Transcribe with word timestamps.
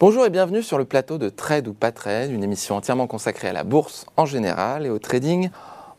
Bonjour 0.00 0.24
et 0.24 0.30
bienvenue 0.30 0.62
sur 0.62 0.78
le 0.78 0.86
plateau 0.86 1.18
de 1.18 1.28
Trade 1.28 1.68
ou 1.68 1.74
pas 1.74 1.92
Trade, 1.92 2.30
une 2.30 2.42
émission 2.42 2.74
entièrement 2.74 3.06
consacrée 3.06 3.48
à 3.48 3.52
la 3.52 3.64
bourse 3.64 4.06
en 4.16 4.24
général 4.24 4.86
et 4.86 4.88
au 4.88 4.98
trading 4.98 5.50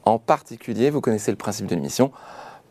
en 0.05 0.17
particulier. 0.17 0.89
Vous 0.89 1.01
connaissez 1.01 1.29
le 1.29 1.37
principe 1.37 1.67
de 1.67 1.75
l'émission. 1.75 2.11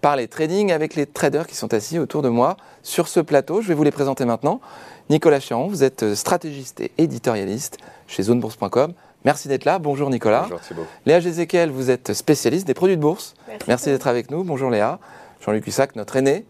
Parler 0.01 0.27
trading 0.27 0.73
avec 0.73 0.97
les 0.97 1.07
traders 1.07 1.47
qui 1.47 1.55
sont 1.55 1.73
assis 1.73 2.01
autour 2.01 2.23
de 2.23 2.29
moi 2.29 2.57
sur 2.83 3.07
ce 3.07 3.21
plateau. 3.21 3.63
Je 3.63 3.69
vais 3.69 3.75
vous 3.75 3.85
les 3.85 3.93
présenter 3.93 4.25
maintenant. 4.25 4.61
Nicolas 5.09 5.39
Chéron, 5.39 5.69
vous 5.69 5.85
êtes 5.85 6.17
stratégiste 6.17 6.81
et 6.81 6.91
éditorialiste 6.99 7.79
chez 8.09 8.25
zonebourse.com. 8.25 8.93
Merci 9.25 9.47
d'être 9.47 9.67
là. 9.67 9.79
Bonjour 9.79 10.11
Nicolas. 10.11 10.43
Bonjour 10.43 10.61
Thibault. 10.61 10.87
Léa 11.07 11.21
Gézéquel, 11.21 11.71
vous 11.71 11.93
êtes 11.93 12.13
spécialiste 12.13 12.67
des 12.67 12.75
produits 12.75 12.97
de 12.97 13.03
bourse. 13.03 13.35
Merci, 13.69 13.91
d'être 13.91 14.09
avec 14.09 14.33
nous. 14.33 14.43
Bonjour 14.43 14.69
Léa. 14.69 14.99
Jean-Luc 15.41 15.65
Hussac, 15.69 15.95
notre 15.95 16.17
aîné. 16.17 16.45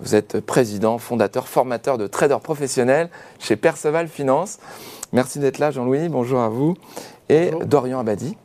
Vous 0.00 0.14
êtes 0.14 0.40
président, 0.40 0.98
fondateur, 0.98 1.48
formateur 1.48 1.98
de 1.98 2.06
traders 2.06 2.40
professionnels 2.40 3.10
chez 3.40 3.56
Perceval 3.56 4.06
Finance. 4.06 4.58
Merci 5.12 5.40
d'être 5.40 5.58
là 5.58 5.72
Jean-Louis. 5.72 6.08
Bonjour 6.08 6.38
à 6.38 6.48
vous. 6.48 6.76
Et 7.28 7.50
Dorian 7.66 7.98
Abadi. 7.98 8.36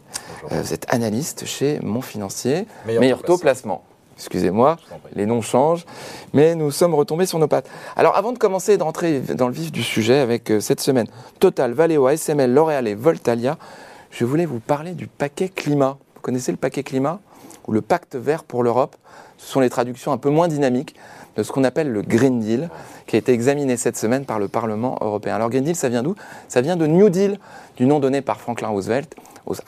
Euh, 0.52 0.62
vous 0.62 0.74
êtes 0.74 0.92
analyste 0.92 1.46
chez 1.46 1.80
Mon 1.84 2.02
Financier. 2.02 2.66
Meilleur 2.88 3.22
taux 3.22 3.38
placement. 3.38 3.84
Excusez-moi, 4.16 4.78
les 5.16 5.26
noms 5.26 5.42
changent, 5.42 5.86
mais 6.34 6.54
nous 6.54 6.70
sommes 6.70 6.94
retombés 6.94 7.26
sur 7.26 7.40
nos 7.40 7.48
pattes. 7.48 7.68
Alors 7.96 8.16
avant 8.16 8.32
de 8.32 8.38
commencer 8.38 8.74
et 8.74 8.78
de 8.78 8.84
rentrer 8.84 9.20
dans 9.20 9.48
le 9.48 9.54
vif 9.54 9.72
du 9.72 9.82
sujet 9.82 10.20
avec 10.20 10.52
euh, 10.52 10.60
cette 10.60 10.82
semaine 10.82 11.08
Total, 11.40 11.72
Valeo, 11.72 12.06
ASML, 12.08 12.52
L'Oréal 12.52 12.88
et 12.88 12.96
Voltalia, 12.96 13.58
je 14.12 14.26
voulais 14.26 14.46
vous 14.46 14.60
parler 14.60 14.94
du 14.94 15.08
paquet 15.08 15.50
climat. 15.50 15.98
Vous 16.16 16.22
connaissez 16.22 16.52
le 16.52 16.58
paquet 16.58 16.84
climat? 16.84 17.20
Ou 17.68 17.72
le 17.72 17.82
pacte 17.82 18.16
vert 18.16 18.44
pour 18.44 18.64
l'Europe 18.64 18.96
Ce 19.38 19.52
sont 19.52 19.60
les 19.60 19.70
traductions 19.70 20.12
un 20.12 20.18
peu 20.18 20.30
moins 20.30 20.48
dynamiques 20.48 20.96
de 21.36 21.44
ce 21.44 21.52
qu'on 21.52 21.64
appelle 21.64 21.92
le 21.92 22.02
Green 22.02 22.40
Deal, 22.40 22.70
qui 23.08 23.16
a 23.16 23.20
été 23.20 23.34
examiné 23.34 23.76
cette 23.78 23.98
semaine 23.98 24.26
par 24.26 24.40
le 24.40 24.48
Parlement 24.48 24.98
européen. 25.02 25.36
Alors 25.36 25.50
Green 25.50 25.64
Deal, 25.64 25.76
ça 25.76 25.90
vient 25.90 26.04
d'où? 26.04 26.16
Ça 26.48 26.62
vient 26.62 26.76
de 26.76 26.86
New 26.86 27.10
Deal, 27.10 27.40
du 27.76 27.86
nom 27.86 28.00
donné 28.00 28.22
par 28.22 28.40
Franklin 28.40 28.68
Roosevelt 28.68 29.16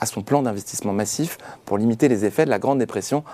à 0.00 0.06
son 0.06 0.22
plan 0.22 0.42
d'investissement 0.42 0.92
massif 0.92 1.38
pour 1.64 1.76
limiter 1.76 2.08
les 2.08 2.24
effets 2.24 2.44
de 2.44 2.50
la 2.50 2.58
Grande 2.58 2.78
Dépression 2.78 3.24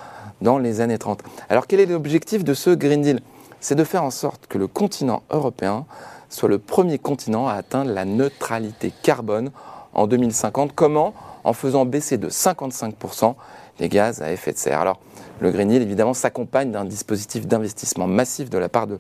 dans 0.41 0.59
les 0.59 0.81
années 0.81 0.99
30. 0.99 1.23
Alors 1.49 1.67
quel 1.67 1.81
est 1.81 1.87
l'objectif 1.87 2.43
de 2.43 2.55
ce 2.55 2.71
Green 2.71 3.03
Deal? 3.03 3.21
C'est 3.61 3.75
de 3.77 3.85
faire 3.85 4.03
en 4.03 4.11
sorte 4.11 4.47
que 4.49 4.59
le 4.59 4.67
continent 4.67 5.23
européen 5.31 5.87
soit 6.29 6.49
le 6.49 6.59
premier 6.59 6.99
continent 6.99 7.47
à 7.47 7.55
atteindre 7.55 7.93
la 7.93 8.05
neutralité 8.05 8.93
carbone 9.03 9.51
en 9.93 10.07
2050. 10.07 10.73
Comment? 10.75 11.15
En 11.45 11.53
faisant 11.53 11.85
baisser 11.85 12.19
de 12.19 12.29
55% 12.29 13.35
les 13.83 13.89
gaz 13.89 14.23
à 14.23 14.33
effet 14.33 14.53
de 14.53 14.59
serre. 14.59 14.81
Alors 14.81 15.01
le 15.41 15.51
Green 15.51 15.69
Deal, 15.69 15.83
évidemment, 15.83 16.15
s'accompagne 16.15 16.71
d'un 16.71 16.85
dispositif 16.85 17.47
d'investissement 17.47 18.07
massif 18.07 18.49
de 18.49 18.59
la 18.59 18.69
part 18.69 18.87
de 18.87 18.99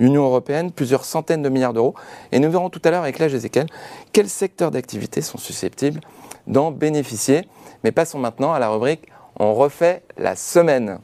l'Union 0.00 0.24
européenne, 0.24 0.72
plusieurs 0.72 1.04
centaines 1.04 1.40
de 1.42 1.48
milliards 1.48 1.72
d'euros. 1.72 1.94
Et 2.32 2.40
nous 2.40 2.50
verrons 2.50 2.68
tout 2.68 2.82
à 2.84 2.90
l'heure 2.90 3.02
avec 3.02 3.18
l'âge 3.18 3.32
Ezekiel 3.32 3.66
quels 4.12 4.28
secteurs 4.28 4.72
d'activité 4.72 5.22
sont 5.22 5.38
susceptibles 5.38 6.00
d'en 6.48 6.72
bénéficier. 6.72 7.48
Mais 7.84 7.92
passons 7.92 8.18
maintenant 8.18 8.52
à 8.52 8.58
la 8.58 8.68
rubrique 8.68 9.08
on 9.36 9.54
refait 9.54 10.02
la 10.16 10.36
semaine. 10.36 10.98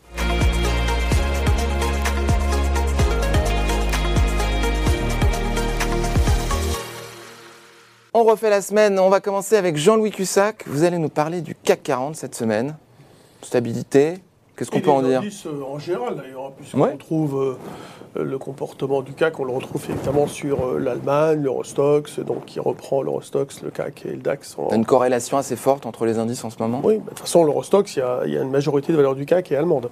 On 8.13 8.25
refait 8.25 8.51
la 8.51 8.61
semaine, 8.61 8.99
on 8.99 9.09
va 9.09 9.21
commencer 9.21 9.57
avec 9.57 9.77
Jean-Louis 9.77 10.11
Cussac. 10.11 10.65
Vous 10.67 10.85
allez 10.85 10.99
nous 10.99 11.09
parler 11.09 11.41
du 11.41 11.55
CAC 11.55 11.83
40 11.83 12.17
cette 12.17 12.35
semaine. 12.35 12.77
Stabilité, 13.43 14.19
qu'est-ce 14.57 14.71
qu'on 14.71 14.81
peut 14.81 14.91
en 14.91 15.03
dire 15.03 15.23
euh, 15.23 15.63
En 15.63 15.79
général, 15.79 16.17
d'ailleurs, 16.17 16.53
puisqu'on 16.53 16.97
trouve 16.97 17.59
euh, 18.17 18.25
le 18.25 18.39
comportement 18.39 19.03
du 19.03 19.13
CAC, 19.13 19.41
on 19.41 19.45
le 19.45 19.53
retrouve 19.53 19.83
évidemment 19.89 20.27
sur 20.27 20.67
euh, 20.67 20.79
l'Allemagne, 20.79 21.43
l'Eurostox, 21.43 22.21
donc 22.21 22.45
qui 22.45 22.61
reprend 22.61 23.03
l'Eurostox, 23.03 23.63
le 23.63 23.71
CAC 23.71 24.07
et 24.07 24.11
le 24.11 24.17
DAX. 24.17 24.57
Il 24.59 24.71
y 24.71 24.73
a 24.73 24.77
une 24.77 24.85
corrélation 24.85 25.39
assez 25.39 25.57
forte 25.57 25.87
entre 25.87 26.07
les 26.07 26.19
indices 26.19 26.45
en 26.45 26.51
ce 26.51 26.59
moment 26.59 26.81
Oui, 26.85 26.99
de 26.99 27.09
toute 27.09 27.21
façon, 27.21 27.45
l'Eurostox, 27.45 27.97
il, 27.97 28.05
il, 28.27 28.33
y 28.33 28.39
a 28.39 28.43
une 28.43 28.51
majorité 28.51 28.93
de 28.93 28.97
valeurs 28.97 29.15
du 29.15 29.27
CAC 29.27 29.53
est 29.53 29.57
allemande. 29.57 29.91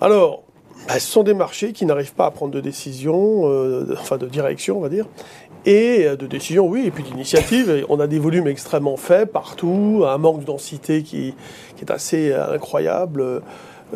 Alors, 0.00 0.42
bah, 0.86 0.94
ce 0.94 1.06
sont 1.06 1.22
des 1.22 1.34
marchés 1.34 1.72
qui 1.72 1.84
n'arrivent 1.84 2.14
pas 2.14 2.26
à 2.26 2.30
prendre 2.30 2.52
de 2.52 2.60
décision, 2.60 3.42
euh, 3.50 3.94
enfin 4.00 4.16
de 4.16 4.26
direction, 4.26 4.78
on 4.78 4.80
va 4.80 4.88
dire, 4.88 5.06
et 5.68 6.06
euh, 6.06 6.16
de 6.16 6.26
décision, 6.26 6.66
oui, 6.66 6.86
et 6.86 6.90
puis 6.90 7.04
d'initiative. 7.04 7.84
On 7.90 8.00
a 8.00 8.06
des 8.06 8.18
volumes 8.18 8.48
extrêmement 8.48 8.96
faibles 8.96 9.30
partout, 9.30 10.04
un 10.06 10.16
manque 10.16 10.40
de 10.40 10.46
densité 10.46 11.02
qui, 11.02 11.34
est 11.80 11.90
assez 11.90 12.32
incroyable. 12.32 13.20
Euh, 13.20 13.40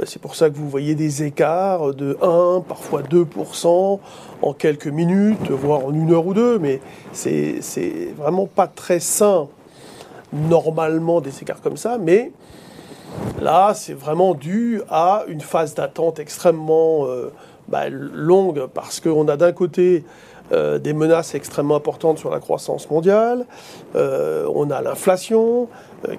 c'est 0.05 0.21
pour 0.21 0.34
ça 0.37 0.50
que 0.50 0.56
vous 0.56 0.69
voyez 0.69 0.94
des 0.94 1.22
écarts 1.22 1.94
de 1.94 2.16
1, 2.22 2.62
parfois 2.69 3.03
2% 3.03 3.99
en 4.43 4.53
quelques 4.53 4.87
minutes, 4.87 5.50
voire 5.50 5.87
en 5.87 5.93
une 5.93 6.12
heure 6.12 6.27
ou 6.27 6.34
deux, 6.34 6.59
mais 6.59 6.81
c'est 7.12 7.61
vraiment 8.16 8.47
pas 8.47 8.66
très 8.66 9.00
sain 9.00 9.49
normalement 10.32 11.21
des 11.21 11.43
écarts 11.43 11.61
comme 11.61 11.77
ça, 11.77 11.99
mais 11.99 12.32
là 13.43 13.72
c'est 13.75 13.93
vraiment 13.93 14.32
dû 14.32 14.81
à 14.88 15.25
une 15.28 15.43
phase 15.43 15.75
d'attente 15.75 16.19
extrêmement 16.19 17.06
euh, 17.06 17.31
bah, 17.69 17.91
longue 17.91 18.66
parce 18.72 18.99
qu'on 18.99 19.28
a 19.28 19.37
d'un 19.37 19.53
côté 19.53 20.05
euh, 20.53 20.79
des 20.79 20.93
menaces 20.93 21.35
extrêmement 21.35 21.77
importantes 21.77 22.19
sur 22.19 22.31
la 22.31 22.41
croissance 22.41 22.91
mondiale, 22.91 23.47
on 23.95 24.71
a 24.71 24.83
l'inflation 24.83 25.69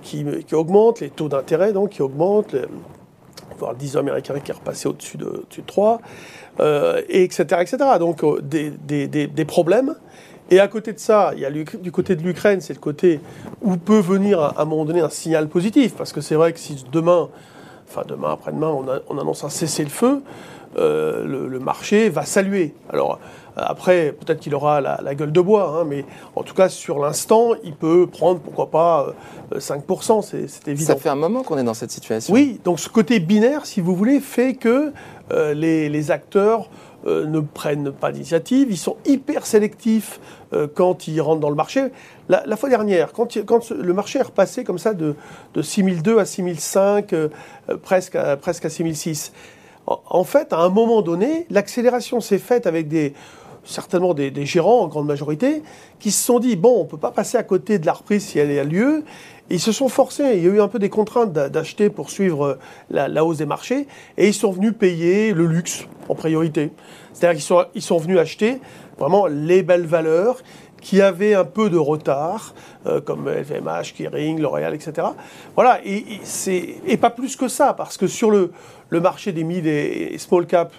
qui, 0.02 0.26
qui, 0.48 0.56
augmente, 0.56 1.00
les 1.00 1.10
taux 1.10 1.30
d'intérêt 1.30 1.74
donc 1.74 1.92
qui 1.92 2.02
augmentent, 2.02 2.56
voir 3.58 3.72
le 3.72 3.78
10 3.78 3.98
américain 3.98 4.40
qui 4.40 4.52
est 4.52 4.54
repassé 4.54 4.88
au-dessus 4.88 5.18
de, 5.18 5.46
3, 5.66 6.02
euh, 6.60 7.02
et 7.10 7.24
etc., 7.24 7.44
etc. 7.62 7.78
Donc 8.00 8.24
euh, 8.24 8.42
des, 8.42 9.46
problèmes. 9.46 9.96
Et 10.50 10.60
à 10.60 10.68
côté 10.68 10.94
de 10.94 11.00
ça, 11.00 11.32
il 11.36 11.40
y 11.40 11.46
a 11.46 11.52
du 11.52 11.92
côté 11.92 12.16
de 12.16 12.22
l'Ukraine, 12.22 12.62
c'est 12.62 12.74
le 12.74 12.80
côté 12.80 13.22
où 13.62 13.78
peut 13.78 14.00
venir 14.00 14.40
à, 14.40 14.62
un 14.62 14.66
moment 14.66 14.86
donné 14.86 15.00
un 15.00 15.10
signal 15.10 15.48
positif, 15.48 15.96
parce 15.96 16.12
que 16.12 16.22
c'est 16.22 16.36
vrai 16.36 16.54
que 16.54 16.60
si 16.60 16.84
demain, 16.92 17.30
enfin 17.88 18.04
demain 18.08 18.34
après-demain, 18.34 19.00
on, 19.10 19.18
annonce 19.18 19.44
un 19.44 19.50
cessez-le-feu, 19.50 20.22
euh, 20.78 21.26
le, 21.26 21.60
marché 21.60 22.10
va 22.10 22.26
saluer. 22.26 22.74
Alors 22.90 23.20
après, 23.56 24.16
peut-être 24.20 24.40
qu'il 24.40 24.56
aura 24.56 24.82
la, 24.82 25.16
gueule 25.16 25.32
de 25.32 25.42
bois, 25.42 25.78
hein, 25.78 25.86
mais 25.88 26.06
en 26.36 26.44
tout 26.44 26.54
cas, 26.54 26.70
sur 26.70 27.00
l'instant, 27.00 27.52
il 27.64 27.74
peut 27.74 28.08
prendre, 28.08 28.40
pourquoi 28.40 28.70
pas, 28.72 29.14
5%, 29.56 30.34
euh, 30.34 30.46
c'est 30.48 30.68
évident. 30.68 30.88
Ça 30.88 30.96
fait 30.96 31.10
un 31.10 31.16
moment 31.16 31.44
qu'on 31.44 31.58
est 31.58 31.64
dans 31.64 31.74
cette 31.74 31.92
situation. 31.92 32.34
Oui, 32.34 32.60
donc 32.64 32.80
ce 32.80 32.90
côté 32.90 33.20
binaire, 33.20 33.66
si 33.66 33.82
vous 33.82 33.96
voulez, 33.96 34.20
fait 34.20 34.56
que 34.56 34.92
euh, 35.32 35.54
les, 35.54 36.12
acteurs 36.12 36.70
euh, 37.06 37.26
ne 37.28 37.40
prennent 37.40 37.92
pas 37.92 38.12
d'initiative, 38.12 38.68
ils 38.70 38.78
sont 38.78 38.98
hyper 39.06 39.46
sélectifs 39.46 40.20
quand 40.76 41.08
ils 41.08 41.20
rentrent 41.20 41.40
dans 41.40 41.50
le 41.50 41.56
marché. 41.56 41.86
La, 42.30 42.56
fois 42.58 42.70
dernière, 42.70 43.12
quand, 43.12 43.44
quand, 43.44 43.72
le 43.72 43.94
marché 43.94 44.20
est 44.20 44.24
repassé 44.24 44.64
comme 44.64 44.78
ça 44.78 44.94
de, 44.94 45.16
de 45.56 45.62
6002 45.64 46.20
à 46.20 46.26
6005, 46.26 47.16
presque, 47.82 48.16
à, 48.16 48.38
presque 48.38 48.66
à 48.66 48.70
6006, 48.70 49.34
en 49.86 50.24
fait, 50.24 50.54
à 50.54 50.60
un 50.60 50.70
moment 50.70 51.02
donné, 51.02 51.46
l'accélération 51.50 52.22
s'est 52.22 52.38
faite 52.38 52.68
avec 52.68 52.88
certainement 53.66 54.14
des, 54.14 54.46
gérants 54.46 54.82
en 54.82 54.88
grande 54.88 55.08
majorité, 55.08 55.64
qui 56.00 56.12
se 56.12 56.24
sont 56.24 56.40
dit, 56.40 56.56
bon, 56.56 56.82
on 56.82 56.84
ne 56.84 56.90
peut 56.90 56.98
pas 56.98 57.12
passer 57.12 57.38
à 57.38 57.44
côté 57.44 57.80
de 57.80 57.86
la 57.86 57.94
reprise 57.94 58.24
si 58.24 58.40
elle 58.40 58.58
a 58.58 58.64
lieu. 58.64 59.04
ils 59.50 59.60
se 59.60 59.72
sont 59.72 59.90
forcés, 59.90 60.34
il 60.36 60.44
y 60.44 60.48
a 60.48 60.52
eu 60.52 60.62
un 60.62 60.68
peu 60.68 60.80
des 60.80 60.90
contraintes 60.90 61.34
d'acheter 61.34 61.90
pour 61.90 62.10
suivre 62.10 62.58
la, 62.90 63.26
hausse 63.26 63.38
des 63.38 63.46
marchés, 63.46 63.88
et 64.18 64.28
ils 64.28 64.34
sont 64.34 64.52
venus 64.52 64.74
payer 64.78 65.34
le 65.34 65.46
luxe 65.46 65.86
en 66.10 66.16
priorité. 66.16 66.72
C'est-à-dire 67.14 67.36
qu'ils 67.36 67.46
sont, 67.46 67.66
ils 67.76 67.82
sont 67.82 67.98
venus 67.98 68.20
acheter 68.20 68.60
vraiment 68.98 69.28
les 69.28 69.64
belles 69.64 69.86
valeurs 69.86 70.38
qui 70.84 71.02
avaient 71.02 71.34
un 71.34 71.46
peu 71.46 71.69
de 71.69 71.78
retard, 71.78 72.54
euh, 72.88 73.00
comme 73.00 73.30
LVMH, 73.30 73.94
Kering, 73.96 74.42
L'Oréal, 74.42 74.75
etc. 74.75 75.07
Voilà, 75.56 75.80
et, 75.86 76.98
pas 76.98 77.10
plus 77.10 77.38
que 77.38 77.48
ça, 77.48 77.74
parce 77.74 77.98
que 77.98 78.06
sur 78.06 78.30
le, 78.30 78.52
le 78.94 79.01
marché 79.01 79.31
des 79.31 79.44
mid 79.44 79.66
et 79.66 80.16
small 80.19 80.45
cap, 80.45 80.72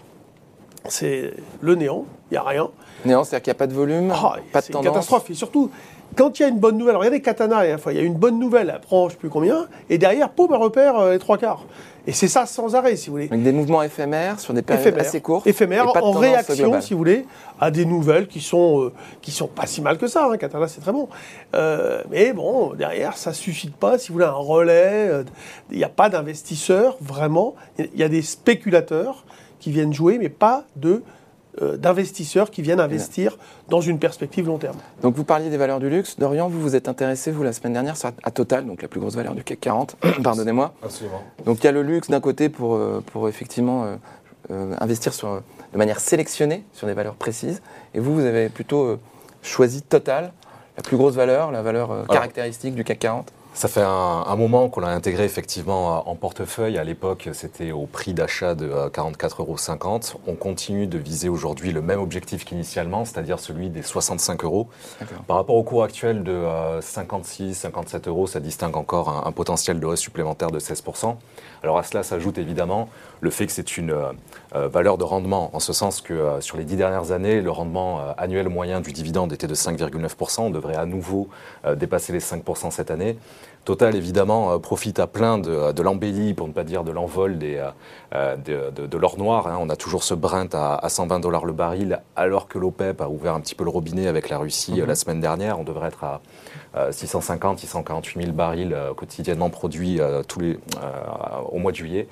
c'est 0.87 1.33
le 1.61 1.75
néant, 1.75 2.07
il 2.31 2.35
n'y 2.35 2.39
a 2.39 2.45
rien. 2.45 2.71
Néant, 3.05 3.25
c'est-à-dire 3.25 3.43
qu'il 3.43 3.51
n'y 3.51 3.57
a 3.57 3.59
pas 3.59 3.67
de 3.67 3.75
volume, 3.75 4.13
ah, 4.15 4.37
pas 4.53 4.61
de 4.61 4.67
tendance. 4.67 4.67
C'est 4.67 4.73
une 4.73 4.85
catastrophe. 4.85 5.31
Et 5.31 5.35
surtout, 5.35 5.73
quand 6.17 6.39
il 6.39 6.43
y 6.43 6.45
a 6.45 6.49
une 6.49 6.59
bonne 6.59 6.79
nouvelle, 6.79 6.97
regardez 6.97 7.21
Katana, 7.21 7.67
il 7.67 7.97
y 7.97 7.99
a 7.99 8.03
une 8.03 8.15
bonne 8.15 8.39
nouvelle, 8.39 8.73
elle 8.75 8.81
prend 8.81 9.03
je 9.03 9.05
ne 9.05 9.11
sais 9.11 9.17
plus 9.17 9.29
combien, 9.29 9.67
et 9.91 9.99
derrière, 9.99 10.31
poum, 10.31 10.51
elle 10.53 10.59
repère 10.59 10.99
euh, 10.99 11.13
les 11.13 11.19
trois 11.19 11.39
quarts. 11.39 11.65
Et 12.07 12.13
c'est 12.13 12.29
ça 12.29 12.45
sans 12.45 12.75
arrêt, 12.75 12.97
si 12.97 13.07
vous 13.07 13.15
voulez. 13.15 13.29
Avec 13.31 13.43
des 13.43 13.53
mouvements 13.53 13.83
éphémères 13.83 14.39
sur 14.39 14.53
des 14.53 14.61
périodes 14.61 14.99
assez 14.99 15.23
courtes. 15.23 15.47
Éphémères, 15.47 15.87
en 16.03 16.13
réaction, 16.13 16.81
si 16.81 16.93
vous 16.93 16.99
voulez, 16.99 17.25
à 17.59 17.71
des 17.71 17.87
nouvelles 17.87 18.27
qui 18.29 18.41
sont, 18.41 18.83
euh, 18.83 18.93
qui 19.23 19.31
sont 19.31 19.49
pas 19.49 19.67
si 19.67 19.81
mal 19.81 19.97
que 19.97 20.07
ça. 20.07 20.29
Hein. 20.31 20.37
Katana, 20.37 20.69
c'est 20.69 20.83
très 20.83 20.93
bon. 20.93 21.09
Euh, 21.55 22.03
mais 22.11 22.35
bon, 22.35 22.75
derrière, 22.75 23.17
ça 23.17 23.31
ne 23.31 23.35
suscite 23.35 23.75
pas, 23.75 23.97
si 23.97 24.09
vous 24.09 24.15
voulez, 24.15 24.27
un 24.27 24.33
relais. 24.33 25.11
Il 25.71 25.79
n'y 25.79 25.85
a 25.85 25.89
pas 25.89 26.11
d'investisseurs, 26.11 26.99
vraiment. 27.01 27.55
Il 27.79 27.99
y 27.99 28.03
a 28.03 28.09
des 28.09 28.23
spéculateurs 28.23 29.25
qui 29.59 29.71
viennent 29.71 29.95
jouer, 29.95 30.19
mais 30.19 30.29
pas 30.29 30.65
de 30.77 30.91
euh, 30.91 31.01
d'investisseurs 31.61 32.51
qui 32.51 32.63
viennent 32.63 32.81
investir 32.81 33.39
dans 33.69 33.81
une 33.81 33.99
perspective 33.99 34.47
long 34.47 34.59
terme. 34.59 34.77
Donc 35.03 35.15
vous 35.15 35.25
parliez 35.25 35.51
des 35.51 35.57
valeurs 35.57 35.81
du 35.81 35.89
luxe. 35.89 36.19
Dorian, 36.19 36.49
vous 36.49 36.61
vous 36.61 36.77
êtes 36.77 36.89
intéressé, 36.89 37.31
vous, 37.31 37.43
la 37.43 37.53
semaine 37.53 37.73
dernière, 37.73 37.95
à 38.23 38.31
Total, 38.31 38.67
donc 38.67 38.83
la 38.83 38.89
plus 38.89 39.01
grosse 39.01 39.15
valeur 39.15 39.35
du 39.35 39.45
CAC 39.45 39.61
40, 39.61 39.97
pardonnez-moi. 40.23 40.75
Absolument. 40.83 41.23
Donc 41.45 41.59
il 41.61 41.65
y 41.65 41.69
a 41.69 41.73
le 41.73 41.83
luxe 41.83 42.09
d'un 42.09 42.21
côté 42.21 42.49
pour, 42.49 42.75
euh, 42.75 43.03
pour 43.13 43.29
effectivement 43.29 43.87
euh, 44.51 44.75
investir 44.81 45.15
sur, 45.15 45.43
de 45.73 45.79
manière 45.79 46.01
sélectionnée 46.01 46.65
sur 46.73 46.87
des 46.87 46.95
valeurs 46.95 47.15
précises. 47.15 47.63
Et 47.95 48.01
vous, 48.01 48.15
vous 48.15 48.25
avez 48.25 48.49
plutôt 48.49 48.99
choisi 49.43 49.83
Total, 49.83 50.33
la 50.77 50.83
plus 50.83 50.97
grosse 50.97 51.15
valeur, 51.15 51.53
la 51.53 51.63
valeur 51.63 52.07
caractéristique 52.09 52.75
du 52.75 52.85
CAC 52.85 52.99
40 52.99 53.33
ça 53.55 53.69
fait 53.69 53.83
un, 53.83 54.37
moment 54.37 54.69
qu'on 54.69 54.81
l'a 54.81 54.89
intégré 54.89 55.25
effectivement 55.25 56.09
en 56.09 56.17
portefeuille. 56.17 56.77
À 56.77 56.83
l'époque, 56.83 57.29
c'était 57.33 57.71
au 57.71 57.87
prix 57.87 58.13
d'achat 58.13 58.57
de 58.57 58.69
44,50 58.69 59.41
euros. 59.41 59.57
On 60.27 60.35
continue 60.35 60.89
de 60.89 60.99
viser 60.99 61.29
aujourd'hui 61.29 61.71
le 61.71 61.81
même 61.81 62.01
objectif 62.01 62.45
qu'initialement, 62.45 63.05
c'est-à-dire 63.05 63.39
celui 63.39 63.71
des 63.71 63.83
65 63.83 64.43
euros. 64.43 64.69
Par 65.29 65.37
rapport 65.37 65.55
au 65.55 65.63
cours 65.63 65.85
actuel 65.85 66.25
de 66.25 66.45
56, 66.81 67.55
57 67.55 68.09
euros, 68.09 68.27
ça 68.27 68.41
distingue 68.41 68.77
encore 68.77 69.09
un, 69.09 69.29
un 69.29 69.33
potentiel 69.33 69.79
de 69.79 69.87
hausse 69.87 70.01
supplémentaire 70.01 70.51
de 70.51 70.59
16%. 70.59 71.15
Alors 71.65 71.79
à 71.79 71.83
cela 71.83 72.03
s'ajoute 72.03 72.37
évidemment 72.37 72.91
le 73.23 73.31
fait 73.31 73.47
que 73.47 73.53
c'est 73.53 73.79
une 73.79 73.93
euh, 73.93 74.13
euh, 74.55 74.69
valeur 74.69 74.99
de 74.99 75.05
rendement, 75.05 75.49
en 75.57 75.61
ce 75.61 75.73
sens 75.73 76.03
que 76.03 76.13
euh, 76.13 76.41
sur 76.43 76.59
les 76.59 76.65
dix 76.65 76.77
dernières 76.77 77.11
années, 77.11 77.41
le 77.41 77.51
rendement 77.51 78.03
annuel 78.19 78.51
moyen 78.51 78.83
du 78.83 78.93
dividende 78.93 79.33
était 79.33 79.47
de 79.47 79.55
5,9%. 79.55 80.43
On 80.43 80.51
devrait 80.51 80.77
à 80.77 80.85
nouveau 80.85 81.29
dépasser 81.75 82.13
les 82.13 82.21
5% 82.21 82.71
cette 82.71 82.91
année. 82.91 83.17
Total, 83.65 83.97
évidemment, 83.97 84.59
profite 84.59 84.99
à 84.99 85.07
plein 85.07 85.39
de, 85.39 85.81
l'embellie, 85.81 86.35
pour 86.35 86.47
ne 86.47 86.53
pas 86.53 86.65
dire 86.65 86.85
de 86.85 86.91
l'envol 86.91 87.39
de, 87.39 87.57
de, 88.13 88.99
l'or 88.99 89.17
noir. 89.17 89.47
Hein. 89.47 89.57
On 89.59 89.71
a 89.71 89.77
toujours 89.77 90.05
ce 90.05 90.13
Brent 90.13 90.55
à, 90.55 90.87
120 90.87 91.21
dollars 91.21 91.47
le 91.47 91.55
baril, 91.55 92.01
alors 92.15 92.47
que 92.47 92.59
l'OPEP 92.59 93.01
a 93.01 93.09
ouvert 93.09 93.35
un 93.35 93.41
petit 93.41 93.55
peu 93.55 93.65
le 93.65 93.71
robinet 93.71 94.07
avec 94.07 94.29
la 94.29 94.37
Russie 94.37 94.81
mhm. 94.81 94.87
la 94.87 94.95
semaine 94.95 95.21
dernière. 95.21 95.59
On 95.59 95.65
devrait 95.65 95.89
être 95.89 96.05
à 96.05 96.21
650, 96.91 97.61
648 97.61 98.23
000 98.23 98.33
barils 98.33 98.77
quotidiennement 98.97 99.51
produits 99.51 100.01
tous 100.29 100.41
les, 100.41 100.59
au 101.51 101.59
mois 101.59 101.73
de 101.73 101.77
juillet. 101.77 102.09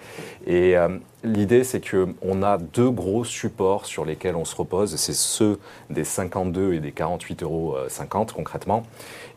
Et 0.46 0.76
L'idée, 1.24 1.62
c'est 1.62 1.80
qu'on 1.80 2.42
a 2.42 2.58
deux 2.58 2.90
gros 2.90 3.22
supports 3.22 3.86
sur 3.86 4.04
lesquels 4.04 4.34
on 4.34 4.44
se 4.44 4.56
repose. 4.56 4.96
C'est 4.96 5.14
ceux 5.14 5.60
des 5.88 6.02
52 6.02 6.74
et 6.74 6.80
des 6.80 6.90
48,50 6.90 7.44
euros 7.44 7.76
concrètement. 8.34 8.82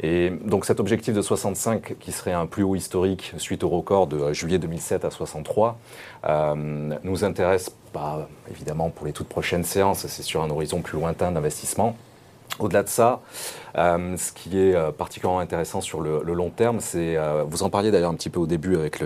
Et 0.01 0.31
donc 0.31 0.65
cet 0.65 0.79
objectif 0.79 1.13
de 1.13 1.21
65, 1.21 1.97
qui 1.99 2.11
serait 2.11 2.33
un 2.33 2.47
plus 2.47 2.63
haut 2.63 2.75
historique 2.75 3.33
suite 3.37 3.63
au 3.63 3.69
record 3.69 4.07
de 4.07 4.33
juillet 4.33 4.57
2007 4.57 5.05
à 5.05 5.11
63, 5.11 5.77
euh, 6.27 6.55
nous 7.03 7.23
intéresse 7.23 7.69
pas 7.93 8.27
évidemment 8.49 8.89
pour 8.89 9.05
les 9.05 9.13
toutes 9.13 9.29
prochaines 9.29 9.63
séances. 9.63 10.07
C'est 10.07 10.23
sur 10.23 10.41
un 10.41 10.49
horizon 10.49 10.81
plus 10.81 10.97
lointain 10.97 11.31
d'investissement. 11.31 11.95
Au-delà 12.59 12.83
de 12.83 12.89
ça, 12.89 13.21
euh, 13.77 14.15
ce 14.17 14.31
qui 14.31 14.57
est 14.57 14.75
euh, 14.75 14.91
particulièrement 14.91 15.39
intéressant 15.39 15.81
sur 15.81 16.01
le, 16.01 16.21
long 16.21 16.49
terme, 16.49 16.79
c'est, 16.79 17.17
vous 17.47 17.63
en 17.63 17.69
parliez 17.69 17.91
d'ailleurs 17.91 18.11
un 18.11 18.15
petit 18.15 18.29
peu 18.29 18.39
au 18.39 18.47
début 18.47 18.75
avec 18.75 19.01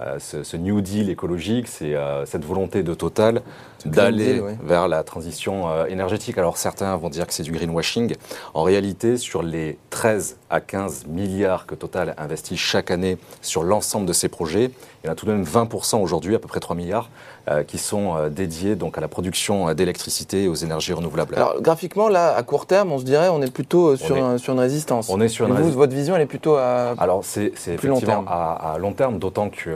euh, 0.00 0.18
ce, 0.18 0.56
New 0.56 0.80
Deal 0.80 1.10
écologique, 1.10 1.66
c'est 1.66 1.94
euh, 1.94 2.24
cette 2.24 2.44
volonté 2.44 2.82
de 2.82 2.94
Total 2.94 3.42
d'aller 3.84 4.42
vers 4.62 4.88
la 4.88 5.02
transition 5.02 5.68
euh, 5.68 5.86
énergétique. 5.86 6.38
Alors 6.38 6.56
certains 6.56 6.96
vont 6.96 7.08
dire 7.08 7.26
que 7.26 7.32
c'est 7.32 7.42
du 7.42 7.52
greenwashing. 7.52 8.14
En 8.54 8.62
réalité, 8.62 9.16
sur 9.16 9.42
les 9.42 9.78
13 9.90 10.36
à 10.50 10.60
15 10.60 11.06
milliards 11.06 11.66
que 11.66 11.74
Total 11.74 12.14
investit 12.18 12.56
chaque 12.56 12.90
année 12.90 13.18
sur 13.40 13.62
l'ensemble 13.62 14.06
de 14.06 14.12
ces 14.12 14.28
projets, 14.28 14.70
il 15.02 15.06
y 15.06 15.08
en 15.08 15.12
a 15.12 15.14
tout 15.14 15.26
de 15.26 15.32
même 15.32 15.44
20% 15.44 16.02
aujourd'hui, 16.02 16.34
à 16.34 16.38
peu 16.38 16.48
près 16.48 16.60
3 16.60 16.76
milliards, 16.76 17.08
qui 17.66 17.78
sont 17.78 18.28
dédiés 18.28 18.76
donc 18.76 18.98
à 18.98 19.00
la 19.00 19.08
production 19.08 19.72
d'électricité 19.72 20.44
et 20.44 20.48
aux 20.48 20.54
énergies 20.54 20.92
renouvelables. 20.92 21.34
Alors 21.34 21.60
graphiquement, 21.60 22.08
là, 22.08 22.34
à 22.36 22.42
court 22.42 22.66
terme, 22.66 22.92
on 22.92 22.98
se 22.98 23.04
dirait, 23.04 23.28
on 23.28 23.40
est 23.42 23.50
plutôt 23.50 23.96
sur, 23.96 24.38
sur 24.38 24.52
une 24.52 24.60
résistance. 24.60 25.08
On 25.08 25.20
est 25.20 25.28
sur 25.28 25.46
une 25.46 25.52
résistance. 25.52 25.76
Votre 25.76 25.94
vision, 25.94 26.16
elle 26.16 26.22
est 26.22 26.26
plutôt 26.26 26.56
à 26.56 26.94
Alors 26.98 27.24
c'est 27.24 27.46
effectivement 27.46 27.94
long 27.94 28.00
terme. 28.00 28.24
À, 28.28 28.74
à, 28.74 28.78
long 28.78 28.92
terme, 28.92 29.18
d'autant 29.18 29.48
que 29.48 29.70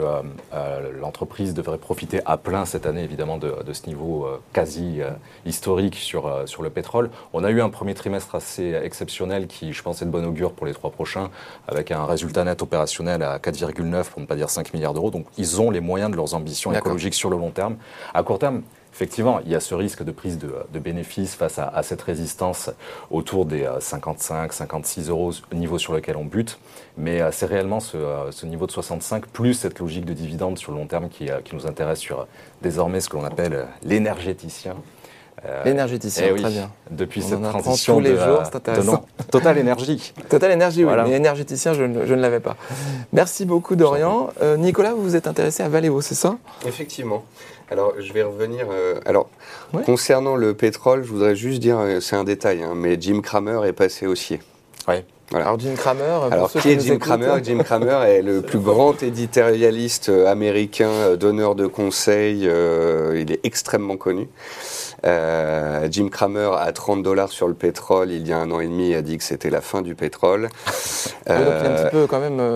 euh, 0.53 0.91
l'entreprise 0.99 1.53
devrait 1.53 1.77
profiter 1.77 2.21
à 2.25 2.37
plein 2.37 2.65
cette 2.65 2.85
année, 2.85 3.03
évidemment, 3.03 3.37
de, 3.37 3.73
ce 3.73 3.87
niveau 3.87 3.94
euh, 4.03 4.41
quasi 4.53 5.01
euh, 5.01 5.11
historique 5.45 5.95
sur, 5.95 6.47
sur 6.47 6.63
le 6.63 6.69
pétrole. 6.69 7.09
On 7.33 7.43
a 7.43 7.49
eu 7.49 7.61
un 7.61 7.69
premier 7.69 7.93
trimestre 7.93 8.35
assez 8.35 8.73
exceptionnel 8.73 9.47
qui, 9.47 9.73
je 9.73 9.81
pense, 9.81 10.01
est 10.01 10.05
de 10.05 10.11
bon 10.11 10.25
augure 10.25 10.53
pour 10.53 10.65
les 10.65 10.73
trois 10.73 10.91
prochains, 10.91 11.29
avec 11.67 11.91
un 11.91 12.05
résultat 12.05 12.43
net 12.43 12.61
opérationnel 12.61 13.23
à 13.23 13.37
4,9, 13.37 14.09
pour 14.09 14.21
ne 14.21 14.25
pas 14.25 14.35
dire 14.35 14.49
5 14.49 14.73
milliards 14.73 14.93
d'euros. 14.93 15.11
Donc, 15.11 15.25
ils 15.37 15.61
ont 15.61 15.71
les 15.71 15.81
moyens 15.81 16.11
de 16.11 16.15
leurs 16.15 16.33
ambitions 16.33 16.73
écologiques 16.73 17.15
sur 17.15 17.29
le 17.29 17.37
long 17.37 17.51
terme. 17.51 17.77
À 18.13 18.23
court 18.23 18.39
terme, 18.39 18.61
effectivement, 18.95 19.41
il 19.45 19.51
y 19.51 19.55
a 19.55 19.59
ce 19.59 19.75
risque 19.75 20.03
de 20.03 20.11
prise 20.11 20.39
de, 20.39 20.79
bénéfices 20.79 21.35
face 21.35 21.59
à, 21.59 21.83
cette 21.83 22.01
résistance 22.01 22.69
autour 23.11 23.45
des 23.45 23.69
55, 23.79 24.53
56 24.53 25.09
euros, 25.09 25.33
niveau 25.53 25.77
sur 25.77 25.93
lequel 25.93 26.15
on 26.15 26.23
bute. 26.23 26.57
Mais 26.97 27.21
euh, 27.21 27.29
c'est 27.33 27.45
réellement 27.45 27.79
euh, 27.93 28.31
ce, 28.31 28.45
niveau 28.45 28.67
de 28.67 28.71
65, 28.71 29.25
plus 29.27 29.53
cette 29.53 29.79
logique 29.79 30.05
de 30.05 30.13
dividende 30.13 30.57
sur 30.57 30.71
le 30.71 30.77
long 30.77 30.87
terme 30.87 31.09
qui, 31.09 31.29
euh, 31.29 31.39
nous 31.51 31.67
intéresse 31.67 31.99
sur 31.99 32.25
désormais 32.61 33.01
ce 33.01 33.09
que 33.09 33.17
l'on 33.17 33.25
appelle 33.25 33.65
l'énergéticien. 33.83 34.75
L'énergéticien, 35.63 36.29
eh 36.31 36.41
très 36.41 36.49
bien. 36.49 36.71
Depuis 36.89 37.21
cette 37.21 37.43
transition 37.43 37.95
tous 37.95 37.99
les 37.99 38.15
jours, 38.15 38.41
c'est 38.45 38.55
intéressant. 38.55 39.05
Total 39.29 39.57
Énergie. 39.59 40.11
Total 40.29 40.51
Énergie, 40.51 40.83
oui. 40.83 40.93
Mais 41.03 41.11
énergéticien, 41.11 41.73
je, 41.73 41.83
ne 41.83 42.15
l'avais 42.15 42.39
pas. 42.39 42.55
Merci 43.13 43.45
beaucoup, 43.45 43.75
Dorian. 43.75 44.29
Nicolas, 44.57 44.93
vous 44.95 45.03
vous 45.03 45.15
êtes 45.15 45.27
intéressé 45.27 45.61
à 45.61 45.69
Valeo, 45.69 46.01
c'est 46.01 46.15
ça? 46.15 46.37
Effectivement. 46.65 47.23
Alors, 47.71 47.93
je 47.99 48.13
vais 48.13 48.23
revenir. 48.23 48.67
alors, 49.05 49.29
concernant 49.85 50.35
le 50.35 50.53
pétrole, 50.53 51.03
je 51.03 51.09
voudrais 51.09 51.35
juste 51.35 51.59
dire, 51.59 51.79
c'est 51.99 52.15
un 52.15 52.23
détail, 52.23 52.63
hein, 52.63 52.73
mais 52.75 52.97
Jim 52.99 53.21
Cramer 53.21 53.65
est 53.65 53.73
passé 53.73 54.07
haussier. 54.07 54.39
Oui. 54.87 54.95
Alors 55.33 55.59
Jim 55.59 55.73
Cramer. 55.75 56.19
Alors 56.31 56.51
qui 56.51 56.69
est 56.69 56.79
Jim 56.79 56.97
Cramer? 56.99 57.43
Jim 57.43 57.57
Cramer 57.63 58.03
est 58.07 58.21
le 58.21 58.41
plus 58.41 58.59
grand 58.59 59.01
éditorialiste 59.01 60.09
américain, 60.09 60.89
euh, 60.89 61.15
donneur 61.15 61.55
de 61.55 61.65
conseils. 61.65 62.47
Euh, 62.47 63.19
il 63.19 63.31
est 63.31 63.39
extrêmement 63.43 63.97
connu. 63.97 64.27
Euh, 65.05 65.87
Jim 65.91 66.09
Cramer, 66.09 66.51
à 66.57 66.71
30 66.71 67.03
dollars 67.03 67.29
sur 67.29 67.47
le 67.47 67.53
pétrole, 67.53 68.11
il 68.11 68.27
y 68.27 68.33
a 68.33 68.37
un 68.37 68.51
an 68.51 68.59
et 68.59 68.67
demi, 68.67 68.93
a 68.93 69.01
dit 69.01 69.17
que 69.17 69.23
c'était 69.23 69.49
la 69.49 69.61
fin 69.61 69.81
du 69.81 69.95
pétrole. 69.95 70.49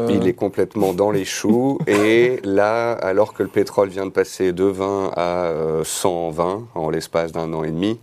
il, 0.10 0.28
est 0.28 0.34
complètement 0.34 0.94
dans 0.94 1.12
les 1.12 1.26
choux. 1.26 1.80
et 1.88 2.40
là, 2.44 2.92
alors 2.94 3.34
que 3.34 3.44
le 3.44 3.50
pétrole 3.50 3.90
vient 3.90 4.06
de 4.06 4.12
passer 4.12 4.52
de 4.52 4.64
20 4.64 5.12
à 5.16 5.52
120 5.84 6.68
en 6.76 6.90
l'espace 6.90 7.32
d'un 7.32 7.54
an 7.54 7.64
et 7.64 7.72
demi, 7.72 8.00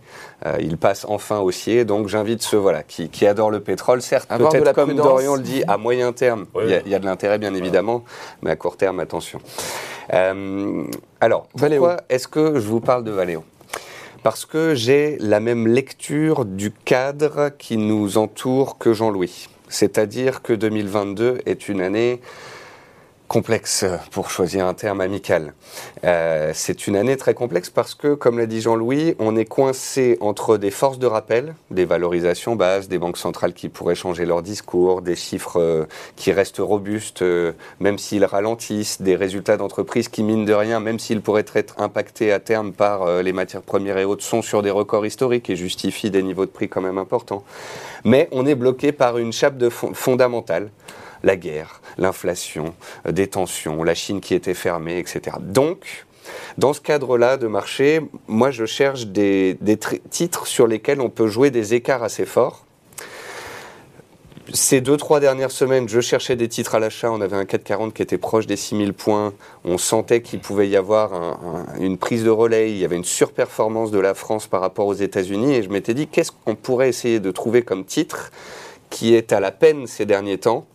il 0.59 0.77
passe 0.77 1.05
enfin 1.09 1.39
haussier. 1.39 1.85
Donc 1.85 2.07
j'invite 2.07 2.41
ceux 2.41 2.57
voilà, 2.57 2.83
qui, 2.83 3.09
qui 3.09 3.25
adorent 3.25 3.51
le 3.51 3.59
pétrole, 3.59 4.01
certes, 4.01 4.29
peut-être 4.29 4.73
comme 4.73 4.93
Dorian 4.93 5.35
le 5.35 5.41
dit, 5.41 5.63
à 5.67 5.77
moyen 5.77 6.13
terme, 6.13 6.45
il 6.61 6.69
y, 6.69 6.95
a 6.95 6.99
de 6.99 7.05
l'intérêt 7.05 7.37
bien 7.37 7.53
évidemment, 7.53 8.03
mais 8.41 8.51
à 8.51 8.55
court 8.55 8.77
terme, 8.77 8.99
attention. 8.99 9.39
Euh, 10.13 10.83
alors, 11.19 11.47
pourquoi 11.57 11.97
est-ce 12.09 12.27
que 12.27 12.59
je 12.59 12.67
vous 12.67 12.79
parle 12.79 13.03
de 13.03 13.11
Valéo? 13.11 13.43
Parce 14.29 14.45
que 14.45 14.75
j'ai 14.75 15.15
la 15.21 15.39
même 15.39 15.69
lecture 15.69 16.43
du 16.43 16.71
cadre 16.71 17.49
qui 17.57 17.77
nous 17.77 18.17
entoure 18.17 18.77
que 18.77 18.91
Jean-Louis. 18.91 19.47
C'est-à-dire 19.69 20.41
que 20.41 20.51
2022 20.51 21.37
est 21.45 21.69
une 21.69 21.79
année 21.79 22.19
complexe, 23.27 23.85
pour 24.11 24.29
choisir 24.29 24.65
un 24.65 24.73
terme 24.73 25.01
amical. 25.01 25.53
Euh, 26.05 26.51
c'est 26.53 26.87
une 26.87 26.95
année 26.95 27.17
très 27.17 27.33
complexe 27.33 27.69
parce 27.69 27.93
que, 27.93 28.13
comme 28.13 28.37
l'a 28.39 28.45
dit 28.45 28.61
Jean-Louis, 28.61 29.15
on 29.19 29.35
est 29.35 29.45
coincé 29.45 30.17
entre 30.21 30.57
des 30.57 30.71
forces 30.71 30.97
de 30.97 31.07
rappel, 31.07 31.53
des 31.69 31.85
valorisations 31.85 32.55
basses, 32.55 32.87
des 32.87 32.97
banques 32.97 33.17
centrales 33.17 33.53
qui 33.53 33.67
pourraient 33.67 33.95
changer 33.95 34.25
leur 34.25 34.41
discours, 34.41 35.01
des 35.01 35.15
chiffres 35.15 35.59
euh, 35.59 35.85
qui 36.15 36.31
restent 36.31 36.59
robustes, 36.59 37.21
euh, 37.21 37.51
même 37.79 37.97
s'ils 37.97 38.23
ralentissent, 38.23 39.01
des 39.01 39.15
résultats 39.15 39.57
d'entreprises 39.57 40.07
qui, 40.07 40.23
mine 40.23 40.45
de 40.45 40.53
rien, 40.53 40.79
même 40.79 40.97
s'ils 40.97 41.21
pourraient 41.21 41.45
être 41.55 41.75
impactés 41.79 42.31
à 42.31 42.39
terme 42.39 42.71
par 42.71 43.21
les 43.21 43.33
matières 43.33 43.61
premières 43.61 43.97
et 43.97 44.05
autres, 44.05 44.23
sont 44.23 44.41
sur 44.41 44.61
des 44.61 44.71
records 44.71 45.05
historiques 45.05 45.49
et 45.49 45.55
justifient 45.55 46.11
des 46.11 46.23
niveaux 46.23 46.45
de 46.45 46.51
prix 46.51 46.69
quand 46.69 46.81
même 46.81 46.97
importants. 46.97 47.43
Mais 48.03 48.29
on 48.31 48.45
est 48.45 48.55
bloqué 48.55 48.91
par 48.91 49.17
une 49.17 49.33
chape 49.33 49.57
de 49.57 49.69
fondamentale 49.69 50.69
la 51.23 51.35
guerre, 51.35 51.81
l'inflation, 51.97 52.73
euh, 53.05 53.11
des 53.11 53.27
tensions, 53.27 53.83
la 53.83 53.95
Chine 53.95 54.21
qui 54.21 54.33
était 54.33 54.53
fermée, 54.53 54.99
etc. 54.99 55.37
Donc, 55.39 56.05
dans 56.57 56.73
ce 56.73 56.81
cadre-là 56.81 57.37
de 57.37 57.47
marché, 57.47 58.01
moi 58.27 58.51
je 58.51 58.65
cherche 58.65 59.07
des, 59.07 59.57
titres 60.09 60.47
sur 60.47 60.67
lesquels 60.67 61.01
on 61.01 61.09
peut 61.09 61.27
jouer 61.27 61.51
des 61.51 61.73
écarts 61.73 62.03
assez 62.03 62.25
forts. 62.25 62.63
Ces 64.53 64.79
deux, 64.79 64.95
trois 64.95 65.19
dernières 65.19 65.51
semaines, 65.51 65.89
je 65.89 65.99
cherchais 65.99 66.37
des 66.37 66.47
titres 66.47 66.75
à 66.75 66.79
l'achat. 66.79 67.11
On 67.11 67.19
avait 67.19 67.35
un 67.35 67.43
440 67.43 67.93
qui 67.93 68.01
était 68.01 68.17
proche 68.17 68.47
des 68.47 68.55
6000 68.55 68.93
points. 68.93 69.33
On 69.65 69.77
sentait 69.77 70.21
qu'il 70.21 70.39
pouvait 70.39 70.69
y 70.69 70.77
avoir 70.77 71.37
une 71.81 71.97
prise 71.97 72.23
de 72.23 72.29
relais. 72.29 72.71
Il 72.71 72.77
y 72.77 72.85
avait 72.85 72.95
une 72.95 73.03
surperformance 73.03 73.91
de 73.91 73.99
la 73.99 74.13
France 74.13 74.47
par 74.47 74.61
rapport 74.61 74.87
aux 74.87 74.93
États-Unis. 74.93 75.55
Et 75.55 75.63
je 75.63 75.69
m'étais 75.69 75.93
dit, 75.93 76.07
qu'est-ce 76.07 76.31
qu'on 76.31 76.55
pourrait 76.55 76.87
essayer 76.87 77.19
de 77.19 77.29
trouver 77.29 77.61
comme 77.61 77.83
titre 77.83 78.31
qui 78.89 79.15
est 79.15 79.33
à 79.33 79.41
la 79.41 79.51
peine 79.51 79.85
ces 79.85 80.05
derniers 80.05 80.37
temps 80.37 80.65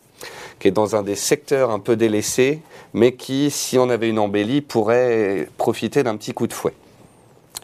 qui 0.62 0.68
est 0.68 0.70
dans 0.70 0.94
un 0.94 1.02
des 1.02 1.16
secteurs 1.16 1.72
un 1.72 1.80
peu 1.80 1.96
délaissés, 1.96 2.60
mais 2.94 3.14
qui, 3.14 3.50
si 3.50 3.78
on 3.78 3.90
avait 3.90 4.08
une 4.08 4.20
embellie, 4.20 4.60
pourrait 4.60 5.48
profiter 5.58 6.04
d'un 6.04 6.16
petit 6.16 6.32
coup 6.32 6.46
de 6.46 6.52
fouet. 6.52 6.72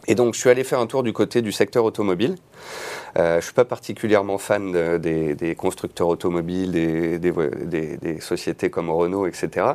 Et 0.07 0.15
donc, 0.15 0.33
je 0.33 0.39
suis 0.39 0.49
allé 0.49 0.63
faire 0.63 0.79
un 0.79 0.87
tour 0.87 1.03
du 1.03 1.13
côté 1.13 1.41
du 1.41 1.51
secteur 1.51 1.83
automobile. 1.83 2.35
Euh, 3.17 3.33
je 3.33 3.35
ne 3.37 3.41
suis 3.41 3.53
pas 3.53 3.65
particulièrement 3.65 4.37
fan 4.37 4.71
de, 4.71 4.97
des, 5.33 5.55
constructeurs 5.55 6.07
automobiles, 6.07 6.71
des, 6.71 8.19
sociétés 8.21 8.69
comme 8.69 8.89
Renault, 8.89 9.27
etc. 9.27 9.65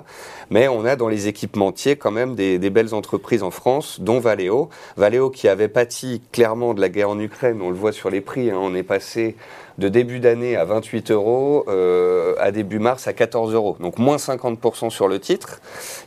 Mais 0.51 0.69
on 0.69 0.85
a 0.85 0.97
dans 0.97 1.09
les 1.09 1.29
équipementiers 1.29 1.97
quand 1.97 2.11
même 2.11 2.35
des, 2.35 2.59
belles 2.71 2.95
entreprises 2.95 3.43
en 3.43 3.51
France, 3.51 4.01
dont 4.01 4.19
Valeo. 4.19 4.69
Valeo 4.97 5.31
qui 5.31 5.49
avait 5.49 5.69
pâti 5.69 6.23
clairement 6.33 6.75
de 6.75 6.81
la 6.81 6.89
guerre 6.89 7.11
en 7.11 7.19
Ukraine, 7.19 7.61
on 7.63 7.71
le 7.71 7.77
voit 7.77 7.93
sur 7.93 8.11
les 8.11 8.21
prix, 8.21 8.51
hein, 8.51 8.59
on 8.61 8.75
est 8.75 8.83
passé 8.83 9.37
de 9.79 9.89
début 9.89 10.21
d'année 10.21 10.57
à 10.57 10.65
28 10.65 11.11
euros, 11.11 11.65
euh, 11.69 12.35
à 12.39 12.53
début 12.53 12.79
mars 12.79 13.09
à 13.09 13.13
14 13.13 13.55
euros. 13.55 13.77
Donc 13.81 13.99
moins 13.99 14.17
50% 14.17 14.91
sur 14.91 15.09
le 15.09 15.19
titre, 15.19 15.61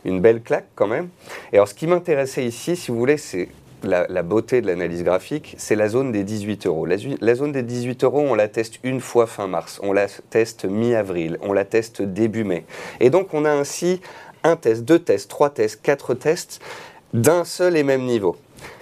une 0.04 0.20
belle 0.20 0.42
claque 0.42 0.68
quand 0.74 0.86
même. 0.86 1.08
Et 1.52 1.56
alors 1.56 1.68
ce 1.68 1.74
qui 1.74 1.86
m'intéressait 1.86 2.44
ici, 2.44 2.76
si 2.76 2.90
vous 2.90 2.98
voulez, 2.98 3.18
c'est 3.18 3.48
la, 3.82 4.22
beauté 4.22 4.60
de 4.60 4.66
l'analyse 4.66 5.04
graphique, 5.04 5.54
c'est 5.58 5.76
la 5.76 5.88
zone 5.88 6.12
des 6.12 6.24
18 6.24 6.66
euros. 6.66 6.86
La, 6.86 7.34
zone 7.34 7.52
des 7.52 7.62
18 7.62 8.04
euros, 8.04 8.20
on 8.20 8.34
la 8.34 8.48
teste 8.48 8.78
une 8.82 9.00
fois 9.00 9.26
fin 9.26 9.46
mars, 9.46 9.80
on 9.82 9.92
la 9.92 10.06
teste 10.30 10.64
mi-avril, 10.64 11.38
on 11.42 11.52
la 11.52 11.64
teste 11.64 12.02
début 12.02 12.44
mai. 12.44 12.64
Et 13.00 13.10
donc 13.10 13.34
on 13.34 13.44
a 13.44 13.50
ainsi 13.50 14.00
un 14.44 14.56
test, 14.56 14.84
deux 14.84 14.98
tests, 14.98 15.30
trois 15.30 15.50
tests, 15.50 15.80
quatre 15.82 16.14
tests 16.14 16.60
d'un 17.14 17.44
seul 17.44 17.76
et 17.76 17.82
même 17.82 18.04
niveau. 18.04 18.36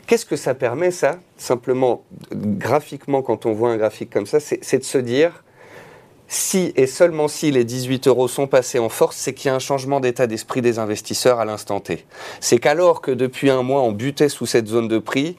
Qu'est-ce 0.06 0.26
que 0.26 0.36
ça 0.36 0.54
permet, 0.54 0.90
ça? 0.90 1.18
Simplement, 1.36 2.04
graphiquement, 2.32 3.22
quand 3.22 3.44
on 3.44 3.52
voit 3.52 3.70
un 3.70 3.76
graphique 3.76 4.10
comme 4.10 4.26
ça, 4.26 4.38
c'est 4.40 4.78
de 4.78 4.84
se 4.84 4.98
dire, 4.98 5.42
si 6.28 6.72
et 6.76 6.86
seulement 6.86 7.28
si 7.28 7.50
les 7.50 7.64
18 7.64 8.08
euros 8.08 8.28
sont 8.28 8.46
passés 8.46 8.78
en 8.78 8.88
force, 8.88 9.16
c'est 9.16 9.34
qu'il 9.34 9.48
y 9.48 9.52
a 9.52 9.54
un 9.54 9.60
changement 9.60 10.00
d'état 10.00 10.26
d'esprit 10.26 10.62
des 10.62 10.78
investisseurs 10.78 11.40
à 11.40 11.44
l'instant 11.44 11.80
T. 11.80 12.04
C'est 12.40 12.58
qu'alors 12.58 13.00
que 13.00 13.10
depuis 13.10 13.50
un 13.50 13.62
mois 13.62 13.82
on 13.82 13.92
butait 13.92 14.28
sous 14.28 14.46
cette 14.46 14.66
zone 14.66 14.88
de 14.88 14.98
prix, 14.98 15.36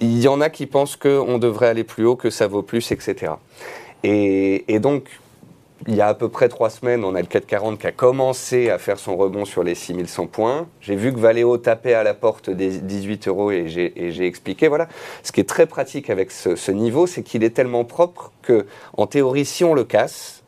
il 0.00 0.20
y 0.20 0.28
en 0.28 0.40
a 0.40 0.50
qui 0.50 0.66
pensent 0.66 0.96
qu'on 0.96 1.38
devrait 1.38 1.68
aller 1.68 1.84
plus 1.84 2.04
haut, 2.04 2.16
que 2.16 2.30
ça 2.30 2.46
vaut 2.46 2.62
plus, 2.62 2.92
etc. 2.92 3.32
Et, 4.02 4.78
donc, 4.78 5.04
il 5.86 5.94
y 5.94 6.00
a 6.00 6.08
à 6.08 6.14
peu 6.14 6.28
près 6.28 6.48
trois 6.48 6.70
semaines, 6.70 7.04
on 7.04 7.14
a 7.14 7.20
le 7.20 7.26
440 7.26 7.78
qui 7.78 7.86
a 7.86 7.92
commencé 7.92 8.70
à 8.70 8.78
faire 8.78 8.98
son 8.98 9.16
rebond 9.16 9.44
sur 9.44 9.62
les 9.62 9.74
6100 9.74 10.26
points. 10.26 10.66
J'ai 10.80 10.96
vu 10.96 11.12
que 11.12 11.18
Valeo 11.18 11.58
tapait 11.58 11.94
à 11.94 12.02
la 12.02 12.14
porte 12.14 12.48
des 12.48 12.78
18 12.78 13.28
euros 13.28 13.50
et 13.50 13.68
j'ai 13.68 14.26
expliqué. 14.26 14.68
Voilà. 14.68 14.88
Ce 15.22 15.32
qui 15.32 15.40
est 15.40 15.48
très 15.48 15.66
pratique 15.66 16.08
avec 16.08 16.30
ce, 16.30 16.70
niveau, 16.70 17.06
c'est 17.06 17.22
qu'il 17.22 17.44
est 17.44 17.50
tellement 17.50 17.84
propre 17.84 18.32
que, 18.42 18.66
en 18.96 19.06
théorie, 19.06 19.44
si 19.44 19.64
on 19.64 19.74
le 19.74 19.84
casse, 19.84 20.42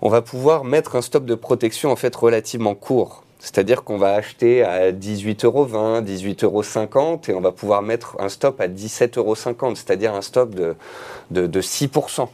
on 0.00 0.08
va 0.08 0.22
pouvoir 0.22 0.64
mettre 0.64 0.96
un 0.96 1.02
stop 1.02 1.24
de 1.24 1.34
protection 1.34 1.90
en 1.90 1.96
fait 1.96 2.14
relativement 2.14 2.74
court. 2.74 3.24
C'est-à-dire 3.40 3.82
qu'on 3.82 3.98
va 3.98 4.14
acheter 4.14 4.62
à 4.62 4.92
18,20 4.92 5.46
euros, 5.46 5.66
18,50 5.66 6.44
euros 6.44 7.20
et 7.26 7.34
on 7.34 7.40
va 7.40 7.50
pouvoir 7.50 7.82
mettre 7.82 8.16
un 8.20 8.28
stop 8.28 8.60
à 8.60 8.68
17,50 8.68 9.18
euros, 9.18 9.34
c'est-à-dire 9.74 10.14
un 10.14 10.22
stop 10.22 10.54
de, 10.54 10.76
de 11.30 11.60
6%. 11.60 12.28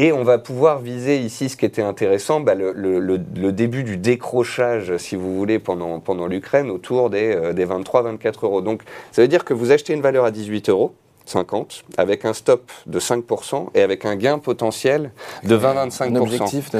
Et 0.00 0.12
on 0.12 0.22
va 0.22 0.38
pouvoir 0.38 0.78
viser 0.78 1.18
ici 1.18 1.48
ce 1.48 1.56
qui 1.56 1.66
était 1.66 1.82
intéressant, 1.82 2.38
bah, 2.38 2.54
le, 2.54 3.18
début 3.50 3.82
du 3.82 3.96
décrochage, 3.96 4.96
si 4.96 5.16
vous 5.16 5.36
voulez, 5.36 5.58
pendant, 5.58 5.98
pendant 5.98 6.28
l'Ukraine, 6.28 6.70
autour 6.70 7.10
des, 7.10 7.34
euh, 7.34 7.52
des 7.52 7.66
23-24 7.66 8.44
euros. 8.44 8.60
Donc 8.60 8.82
ça 9.10 9.22
veut 9.22 9.26
dire 9.26 9.44
que 9.44 9.54
vous 9.54 9.72
achetez 9.72 9.94
une 9.94 10.00
valeur 10.00 10.24
à 10.24 10.30
18 10.30 10.68
euros, 10.68 10.94
50, 11.24 11.82
avec 11.96 12.24
un 12.24 12.32
stop 12.32 12.70
de 12.86 13.00
5% 13.00 13.70
et 13.74 13.82
avec 13.82 14.04
un 14.04 14.14
gain 14.14 14.38
potentiel 14.38 15.10
de 15.42 15.58
20-25%. 15.58 16.16
Objectif 16.18 16.70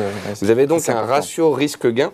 Vous 0.41 0.51
avez 0.51 0.69
donc 0.69 0.89
un 0.89 1.01
ratio 1.01 1.51
risque-gain 1.51 2.13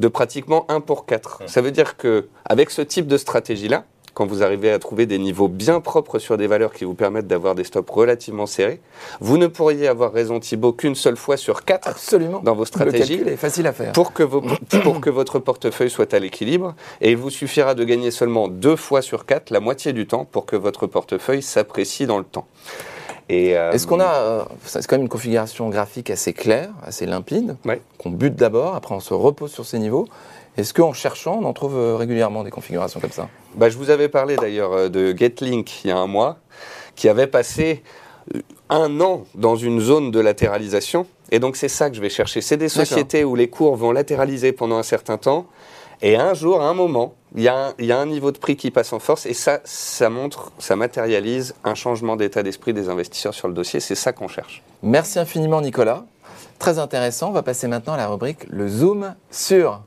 de 0.00 0.08
pratiquement 0.08 0.66
1 0.68 0.80
pour 0.80 1.06
4. 1.06 1.42
Ça 1.46 1.60
veut 1.60 1.70
dire 1.70 1.96
que 1.96 2.26
avec 2.44 2.70
ce 2.70 2.82
type 2.82 3.06
de 3.06 3.18
stratégie-là, 3.18 3.84
quand 4.14 4.26
vous 4.26 4.42
arrivez 4.42 4.70
à 4.70 4.78
trouver 4.78 5.06
des 5.06 5.18
niveaux 5.18 5.48
bien 5.48 5.80
propres 5.80 6.18
sur 6.18 6.36
des 6.36 6.46
valeurs 6.46 6.72
qui 6.72 6.84
vous 6.84 6.94
permettent 6.94 7.26
d'avoir 7.26 7.54
des 7.54 7.64
stops 7.64 7.90
relativement 7.90 8.46
serrés, 8.46 8.80
vous 9.20 9.36
ne 9.36 9.46
pourriez 9.46 9.88
avoir 9.88 10.12
raison 10.12 10.40
Thibault 10.40 10.72
qu'une 10.72 10.94
seule 10.94 11.16
fois 11.16 11.36
sur 11.36 11.64
quatre 11.64 11.88
Absolument. 11.88 12.40
dans 12.40 12.54
vos 12.54 12.64
stratégies. 12.64 13.18
Le 13.18 13.32
est 13.32 13.36
facile 13.36 13.66
à 13.66 13.72
faire. 13.72 13.92
Pour 13.92 14.12
que, 14.12 14.22
pour 14.22 15.00
que 15.00 15.10
votre 15.10 15.38
portefeuille 15.38 15.90
soit 15.90 16.14
à 16.14 16.18
l'équilibre. 16.18 16.74
Et 17.00 17.10
il 17.10 17.16
vous 17.16 17.30
suffira 17.30 17.74
de 17.74 17.84
gagner 17.84 18.10
seulement 18.10 18.48
deux 18.48 18.76
fois 18.76 19.02
sur 19.02 19.26
quatre, 19.26 19.50
la 19.50 19.60
moitié 19.60 19.92
du 19.92 20.06
temps, 20.06 20.24
pour 20.24 20.46
que 20.46 20.56
votre 20.56 20.86
portefeuille 20.86 21.42
s'apprécie 21.42 22.06
dans 22.06 22.18
le 22.18 22.24
temps. 22.24 22.46
Euh, 23.30 23.72
Est-ce 23.72 23.86
qu'on 23.86 24.00
a, 24.00 24.14
euh, 24.14 24.44
c'est 24.64 24.86
quand 24.86 24.96
même 24.96 25.02
une 25.02 25.08
configuration 25.08 25.70
graphique 25.70 26.10
assez 26.10 26.32
claire, 26.32 26.70
assez 26.84 27.06
limpide, 27.06 27.56
qu'on 27.98 28.10
bute 28.10 28.36
d'abord, 28.36 28.74
après 28.74 28.94
on 28.94 29.00
se 29.00 29.14
repose 29.14 29.50
sur 29.50 29.64
ces 29.64 29.78
niveaux. 29.78 30.06
Est-ce 30.56 30.72
qu'en 30.72 30.92
cherchant, 30.92 31.40
on 31.42 31.44
en 31.44 31.52
trouve 31.52 31.76
euh, 31.76 31.96
régulièrement 31.96 32.44
des 32.44 32.50
configurations 32.50 33.00
comme 33.00 33.10
ça? 33.10 33.28
Bah, 33.56 33.68
Je 33.68 33.76
vous 33.76 33.90
avais 33.90 34.08
parlé 34.08 34.36
d'ailleurs 34.36 34.72
euh, 34.72 34.88
de 34.88 35.12
GetLink 35.16 35.84
il 35.84 35.88
y 35.88 35.90
a 35.90 35.98
un 35.98 36.06
mois, 36.06 36.38
qui 36.94 37.08
avait 37.08 37.26
passé 37.26 37.82
euh, 38.34 38.40
un 38.70 39.00
an 39.00 39.24
dans 39.34 39.56
une 39.56 39.80
zone 39.80 40.10
de 40.12 40.20
latéralisation. 40.20 41.06
Et 41.32 41.40
donc 41.40 41.56
c'est 41.56 41.68
ça 41.68 41.90
que 41.90 41.96
je 41.96 42.00
vais 42.00 42.10
chercher. 42.10 42.40
C'est 42.40 42.56
des 42.56 42.68
sociétés 42.68 43.24
où 43.24 43.34
les 43.34 43.48
cours 43.48 43.74
vont 43.74 43.90
latéraliser 43.90 44.52
pendant 44.52 44.76
un 44.76 44.84
certain 44.84 45.18
temps. 45.18 45.46
Et 46.02 46.16
un 46.16 46.34
jour, 46.34 46.60
à 46.60 46.68
un 46.68 46.74
moment, 46.74 47.14
il 47.34 47.42
y, 47.42 47.48
a 47.48 47.74
un, 47.78 48.06
niveau 48.06 48.30
de 48.30 48.38
prix 48.38 48.56
qui 48.56 48.70
passe 48.70 48.92
en 48.92 48.98
force. 48.98 49.26
Et 49.26 49.34
ça, 49.34 49.60
ça 49.64 50.10
montre, 50.10 50.52
ça 50.58 50.76
matérialise 50.76 51.54
un 51.64 51.74
changement 51.74 52.16
d'état 52.16 52.42
d'esprit 52.42 52.72
des 52.72 52.88
investisseurs 52.88 53.34
sur 53.34 53.48
le 53.48 53.54
dossier. 53.54 53.80
C'est 53.80 53.94
ça 53.94 54.12
qu'on 54.12 54.28
cherche. 54.28 54.62
Merci 54.82 55.18
infiniment 55.18 55.60
Nicolas. 55.60 56.04
Très 56.58 56.78
intéressant. 56.78 57.30
On 57.30 57.32
va 57.32 57.42
passer 57.42 57.66
maintenant 57.68 57.94
à 57.94 57.96
la 57.96 58.08
rubrique 58.08 58.46
Le 58.50 58.68
Zoom 58.68 59.14
sur. 59.30 59.80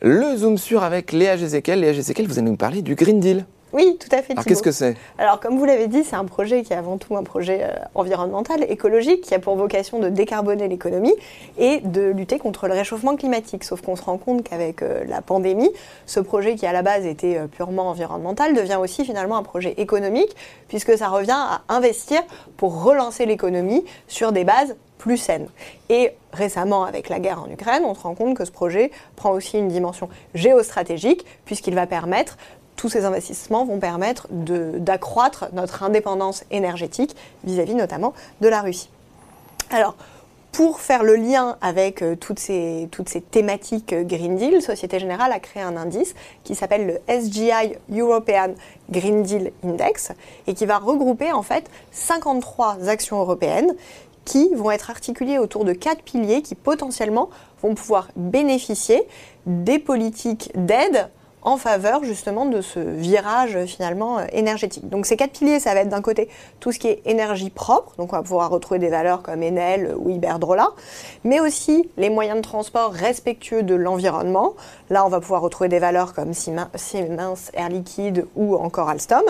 Le 0.00 0.36
Zoom 0.36 0.58
sur 0.58 0.84
avec 0.84 1.10
Léa 1.10 1.36
Gézéquel. 1.36 1.80
Léa 1.80 1.92
Gézéquel, 1.92 2.28
vous 2.28 2.38
allez 2.38 2.48
nous 2.48 2.56
parler 2.56 2.82
du 2.82 2.94
Green 2.94 3.18
Deal. 3.18 3.46
Oui, 3.72 3.98
tout 4.00 4.08
à 4.12 4.22
fait. 4.22 4.32
Alors 4.32 4.44
qu'est-ce 4.44 4.62
que 4.62 4.72
c'est? 4.72 4.96
Alors 5.18 5.40
comme 5.40 5.58
vous 5.58 5.64
l'avez 5.64 5.88
dit, 5.88 6.04
c'est 6.04 6.16
un 6.16 6.24
projet 6.24 6.62
qui 6.62 6.72
est 6.72 6.76
avant 6.76 6.96
tout 6.96 7.16
un 7.16 7.22
projet 7.22 7.60
euh, 7.62 7.70
environnemental, 7.94 8.64
écologique, 8.70 9.22
qui 9.22 9.34
a 9.34 9.38
pour 9.38 9.56
vocation 9.56 9.98
de 9.98 10.08
décarboner 10.08 10.68
l'économie 10.68 11.14
et 11.58 11.80
de 11.80 12.10
lutter 12.10 12.38
contre 12.38 12.66
le 12.66 12.74
réchauffement 12.74 13.16
climatique. 13.16 13.64
Sauf 13.64 13.82
qu'on 13.82 13.96
se 13.96 14.02
rend 14.02 14.18
compte 14.18 14.42
qu'avec 14.42 14.82
euh, 14.82 15.04
la 15.06 15.20
pandémie, 15.20 15.70
ce 16.06 16.20
projet 16.20 16.54
qui 16.54 16.66
à 16.66 16.72
la 16.72 16.82
base 16.82 17.04
était 17.04 17.36
euh, 17.36 17.46
purement 17.46 17.88
environnemental 17.88 18.54
devient 18.54 18.78
aussi 18.80 19.04
finalement 19.04 19.36
un 19.36 19.42
projet 19.42 19.74
économique, 19.76 20.34
puisque 20.68 20.96
ça 20.96 21.08
revient 21.08 21.30
à 21.32 21.62
investir 21.68 22.22
pour 22.56 22.82
relancer 22.82 23.26
l'économie 23.26 23.84
sur 24.06 24.32
des 24.32 24.44
bases 24.44 24.76
plus 24.98 25.16
saine. 25.16 25.46
Et 25.88 26.12
récemment, 26.32 26.84
avec 26.84 27.08
la 27.08 27.20
guerre 27.20 27.42
en 27.42 27.50
Ukraine, 27.50 27.84
on 27.84 27.94
se 27.94 28.00
rend 28.00 28.14
compte 28.14 28.36
que 28.36 28.44
ce 28.44 28.50
projet 28.50 28.90
prend 29.16 29.30
aussi 29.30 29.56
une 29.56 29.68
dimension 29.68 30.08
géostratégique, 30.34 31.24
puisqu'il 31.44 31.74
va 31.74 31.86
permettre 31.86 32.36
tous 32.78 32.88
ces 32.88 33.04
investissements 33.04 33.66
vont 33.66 33.80
permettre 33.80 34.28
d'accroître 34.30 35.48
notre 35.52 35.82
indépendance 35.82 36.44
énergétique 36.50 37.14
vis-à-vis 37.44 37.74
notamment 37.74 38.14
de 38.40 38.48
la 38.48 38.62
Russie. 38.62 38.88
Alors, 39.70 39.96
pour 40.52 40.80
faire 40.80 41.02
le 41.02 41.16
lien 41.16 41.58
avec 41.60 42.02
euh, 42.02 42.16
toutes, 42.16 42.38
ces, 42.38 42.88
thématiques 43.30 43.92
euh, 43.92 44.02
Green 44.02 44.36
Deal, 44.36 44.62
Société 44.62 44.98
Générale 44.98 45.30
a 45.30 45.40
créé 45.40 45.62
un 45.62 45.76
indice 45.76 46.14
qui 46.42 46.54
s'appelle 46.54 46.86
le 46.86 47.20
SGI 47.20 47.76
European 47.92 48.54
Green 48.90 49.22
Deal 49.22 49.52
Index 49.62 50.12
et 50.46 50.54
qui 50.54 50.64
va 50.64 50.78
regrouper 50.78 51.32
en 51.32 51.42
fait 51.42 51.68
53 51.92 52.88
actions 52.88 53.20
européennes 53.20 53.74
qui 54.24 54.54
vont 54.54 54.70
être 54.70 54.90
articulés 54.90 55.38
autour 55.38 55.64
de 55.64 55.72
quatre 55.72 56.02
piliers 56.02 56.42
qui 56.42 56.54
potentiellement 56.54 57.28
vont 57.62 57.74
pouvoir 57.74 58.08
bénéficier 58.16 59.02
des 59.46 59.78
politiques 59.78 60.50
d'aide 60.54 61.08
en 61.42 61.56
faveur 61.56 62.04
justement 62.04 62.46
de 62.46 62.60
ce 62.60 62.80
virage 62.80 63.64
finalement 63.66 64.18
euh, 64.18 64.24
énergétique. 64.32 64.88
Donc 64.88 65.06
ces 65.06 65.16
quatre 65.16 65.32
piliers, 65.32 65.60
ça 65.60 65.74
va 65.74 65.80
être 65.80 65.88
d'un 65.88 66.02
côté 66.02 66.28
tout 66.60 66.72
ce 66.72 66.78
qui 66.78 66.88
est 66.88 67.02
énergie 67.06 67.50
propre, 67.50 67.94
donc 67.96 68.12
on 68.12 68.16
va 68.16 68.22
pouvoir 68.22 68.50
retrouver 68.50 68.78
des 68.78 68.88
valeurs 68.88 69.22
comme 69.22 69.42
Enel 69.42 69.94
ou 69.98 70.10
Iberdrola, 70.10 70.70
mais 71.24 71.40
aussi 71.40 71.88
les 71.96 72.10
moyens 72.10 72.38
de 72.38 72.42
transport 72.42 72.92
respectueux 72.92 73.62
de 73.62 73.74
l'environnement. 73.74 74.54
Là, 74.90 75.04
on 75.04 75.08
va 75.08 75.20
pouvoir 75.20 75.42
retrouver 75.42 75.68
des 75.68 75.78
valeurs 75.78 76.14
comme 76.14 76.32
Siemens, 76.32 77.50
Air 77.54 77.68
Liquide 77.68 78.26
ou 78.36 78.56
encore 78.56 78.88
Alstom. 78.88 79.24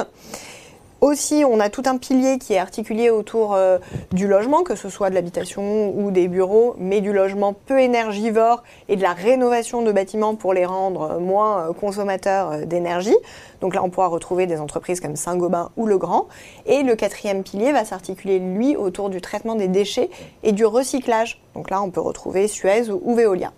Aussi, 1.01 1.45
on 1.49 1.61
a 1.61 1.69
tout 1.69 1.85
un 1.87 1.97
pilier 1.97 2.39
qui 2.39 2.55
est 2.55 2.59
articulé 2.59 3.09
autour 3.09 3.55
euh, 3.55 3.79
du 4.11 4.27
logement, 4.27 4.65
que 4.65 4.75
ce 4.75 4.89
soit 4.89 5.11
de 5.11 5.15
l'habitation 5.15 5.97
ou 5.97 6.11
des 6.11 6.27
bureaux, 6.27 6.75
mais 6.77 7.01
du 7.01 7.13
logement 7.13 7.53
peu 7.53 7.81
énergivore 7.81 8.65
et 8.89 8.97
de 8.97 9.03
la 9.03 9.13
rénovation 9.13 9.83
de 9.83 9.93
bâtiments 9.93 10.35
pour 10.35 10.55
les 10.55 10.67
rendre 10.67 11.03
euh, 11.03 11.19
moins 11.21 11.69
euh, 11.69 11.73
consommateurs 11.73 12.67
d'énergie. 12.67 13.15
Donc 13.61 13.77
là, 13.77 13.85
on 13.85 13.91
pourra 13.91 14.09
retrouver 14.09 14.47
des 14.47 14.59
entreprises 14.59 14.99
comme 14.99 15.15
Saint-Gobain 15.15 15.71
ou 15.77 15.87
Legrand. 15.87 16.27
Et 16.67 16.83
le 16.83 16.97
quatrième 16.97 17.45
pilier 17.45 17.71
va 17.71 17.85
s'articuler, 17.85 18.41
lui, 18.41 18.75
autour 18.75 19.09
du 19.09 19.21
traitement 19.21 19.55
des 19.55 19.69
déchets 19.69 20.11
et 20.43 20.51
du 20.51 20.67
recyclage. 20.67 21.41
Donc 21.55 21.71
là, 21.71 21.81
on 21.81 21.91
peut 21.91 22.01
retrouver 22.01 22.49
Suez 22.49 22.91
ou 22.91 23.15
Veolia. 23.15 23.53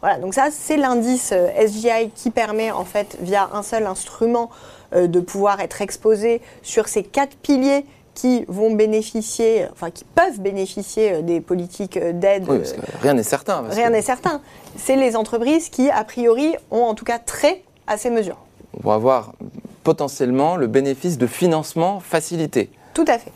Voilà, 0.00 0.18
donc 0.18 0.34
ça, 0.34 0.48
c'est 0.52 0.76
l'indice 0.76 1.32
SGI 1.32 2.10
qui 2.14 2.30
permet, 2.30 2.70
en 2.70 2.84
fait, 2.84 3.16
via 3.20 3.48
un 3.52 3.62
seul 3.62 3.86
instrument, 3.86 4.50
de 4.94 5.20
pouvoir 5.20 5.60
être 5.60 5.82
exposé 5.82 6.40
sur 6.62 6.88
ces 6.88 7.02
quatre 7.02 7.36
piliers 7.36 7.84
qui 8.14 8.44
vont 8.46 8.72
bénéficier, 8.72 9.66
enfin 9.72 9.90
qui 9.90 10.04
peuvent 10.04 10.40
bénéficier 10.40 11.22
des 11.22 11.40
politiques 11.40 11.98
d'aide. 11.98 12.44
Oui, 12.48 12.58
parce 12.58 12.72
que 12.72 12.80
rien 13.02 13.14
n'est 13.14 13.22
certain. 13.24 13.62
parce 13.62 13.74
Rien 13.74 13.88
que 13.88 13.92
n'est 13.92 14.02
certain. 14.02 14.40
C'est 14.76 14.96
les 14.96 15.16
entreprises 15.16 15.68
qui, 15.68 15.90
a 15.90 16.04
priori, 16.04 16.54
ont 16.70 16.84
en 16.84 16.94
tout 16.94 17.04
cas 17.04 17.18
trait 17.18 17.62
à 17.86 17.98
ces 17.98 18.10
mesures. 18.10 18.38
On 18.82 18.88
va 18.88 18.94
avoir 18.94 19.32
potentiellement 19.82 20.56
le 20.56 20.66
bénéfice 20.66 21.18
de 21.18 21.26
financement 21.26 22.00
facilité. 22.00 22.70
Tout 22.94 23.04
à 23.08 23.18
fait. 23.18 23.32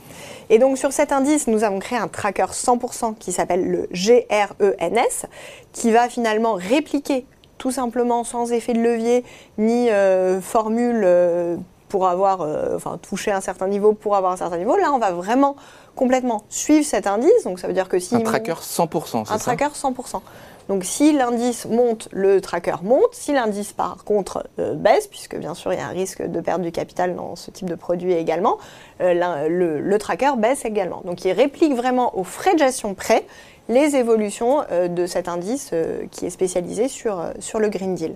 Et 0.51 0.59
donc 0.59 0.79
sur 0.79 0.93
cet 0.93 1.13
indice, 1.13 1.47
nous 1.47 1.63
avons 1.63 1.79
créé 1.79 1.99
un 1.99 2.09
tracker 2.09 2.47
100% 2.53 3.17
qui 3.19 3.33
s'appelle 3.33 3.69
le 3.69 3.89
GRENS, 3.93 5.27
qui 5.73 5.91
va 5.91 6.09
finalement 6.09 6.55
répliquer 6.55 7.27
tout 7.59 7.71
simplement 7.71 8.25
sans 8.25 8.53
effet 8.53 8.73
de 8.73 8.81
levier 8.81 9.25
ni 9.59 9.91
euh, 9.91 10.41
formule 10.41 11.03
euh, 11.05 11.57
pour 11.89 12.07
avoir, 12.07 12.43
euh, 12.43 12.77
enfin 12.77 12.99
toucher 12.99 13.33
un 13.33 13.41
certain 13.41 13.67
niveau 13.67 13.93
pour 13.93 14.17
avoir 14.17 14.33
un 14.33 14.37
certain 14.37 14.59
niveau. 14.59 14.77
Là, 14.77 14.93
on 14.93 14.99
va 14.99 15.11
vraiment 15.11 15.57
complètement 15.97 16.45
suivre 16.49 16.85
cet 16.85 17.07
indice. 17.07 17.45
Donc 17.45 17.59
ça 17.59 17.67
veut 17.67 17.73
dire 17.73 17.89
que 17.89 17.99
si 17.99 18.15
Un 18.15 18.21
tracker 18.21 18.53
100%, 18.53 19.25
c'est 19.27 19.33
un 19.33 19.39
tracker 19.39 19.71
100%. 19.75 20.21
Donc 20.69 20.85
si 20.85 21.15
l'indice 21.15 21.65
monte, 21.65 22.09
le 22.13 22.41
tracker 22.41 22.77
monte. 22.83 23.13
Si 23.13 23.33
l'indice 23.33 23.73
par 23.73 24.05
contre 24.05 24.47
euh, 24.59 24.75
baisse, 24.75 25.07
puisque 25.07 25.37
bien 25.37 25.55
sûr 25.55 25.73
il 25.73 25.79
y 25.79 25.83
a 25.83 25.87
un 25.87 25.93
risque 25.93 26.23
de 26.23 26.41
perdre 26.41 26.63
du 26.63 26.73
capital 26.73 27.17
dans 27.17 27.37
ce 27.37 27.51
type 27.51 27.69
de 27.69 27.75
produit 27.75 28.13
également, 28.13 28.59
euh, 29.01 29.49
le 29.49 29.99
tracker 29.99 30.33
baisse 30.37 30.65
également. 30.65 31.01
Donc 31.05 31.25
il 31.25 31.33
réplique 31.33 31.75
vraiment 31.75 32.17
aux 32.19 32.25
frais 32.25 32.53
de 32.55 32.59
gestion 32.59 32.95
près 32.95 33.25
les 33.69 33.97
évolutions 33.97 34.63
euh, 34.71 34.89
de 34.89 35.07
cet 35.07 35.29
indice 35.29 35.71
euh, 35.73 36.03
qui 36.11 36.27
est 36.27 36.31
spécialisé 36.31 36.89
sur, 36.89 37.21
euh, 37.21 37.33
sur 37.39 37.59
le 37.59 37.69
Green 37.69 37.95
Deal. 37.95 38.15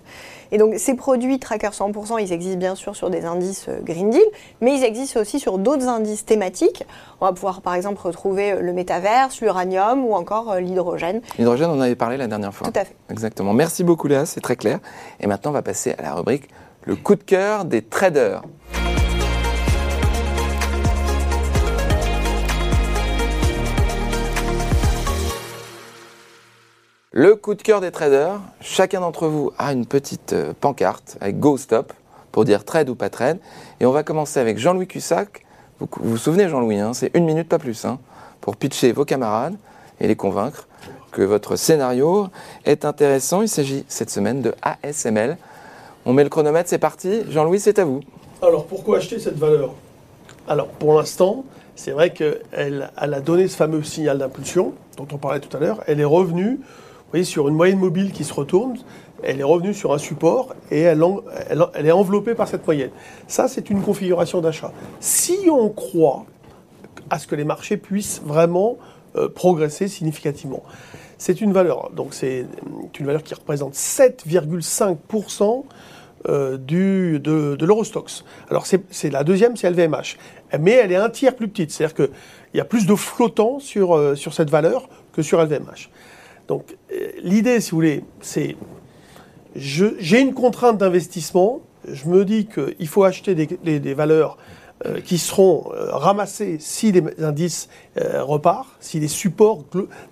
Et 0.51 0.59
donc 0.59 0.75
ces 0.77 0.95
produits 0.95 1.39
Tracker 1.39 1.69
100%, 1.69 2.23
ils 2.23 2.33
existent 2.33 2.59
bien 2.59 2.75
sûr 2.75 2.97
sur 2.97 3.11
des 3.11 3.25
indices 3.25 3.69
Green 3.85 4.11
Deal, 4.11 4.23
mais 4.61 4.77
ils 4.77 4.85
existent 4.85 5.21
aussi 5.21 5.39
sur 5.41 5.59
d'autres 5.59 5.89
indices 5.89 6.25
thématiques. 6.25 6.85
On 7.21 7.27
va 7.27 7.33
pouvoir 7.33 7.61
par 7.61 7.75
exemple 7.75 8.01
retrouver 8.03 8.57
le 8.61 8.73
métaverse, 8.73 9.41
l'uranium 9.41 10.05
ou 10.05 10.15
encore 10.15 10.57
l'hydrogène. 10.57 11.21
L'hydrogène, 11.39 11.71
on 11.71 11.75
en 11.75 11.81
avait 11.81 11.97
parlé 11.97 12.17
la 12.17 12.27
dernière 12.27 12.55
fois. 12.55 12.69
Tout 12.71 12.79
à 12.79 12.85
fait. 12.85 12.97
Exactement. 13.11 13.53
Merci 13.53 13.85
beaucoup 13.85 14.09
Léa, 14.09 14.27
c'est 14.27 14.41
très 14.41 14.57
clair. 14.57 14.79
Et 15.21 15.27
maintenant, 15.27 15.51
on 15.51 15.55
va 15.55 15.63
passer 15.63 15.95
à 15.99 16.03
la 16.03 16.15
rubrique 16.15 16.49
le 16.85 16.97
coup 16.97 17.15
de 17.15 17.23
cœur 17.23 17.65
des 17.65 17.83
traders. 17.83 18.43
Le 27.15 27.37
coup 27.37 27.55
de 27.55 27.61
cœur 27.61 27.83
des 27.83 27.91
traders, 27.91 28.41
chacun 28.63 29.01
d'entre 29.01 29.27
vous 29.27 29.53
a 29.59 29.75
une 29.75 29.85
petite 29.85 30.33
euh, 30.33 30.55
pancarte 30.59 31.19
avec 31.21 31.39
Go 31.39 31.59
Stop 31.59 31.93
pour 32.31 32.47
dire 32.47 32.65
trade 32.65 32.89
ou 32.89 32.95
pas 32.95 33.11
trade. 33.11 33.39
Et 33.81 33.85
on 33.85 33.93
va 33.93 34.03
commencer 34.03 34.41
avec 34.41 34.57
Jean-Louis 34.57 34.87
Cussac. 34.87 35.45
Vous 35.79 35.89
vous, 36.01 36.17
souvenez 36.17 36.49
Jean-Louis, 36.49 36.81
hein, 36.81 36.95
c'est 36.95 37.11
une 37.15 37.27
minute 37.27 37.51
pas 37.51 37.59
plus, 37.59 37.85
hein, 37.85 37.99
pour 38.41 38.57
pitcher 38.57 38.93
vos 38.93 39.05
camarades 39.05 39.57
et 40.01 40.09
les 40.09 40.17
convaincre 40.17 40.67
que 41.11 41.21
votre 41.21 41.57
scénario 41.57 42.29
est 42.65 42.87
intéressant. 42.87 43.43
Il 43.43 43.49
s'agit 43.49 43.85
cette 43.89 44.09
semaine 44.09 44.41
de 44.41 44.55
ASML. 44.63 45.37
On 46.07 46.15
met 46.15 46.25
le 46.25 46.31
chronomètre, 46.31 46.71
c'est 46.71 46.79
parti. 46.79 47.25
Jean-Louis, 47.29 47.61
c'est 47.61 47.79
à 47.79 47.85
vous. 47.85 48.01
Alors 48.41 48.65
pourquoi 48.65 48.97
acheter 48.97 49.19
cette 49.19 49.37
valeur? 49.37 49.75
Alors 50.49 50.69
pour 50.69 50.95
l'instant, 50.95 51.45
c'est 51.77 51.91
vrai 51.91 52.15
qu'elle 52.15 52.41
elle 52.97 53.15
a 53.15 53.21
donné 53.21 53.49
ce 53.49 53.57
fameux 53.59 53.83
signal 53.83 54.17
d'impulsion 54.17 54.73
dont 54.97 55.09
on 55.13 55.19
parlait 55.19 55.41
tout 55.41 55.55
à 55.55 55.61
l'heure. 55.61 55.83
Elle 55.87 56.01
est 56.01 56.07
revenue, 56.07 56.59
voyez, 57.13 57.25
sur 57.25 57.49
une 57.49 57.55
moyenne 57.55 57.79
mobile 57.79 58.13
qui 58.13 58.25
se 58.25 58.35
retourne. 58.35 58.77
Elle 59.23 59.41
est 59.41 59.45
revenue 59.45 59.73
sur 59.75 59.93
un 59.93 59.99
support 59.99 60.55
et 60.71 60.81
elle, 60.81 61.01
est 61.01 61.93
enveloppée 61.93 62.35
par 62.35 62.49
cette 62.49 62.67
moyenne. 62.67 62.91
Ça, 63.29 63.47
c'est 63.47 63.71
une 63.71 63.81
configuration 63.81 64.41
d'achat. 64.41 64.73
Si 64.99 65.49
on 65.49 65.69
croit 65.69 66.27
à 67.11 67.19
ce 67.19 67.27
que 67.27 67.35
les 67.35 67.45
marchés 67.45 67.77
puissent 67.77 68.21
vraiment 68.25 68.79
euh, 69.17 69.29
progresser 69.29 69.89
significativement. 69.89 70.63
C'est 71.19 71.43
une 71.43 71.53
valeur, 71.53 71.91
c'est 72.11 72.47
une 72.99 73.07
valeur 73.07 73.23
qui 73.23 73.35
représente 73.35 73.75
7,5% 73.75 75.65
euh, 76.29 76.57
du, 76.57 77.21
de, 77.21 77.57
l'Eurostox. 77.61 78.25
Alors 78.49 78.65
c'est 78.65 78.83
c'est 78.91 79.11
la 79.11 79.23
deuxième, 79.23 79.57
c'est 79.57 79.69
LVMH, 79.69 80.17
mais 80.59 80.73
elle 80.73 80.93
est 80.93 80.97
un 80.97 81.11
tiers 81.11 81.37
plus 81.37 81.49
petite, 81.49 81.71
c'est-à-dire 81.73 81.95
qu'il 81.95 82.11
y 82.55 82.61
a 82.61 82.65
plus 82.65 82.87
de 82.87 82.95
flottants 82.95 83.59
sur, 83.59 83.95
euh, 83.95 84.15
sur 84.15 84.33
cette 84.33 84.49
valeur 84.49 84.89
que 85.13 85.21
sur 85.21 85.43
LVMH. 85.43 85.91
Donc 86.53 86.77
euh, 86.93 87.13
l'idée, 87.23 87.63
si 87.63 87.71
vous 87.71 87.79
voulez, 87.79 88.05
c'est 88.21 88.57
j'ai 89.57 90.21
une 90.21 90.35
contrainte 90.35 90.77
d'investissement, 90.77 91.63
je 91.91 92.05
me 92.09 92.27
dis 92.27 92.47
qu'il 92.47 92.89
faut 92.89 93.05
acheter 93.05 93.35
des, 93.35 93.95
valeurs 93.95 94.37
euh, 94.85 95.01
qui 95.01 95.17
seront 95.17 95.73
euh, 95.73 95.89
ramassées 95.93 96.59
si 96.61 96.93
les 96.93 97.03
indices 97.25 97.71
repartent, 97.97 98.69
si 98.81 99.01
les 99.01 99.09
supports 99.09 99.65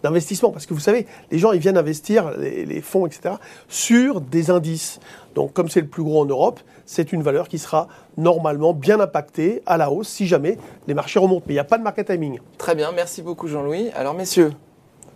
d'investissement, 0.03 0.51
parce 0.51 0.65
que 0.65 0.73
vous 0.73 0.81
savez, 0.81 1.07
les 1.31 1.39
gens 1.39 1.53
ils 1.53 1.61
viennent 1.61 1.77
investir, 1.77 2.31
les, 2.39 2.81
fonds, 2.81 3.05
etc., 3.05 3.35
sur 3.69 4.23
des 4.23 4.49
indices. 4.51 4.99
Donc 5.35 5.53
comme 5.53 5.69
c'est 5.69 5.83
le 5.83 5.89
plus 5.89 6.03
gros 6.03 6.23
en 6.23 6.27
Europe, 6.27 6.61
c'est 6.87 7.13
une 7.13 7.23
valeur 7.23 7.49
qui 7.49 7.59
sera 7.59 7.87
normalement 8.17 8.73
bien 8.73 8.99
impactée 8.99 9.63
à 9.67 9.77
la 9.77 9.91
hausse 9.91 10.09
si 10.09 10.27
jamais 10.27 10.57
les 10.89 10.95
marchés 10.95 11.19
remontent. 11.19 11.45
Mais 11.49 11.53
il 11.53 11.57
n'y 11.57 11.61
a 11.61 11.65
pas 11.65 11.77
de 11.77 11.83
market 11.83 12.07
timing. 12.07 12.39
Très 12.57 12.75
bien, 12.75 12.93
merci 12.93 13.21
beaucoup 13.21 13.47
Jean-Louis. 13.47 13.91
Alors 13.95 14.15
messieurs, 14.15 14.53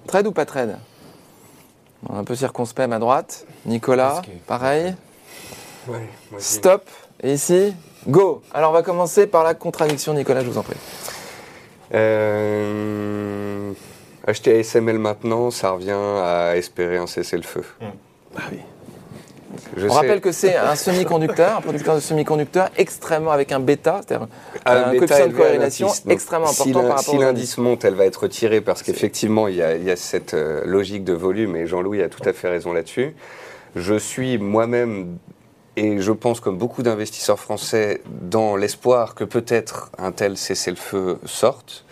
trade 0.06 0.26
ou 0.26 0.32
pas 0.32 0.44
trade? 0.44 0.76
Un 2.12 2.24
peu 2.24 2.34
circonspect 2.34 2.84
à 2.84 2.88
ma 2.88 2.98
droite. 2.98 3.46
Nicolas, 3.66 4.22
pareil. 4.46 4.94
Stop. 6.38 6.88
Et 7.22 7.34
ici, 7.34 7.74
go. 8.06 8.42
Alors 8.52 8.70
on 8.70 8.74
va 8.74 8.82
commencer 8.82 9.26
par 9.26 9.44
la 9.44 9.54
contradiction, 9.54 10.14
Nicolas, 10.14 10.42
je 10.42 10.50
vous 10.50 10.58
en 10.58 10.62
prie. 10.62 10.76
Euh, 11.94 13.72
acheter 14.26 14.58
ASML 14.58 14.98
maintenant, 14.98 15.50
ça 15.50 15.70
revient 15.70 15.92
à 15.92 16.56
espérer 16.56 16.96
un 16.96 17.06
cessez-le-feu. 17.06 17.64
Ah 18.36 18.42
oui. 18.50 18.58
Je 19.76 19.86
on 19.86 19.88
sais- 19.90 19.94
rappelle 19.94 20.20
que 20.20 20.32
c'est 20.32 20.56
un 20.56 20.74
semi-conducteur, 20.74 21.58
un 21.58 21.60
producteur 21.60 21.94
de 21.94 22.00
semi-conducteurs 22.00 22.68
extrêmement 22.76 23.30
avec 23.32 23.52
un 23.52 23.60
bêta, 23.60 24.00
c'est-à-dire 24.06 24.28
un, 24.66 24.90
bêta 24.92 24.98
coefficient 25.06 25.28
de 25.28 25.32
corrélation 25.32 25.88
extrêmement 26.08 26.48
important 26.50 26.80
par 26.82 26.88
rapport 26.98 27.14
Si 27.14 27.18
l'indice 27.18 27.58
monte, 27.58 27.84
elle 27.84 27.94
va 27.94 28.04
être 28.06 28.22
retirée 28.24 28.60
parce 28.60 28.82
qu'effectivement, 28.82 29.48
il 29.48 29.56
y, 29.56 29.62
a- 29.62 29.76
il 29.76 29.84
y 29.84 29.90
a 29.90 29.96
cette 29.96 30.34
euh, 30.34 30.62
logique 30.64 31.04
de 31.04 31.12
volume 31.12 31.56
et 31.56 31.66
Jean-Louis 31.66 32.02
a 32.02 32.08
tout 32.08 32.22
à 32.28 32.32
fait 32.32 32.48
raison 32.48 32.72
là-dessus. 32.72 33.14
Je 33.76 33.94
suis 33.94 34.38
moi-même, 34.38 35.16
et 35.76 36.00
je 36.00 36.12
pense 36.12 36.38
comme 36.40 36.56
beaucoup 36.58 36.82
d'investisseurs 36.84 37.38
français, 37.40 38.00
dans 38.22 38.54
l'espoir 38.54 39.14
que 39.16 39.24
peut-être 39.24 39.90
un 39.98 40.12
tel 40.12 40.36
cessez-le-feu 40.36 41.18
sorte. 41.24 41.84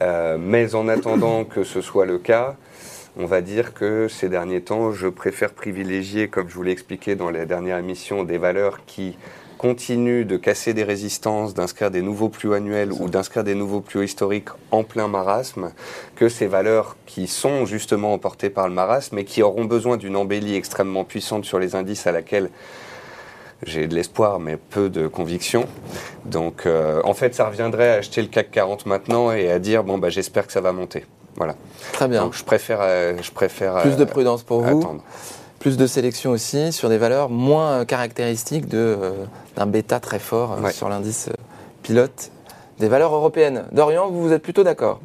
Euh, 0.00 0.36
mais 0.38 0.76
en 0.76 0.86
attendant 0.86 1.44
que 1.44 1.64
ce 1.64 1.80
soit 1.80 2.06
le 2.06 2.18
cas, 2.18 2.54
on 3.18 3.26
va 3.26 3.40
dire 3.40 3.74
que 3.74 4.06
ces 4.06 4.28
derniers 4.28 4.60
temps, 4.60 4.92
je 4.92 5.08
préfère 5.08 5.52
privilégier, 5.52 6.28
comme 6.28 6.48
je 6.48 6.54
vous 6.54 6.62
l'ai 6.62 6.70
expliqué 6.70 7.16
dans 7.16 7.30
les 7.30 7.46
dernières 7.46 7.78
émissions, 7.78 8.22
des 8.22 8.38
valeurs 8.38 8.84
qui 8.86 9.18
continuent 9.58 10.24
de 10.24 10.36
casser 10.36 10.72
des 10.72 10.84
résistances, 10.84 11.52
d'inscrire 11.52 11.90
des 11.90 12.00
nouveaux 12.00 12.28
plus 12.28 12.54
annuels 12.54 12.92
ou 12.92 13.08
d'inscrire 13.08 13.42
des 13.42 13.56
nouveaux 13.56 13.80
plus 13.80 14.04
historiques 14.04 14.50
en 14.70 14.84
plein 14.84 15.08
marasme, 15.08 15.72
que 16.14 16.28
ces 16.28 16.46
valeurs 16.46 16.96
qui 17.06 17.26
sont 17.26 17.66
justement 17.66 18.12
emportées 18.12 18.50
par 18.50 18.68
le 18.68 18.74
marasme 18.74 19.18
et 19.18 19.24
qui 19.24 19.42
auront 19.42 19.64
besoin 19.64 19.96
d'une 19.96 20.14
embellie 20.14 20.54
extrêmement 20.54 21.02
puissante 21.02 21.44
sur 21.44 21.58
les 21.58 21.74
indices 21.74 22.06
à 22.06 22.12
laquelle 22.12 22.50
j'ai 23.64 23.88
de 23.88 23.96
l'espoir, 23.96 24.38
mais 24.38 24.56
peu 24.56 24.88
de 24.88 25.08
conviction. 25.08 25.66
Donc, 26.24 26.66
euh, 26.66 27.00
en 27.02 27.14
fait, 27.14 27.34
ça 27.34 27.48
reviendrait 27.48 27.90
à 27.90 27.94
acheter 27.94 28.22
le 28.22 28.28
CAC 28.28 28.52
40 28.52 28.86
maintenant 28.86 29.32
et 29.32 29.50
à 29.50 29.58
dire 29.58 29.82
bon, 29.82 29.98
bah, 29.98 30.08
j'espère 30.08 30.46
que 30.46 30.52
ça 30.52 30.60
va 30.60 30.70
monter. 30.70 31.04
Voilà. 31.38 31.54
Très 31.92 32.08
bien. 32.08 32.22
Donc, 32.24 32.34
je 32.34 32.44
préfère, 32.44 32.78
euh, 32.82 33.14
je 33.22 33.30
préfère 33.30 33.80
Plus 33.82 33.96
de 33.96 34.02
euh, 34.02 34.06
prudence 34.06 34.42
pour 34.42 34.60
vous, 34.60 34.80
attendre. 34.80 35.02
plus 35.60 35.76
de 35.76 35.86
sélection 35.86 36.30
aussi 36.32 36.72
sur 36.72 36.88
des 36.88 36.98
valeurs 36.98 37.30
moins 37.30 37.70
euh, 37.80 37.84
caractéristiques 37.84 38.68
de, 38.68 38.76
euh, 38.78 39.12
d'un 39.56 39.66
bêta 39.66 40.00
très 40.00 40.18
fort 40.18 40.54
euh, 40.54 40.60
Ouais. 40.62 40.72
sur 40.72 40.88
l'indice 40.88 41.30
pilote 41.82 42.30
des 42.78 42.88
valeurs 42.88 43.14
européennes. 43.14 43.64
Dorian, 43.72 44.08
vous, 44.10 44.22
vous 44.22 44.32
êtes 44.32 44.42
plutôt 44.42 44.64
d'accord? 44.64 45.00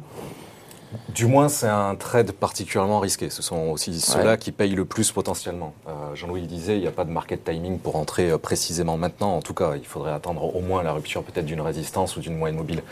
Du 1.08 1.26
moins, 1.26 1.48
c'est 1.48 1.68
un 1.68 1.94
trade 1.96 2.30
particulièrement 2.32 3.00
risqué. 3.00 3.30
Ce 3.30 3.42
sont 3.42 3.68
aussi 3.70 4.00
ceux-là 4.00 4.32
Ouais. 4.32 4.38
qui 4.38 4.52
payent 4.52 4.74
le 4.74 4.84
plus 4.84 5.10
potentiellement. 5.12 5.72
Euh, 5.88 5.90
Jean-Louis 6.14 6.42
disait, 6.42 6.76
il 6.76 6.80
n'y 6.82 6.86
a 6.88 6.92
pas 6.92 7.04
de 7.04 7.10
market 7.10 7.44
timing 7.44 7.78
pour 7.78 7.96
entrer 7.96 8.36
précisément 8.38 8.96
maintenant. 8.96 9.36
En 9.36 9.40
tout 9.42 9.54
cas, 9.54 9.72
il 9.76 9.84
faudrait 9.86 10.12
attendre 10.12 10.54
au 10.54 10.60
moins 10.60 10.82
la 10.84 10.92
rupture 10.92 11.22
peut-être 11.24 11.46
d'une 11.46 11.60
résistance 11.60 12.16
ou 12.16 12.20
d'une 12.20 12.36
moyenne 12.36 12.56
mobile. 12.56 12.82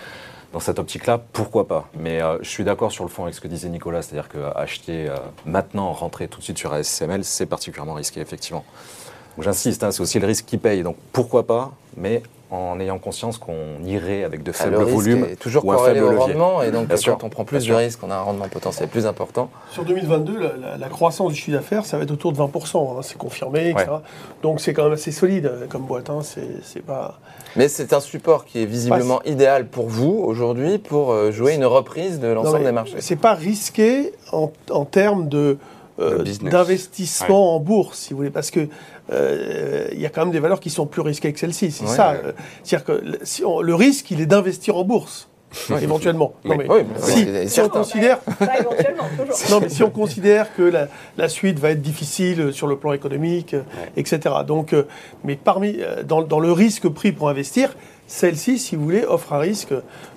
Dans 0.53 0.61
cette 0.61 0.79
optique-là, 0.79 1.19
pourquoi 1.33 1.67
pas? 1.67 1.89
Mais 1.99 2.21
euh, 2.21 2.39
je 2.43 2.49
suis 2.49 2.65
d'accord 2.65 2.93
sur 2.93 3.05
le 3.05 3.11
fond 3.11 3.23
avec 3.23 3.35
ce 3.35 3.41
que 3.41 3.49
disait 3.49 3.71
Nicolas, 3.71 4.03
c'est-à-dire 4.03 4.29
qu'acheter 4.29 5.11
maintenant, 5.47 5.93
rentrer 5.93 6.29
tout 6.29 6.41
de 6.41 6.45
suite 6.45 6.59
sur 6.59 6.73
ASML, 6.73 7.25
c'est 7.25 7.47
particulièrement 7.47 7.95
risqué, 7.95 8.21
effectivement. 8.21 8.65
J'insiste, 9.39 9.83
hein, 9.83 9.93
c'est 9.93 10.03
aussi 10.03 10.21
le 10.21 10.27
risque 10.27 10.45
qui 10.45 10.59
paye. 10.59 10.83
Donc 10.83 10.97
pourquoi 11.13 11.47
pas? 11.47 11.73
Mais 11.97 12.23
en 12.53 12.79
ayant 12.79 12.99
conscience 12.99 13.39
qu'on 13.39 13.83
irait 13.85 14.25
avec 14.25 14.43
de 14.43 14.53
faibles 14.53 14.77
volumes 14.77 15.25
est 15.25 15.37
toujours 15.37 15.65
ou 15.65 15.73
un 15.73 15.79
faible 15.79 16.01
au 16.05 16.11
levier. 16.11 16.19
rendement, 16.19 16.63
et 16.63 16.71
donc 16.71 16.87
Bien 16.87 16.97
quand 16.97 17.03
sûr, 17.03 17.19
on 17.23 17.29
prend 17.31 17.45
plus 17.45 17.67
de 17.67 17.73
risques, 17.75 18.01
on 18.03 18.11
a 18.11 18.15
un 18.15 18.21
rendement 18.21 18.49
potentiel 18.49 18.89
plus 18.89 19.07
important. 19.07 19.49
Sur 19.71 19.85
2022, 19.85 20.39
la, 20.39 20.57
la- 20.57 20.77
la 20.77 20.89
croissance 20.89 21.33
du 21.33 21.39
chiffre 21.39 21.57
d'affaires, 21.57 21.87
ça 21.87 21.97
va 21.97 22.03
être 22.03 22.11
autour 22.11 22.33
de 22.33 22.39
20%. 22.39 22.99
hein, 22.99 23.01
c'est 23.03 23.17
confirmé, 23.17 23.71
etc. 23.71 23.87
Donc 24.43 24.61
c'est 24.61 24.73
quand 24.75 24.85
même 24.85 24.93
assez 24.93 25.13
solide 25.13 25.47
euh, 25.47 25.67
comme 25.67 25.83
boîte. 25.83 26.11
hein, 26.11 26.21
c'est 26.23 26.83
pas. 26.85 27.19
Mais 27.57 27.69
c'est 27.69 27.93
un 27.93 28.01
support 28.01 28.45
qui 28.45 28.63
est 28.63 28.67
visiblement 28.67 29.23
idéal 29.25 29.67
pour 29.67 29.87
vous 29.89 30.23
aujourd'hui 30.25 30.79
pour 30.79 31.13
euh, 31.13 31.31
jouer 31.33 31.55
une 31.55 31.65
reprise 31.67 32.21
de 32.21 32.29
l'ensemble 32.29 32.65
des 32.65 32.73
marchés. 32.73 32.97
C'est 33.01 33.17
pas 33.17 33.35
risqué 33.35 34.13
en, 34.33 34.51
en 34.71 34.85
termes 34.85 35.29
de 35.29 35.59
euh, 36.01 36.25
d'investissement 36.43 37.57
en 37.57 37.61
bourse, 37.61 37.99
si 37.99 38.11
vous 38.13 38.19
voulez, 38.19 38.31
parce 38.31 38.51
que 38.51 38.69
euh, 39.13 39.89
il 39.93 40.01
y 40.01 40.07
a 40.07 40.09
quand 40.09 40.23
même 40.23 40.33
des 40.33 40.41
valeurs 40.41 40.61
qui 40.61 40.71
sont 40.71 40.87
plus 40.87 41.03
risquées 41.03 41.33
que 41.33 41.39
celles-ci. 41.39 41.71
C'est 41.71 41.85
Ouais, 41.85 41.91
ça. 41.97 42.13
ouais. 42.13 42.21
euh, 42.27 42.33
C'est-à-dire 42.65 42.85
que 42.87 42.93
le, 42.93 43.19
si 43.23 43.45
on- 43.45 43.61
le 43.61 43.75
risque, 43.75 44.11
il 44.11 44.21
est 44.21 44.27
d'investir 44.27 44.77
en 44.77 44.85
bourse, 44.85 45.29
éventuellement. 45.83 46.33
Non, 46.45 46.57
mais 46.57 46.67
Oui, 46.71 46.81
mais 47.31 47.47
si, 47.47 47.61
on 47.61 47.69
considère. 47.69 48.19
Non, 49.51 49.61
mais 49.61 49.69
si 49.69 49.83
on 49.83 49.91
considère 49.91 50.55
que 50.55 50.63
la, 50.63 50.89
la 51.19 51.29
suite 51.29 51.59
va 51.59 51.71
être 51.71 51.83
difficile 51.83 52.53
sur 52.53 52.67
le 52.67 52.77
plan 52.77 52.93
économique, 52.93 53.55
euh, 53.55 53.63
etc. 53.97 54.21
Donc, 54.47 54.73
euh, 54.73 54.85
mais 55.25 55.37
parmi, 55.37 55.77
euh, 55.81 56.03
dans, 56.03 56.23
dans 56.23 56.41
le 56.41 56.53
risque 56.53 56.89
pris 56.89 57.13
pour 57.13 57.29
investir, 57.29 57.75
celle-ci, 58.07 58.59
si 58.59 58.77
vous 58.77 58.85
voulez, 58.85 59.05
offre 59.05 59.33
un 59.33 59.39
risque 59.39 59.73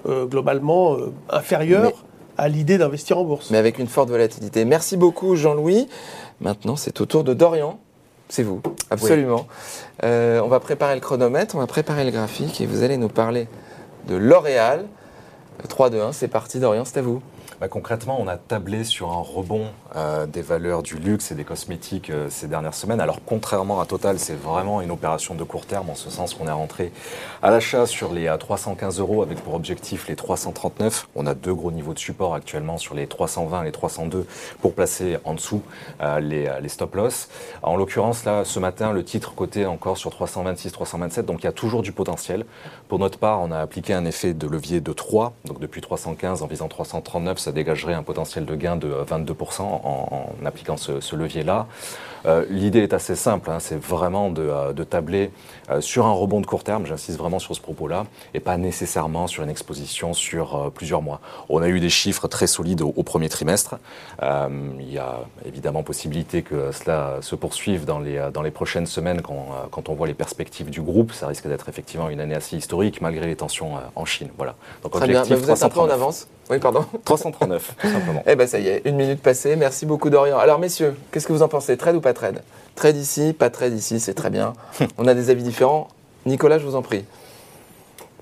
euh, 0.08 0.26
globalement 0.26 0.94
euh, 0.96 1.12
inférieur 1.30 1.84
Mais- 1.84 2.05
à 2.38 2.48
l'idée 2.50 2.78
d'investir 2.78 3.18
en 3.18 3.24
bourse. 3.24 3.52
mais 3.52 3.58
avec 3.58 3.80
une 3.80 3.88
forte 3.88 4.10
volatilité. 4.10 4.66
Merci 4.66 4.98
beaucoup 4.98 5.36
Jean-Louis. 5.36 5.88
Maintenant, 6.42 6.76
c'est 6.76 7.00
au 7.02 7.06
tour 7.06 7.24
de 7.24 7.34
Dorian. 7.34 7.80
C'est 8.28 8.44
vous, 8.44 8.62
absolument. 8.90 9.46
Euh, 10.04 10.42
on 10.42 10.48
va 10.48 10.60
préparer 10.60 10.96
le 10.96 11.02
chronomètre, 11.02 11.56
on 11.56 11.60
va 11.60 11.68
préparer 11.68 12.04
le 12.04 12.12
graphique 12.12 12.60
et 12.60 12.66
vous 12.66 12.82
allez 12.82 12.98
nous 12.98 13.08
parler 13.08 13.48
de 14.08 14.16
L'Oréal. 14.16 14.86
3, 15.70 15.90
2, 15.90 16.02
1, 16.02 16.12
c'est 16.12 16.28
parti 16.28 16.60
Dorian, 16.60 16.86
c'est 16.86 16.98
à 16.98 17.02
vous. 17.02 17.22
Bah, 17.62 17.68
concrètement, 17.68 18.18
on 18.20 18.28
a 18.28 18.38
tablé 18.38 18.84
sur 18.84 19.12
un 19.12 19.22
rebond 19.22 19.68
euh, 19.96 20.26
des 20.26 20.42
valeurs 20.42 20.84
du 20.84 20.98
luxe 20.98 21.32
et 21.32 21.36
des 21.36 21.44
cosmétiques 21.44 22.10
euh, 22.10 22.28
ces 22.30 22.48
dernières 22.48 22.74
semaines. 22.74 23.00
Alors, 23.00 23.20
contrairement 23.26 23.80
à 23.80 23.86
Total, 23.86 24.20
c'est 24.20 24.36
vraiment 24.36 24.82
une 24.82 24.92
opération 24.92 25.36
de 25.36 25.44
court 25.44 25.66
terme, 25.66 25.90
en 25.90 25.96
ce 25.96 26.10
sens 26.10 26.34
qu'on 26.34 26.48
est 26.48 26.52
rentré 26.52 26.92
à 27.42 27.50
l'achat 27.50 27.86
sur 27.86 28.12
les 28.12 28.28
euh, 28.28 28.38
315 28.38 29.00
euros 29.00 29.24
avec 29.24 29.40
pour 29.40 29.54
objectif 29.54 30.08
les 30.08 30.16
339. 30.16 31.08
On 31.16 31.26
a 31.26 31.34
deux 31.34 31.54
gros 31.54 31.72
niveaux 31.72 31.94
de 31.94 32.00
support 32.00 32.34
actuellement 32.34 32.78
sur 32.78 32.94
les 32.94 33.08
320 33.08 33.62
et 33.62 33.66
les 33.66 33.72
302 33.72 34.26
pour 34.62 34.74
placer 34.74 35.18
en 35.24 35.34
dessous 35.34 35.62
euh, 36.02 36.20
les, 36.20 36.52
les 36.62 36.70
stop-loss. 36.70 37.30
En 37.62 37.78
l'occurrence, 37.78 38.26
là, 38.26 38.44
ce 38.44 38.60
matin, 38.60 38.92
le 38.92 39.04
titre 39.04 39.34
coté 39.34 39.66
encore 39.66 39.98
sur 39.98 40.12
326, 40.12 40.72
327, 40.72 41.26
donc 41.26 41.44
il 41.44 41.46
y 41.46 41.50
a 41.50 41.54
toujours 41.54 41.82
du 41.82 41.92
potentiel. 41.92 42.46
Pour 42.90 43.00
notre 43.00 43.18
part, 43.18 43.42
on 43.42 43.52
a 43.52 43.60
appliqué 43.60 43.94
un 43.94 44.06
effet 44.06 44.34
de 44.34 44.48
levier 44.48 44.82
de 44.82 44.92
3, 44.94 45.34
donc 45.46 45.60
depuis 45.60 45.82
315 45.82 46.42
en 46.42 46.48
visant 46.48 46.68
339, 46.68 47.40
ça 47.40 47.52
dégagerait 47.52 47.94
un 47.94 48.04
potentiel 48.04 48.46
de 48.46 48.56
gain 48.56 48.76
de 48.76 48.88
euh, 48.88 49.06
22% 49.06 49.85
en, 49.86 50.28
en 50.42 50.46
appliquant 50.46 50.78
ce, 50.78 51.00
ce 51.00 51.16
levier-là. 51.16 51.68
Euh, 52.26 52.46
L'idée 52.50 52.80
est 52.80 52.94
assez 52.94 53.16
simple, 53.16 53.52
hein, 53.52 53.60
c'est 53.60 53.80
vraiment 53.80 54.30
de, 54.32 54.42
euh, 54.42 54.74
de 54.74 54.84
tabler 54.84 55.32
euh, 55.70 55.80
sur 55.82 56.06
un 56.08 56.12
rebond 56.12 56.42
de 56.42 56.46
court 56.48 56.64
terme, 56.64 56.86
j'insiste 56.86 57.18
vraiment 57.20 57.38
sur 57.40 57.56
ce 57.56 57.62
propos-là, 57.62 58.06
et 58.34 58.40
pas 58.40 58.58
nécessairement 58.58 59.28
sur 59.28 59.44
une 59.44 59.50
exposition 59.50 60.14
sur 60.14 60.56
euh, 60.56 60.70
plusieurs 60.70 61.04
mois. 61.04 61.20
On 61.50 61.62
a 61.62 61.68
eu 61.68 61.80
des 61.80 61.90
chiffres 61.90 62.28
très 62.28 62.48
solides 62.48 62.82
au, 62.82 62.94
au 62.96 63.04
premier 63.04 63.30
trimestre. 63.30 63.76
Il 64.22 64.92
y 64.92 64.98
a 64.98 65.20
évidemment 65.46 65.84
possibilité 65.84 66.42
que 66.42 66.72
cela 66.72 67.18
se 67.22 67.36
poursuive 67.36 67.86
dans 67.86 68.00
les, 68.00 68.30
dans 68.34 68.42
les 68.42 68.52
prochaines 68.52 68.86
semaines 68.88 69.22
quand, 69.22 69.48
quand 69.72 69.90
on 69.90 69.94
voit 69.94 70.08
les 70.08 70.14
perspectives 70.14 70.70
du 70.70 70.82
groupe. 70.82 71.12
Ça 71.12 71.28
risque 71.28 71.48
d'être 71.48 71.70
effectivement 71.70 72.10
une 72.10 72.20
année 72.20 72.36
assez 72.36 72.58
historique 72.58 73.02
malgré 73.02 73.28
les 73.28 73.36
tensions 73.36 73.74
en 73.96 74.06
Chine. 74.06 74.30
Voilà. 74.38 74.56
Donc 74.84 74.94
Très 74.94 75.08
bien, 75.08 75.22
objectif 75.22 75.48
Bah, 75.48 75.54
vous 75.54 75.60
êtes 75.60 75.64
un 75.64 75.70
peu 75.70 75.80
en 75.80 75.88
339. 75.88 75.94
avance. 75.94 76.28
Oui, 76.50 76.60
pardon. 76.60 76.86
339, 77.04 77.76
tout 77.80 77.90
simplement. 77.90 78.24
Eh 78.28 78.36
ben 78.36 78.48
ça 78.48 78.60
y 78.60 78.68
est, 78.68 78.82
une 78.86 78.96
minute 78.96 79.22
passée. 79.22 79.56
Merci 79.56 79.75
beaucoup 79.84 80.10
Dorian. 80.10 80.38
Alors 80.38 80.60
messieurs, 80.60 80.96
qu'est-ce 81.12 81.28
que 81.28 81.34
vous 81.34 81.42
en 81.42 81.48
pensez? 81.50 81.76
Trade 81.76 81.96
ou 81.96 82.02
pas 82.02 82.14
trade? 82.14 82.42
Trade 82.76 82.96
ici, 82.98 83.34
pas 83.34 83.50
trade 83.50 83.74
ici, 83.74 84.00
c'est 84.00 84.14
très 84.14 84.30
bien. 84.30 84.54
On 84.98 85.08
a 85.08 85.14
des 85.14 85.30
avis 85.30 85.44
différents. 85.44 85.88
Nicolas, 86.26 86.60
je 86.60 86.66
vous 86.66 86.76
en 86.76 86.82
prie. 86.82 87.04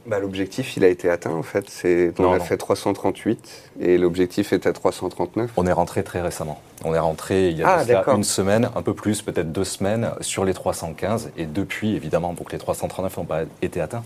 Bah, 0.05 0.19
l'objectif, 0.19 0.75
il 0.75 0.83
a 0.83 0.89
été 0.89 1.09
atteint 1.09 1.31
en 1.31 1.43
fait. 1.43 1.69
C'est, 1.69 2.11
on 2.19 2.23
Non, 2.23 2.33
a 2.33 2.37
non. 2.39 2.43
fait 2.43 2.57
338 2.57 3.71
et 3.79 3.97
l'objectif 3.97 4.51
est 4.51 4.67
à 4.67 4.73
339. 4.73 5.51
On 5.55 5.65
est 5.65 5.71
rentré 5.71 6.03
très 6.03 6.21
récemment. 6.21 6.59
On 6.83 6.93
est 6.93 6.99
rentré 6.99 7.49
il 7.49 7.57
y 7.57 7.63
a 7.63 7.83
Ah, 7.87 8.11
une 8.13 8.23
semaine, 8.25 8.69
un 8.75 8.81
peu 8.81 8.93
plus, 8.93 9.21
peut-être 9.21 9.51
deux 9.53 9.63
semaines, 9.63 10.11
sur 10.19 10.43
les 10.43 10.53
315. 10.53 11.31
Et 11.37 11.45
depuis, 11.45 11.95
évidemment, 11.95 12.33
pour 12.33 12.47
que 12.47 12.51
les 12.51 12.57
339 12.57 13.17
n'ont 13.17 13.23
pas 13.25 13.43
été 13.61 13.79
atteints, 13.79 14.03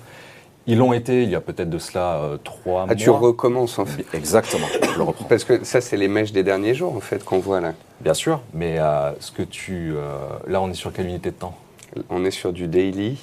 ils 0.67 0.77
l'ont 0.77 0.93
été 0.93 1.23
il 1.23 1.29
y 1.29 1.35
a 1.35 1.41
peut-être 1.41 1.69
de 1.69 1.79
cela 1.79 2.15
euh, 2.17 2.37
trois 2.43 2.85
mois. 2.85 2.87
Ah, 2.89 2.95
tu 2.95 3.09
recommences 3.09 3.79
en 3.79 3.85
fait. 3.85 4.05
Exactement, 4.13 4.67
je 4.93 4.97
le 4.97 5.03
reprends. 5.03 5.25
Parce 5.25 5.43
que 5.43 5.63
ça, 5.63 5.81
c'est 5.81 5.97
les 5.97 6.07
mèches 6.07 6.31
des 6.33 6.43
derniers 6.43 6.75
jours 6.75 6.95
en 6.95 6.99
fait 6.99 7.23
qu'on 7.23 7.39
voit 7.39 7.61
là. 7.61 7.73
Bien 8.01 8.13
sûr, 8.13 8.41
mais 8.53 8.77
euh, 8.79 9.11
ce 9.19 9.31
que 9.31 9.41
tu... 9.43 9.93
euh, 9.95 10.03
là, 10.47 10.61
on 10.61 10.69
est 10.69 10.75
sur 10.75 10.93
quelle 10.93 11.07
unité 11.07 11.31
de 11.31 11.35
temps? 11.35 11.55
On 12.09 12.23
est 12.25 12.31
sur 12.31 12.53
du 12.53 12.67
daily. 12.67 13.17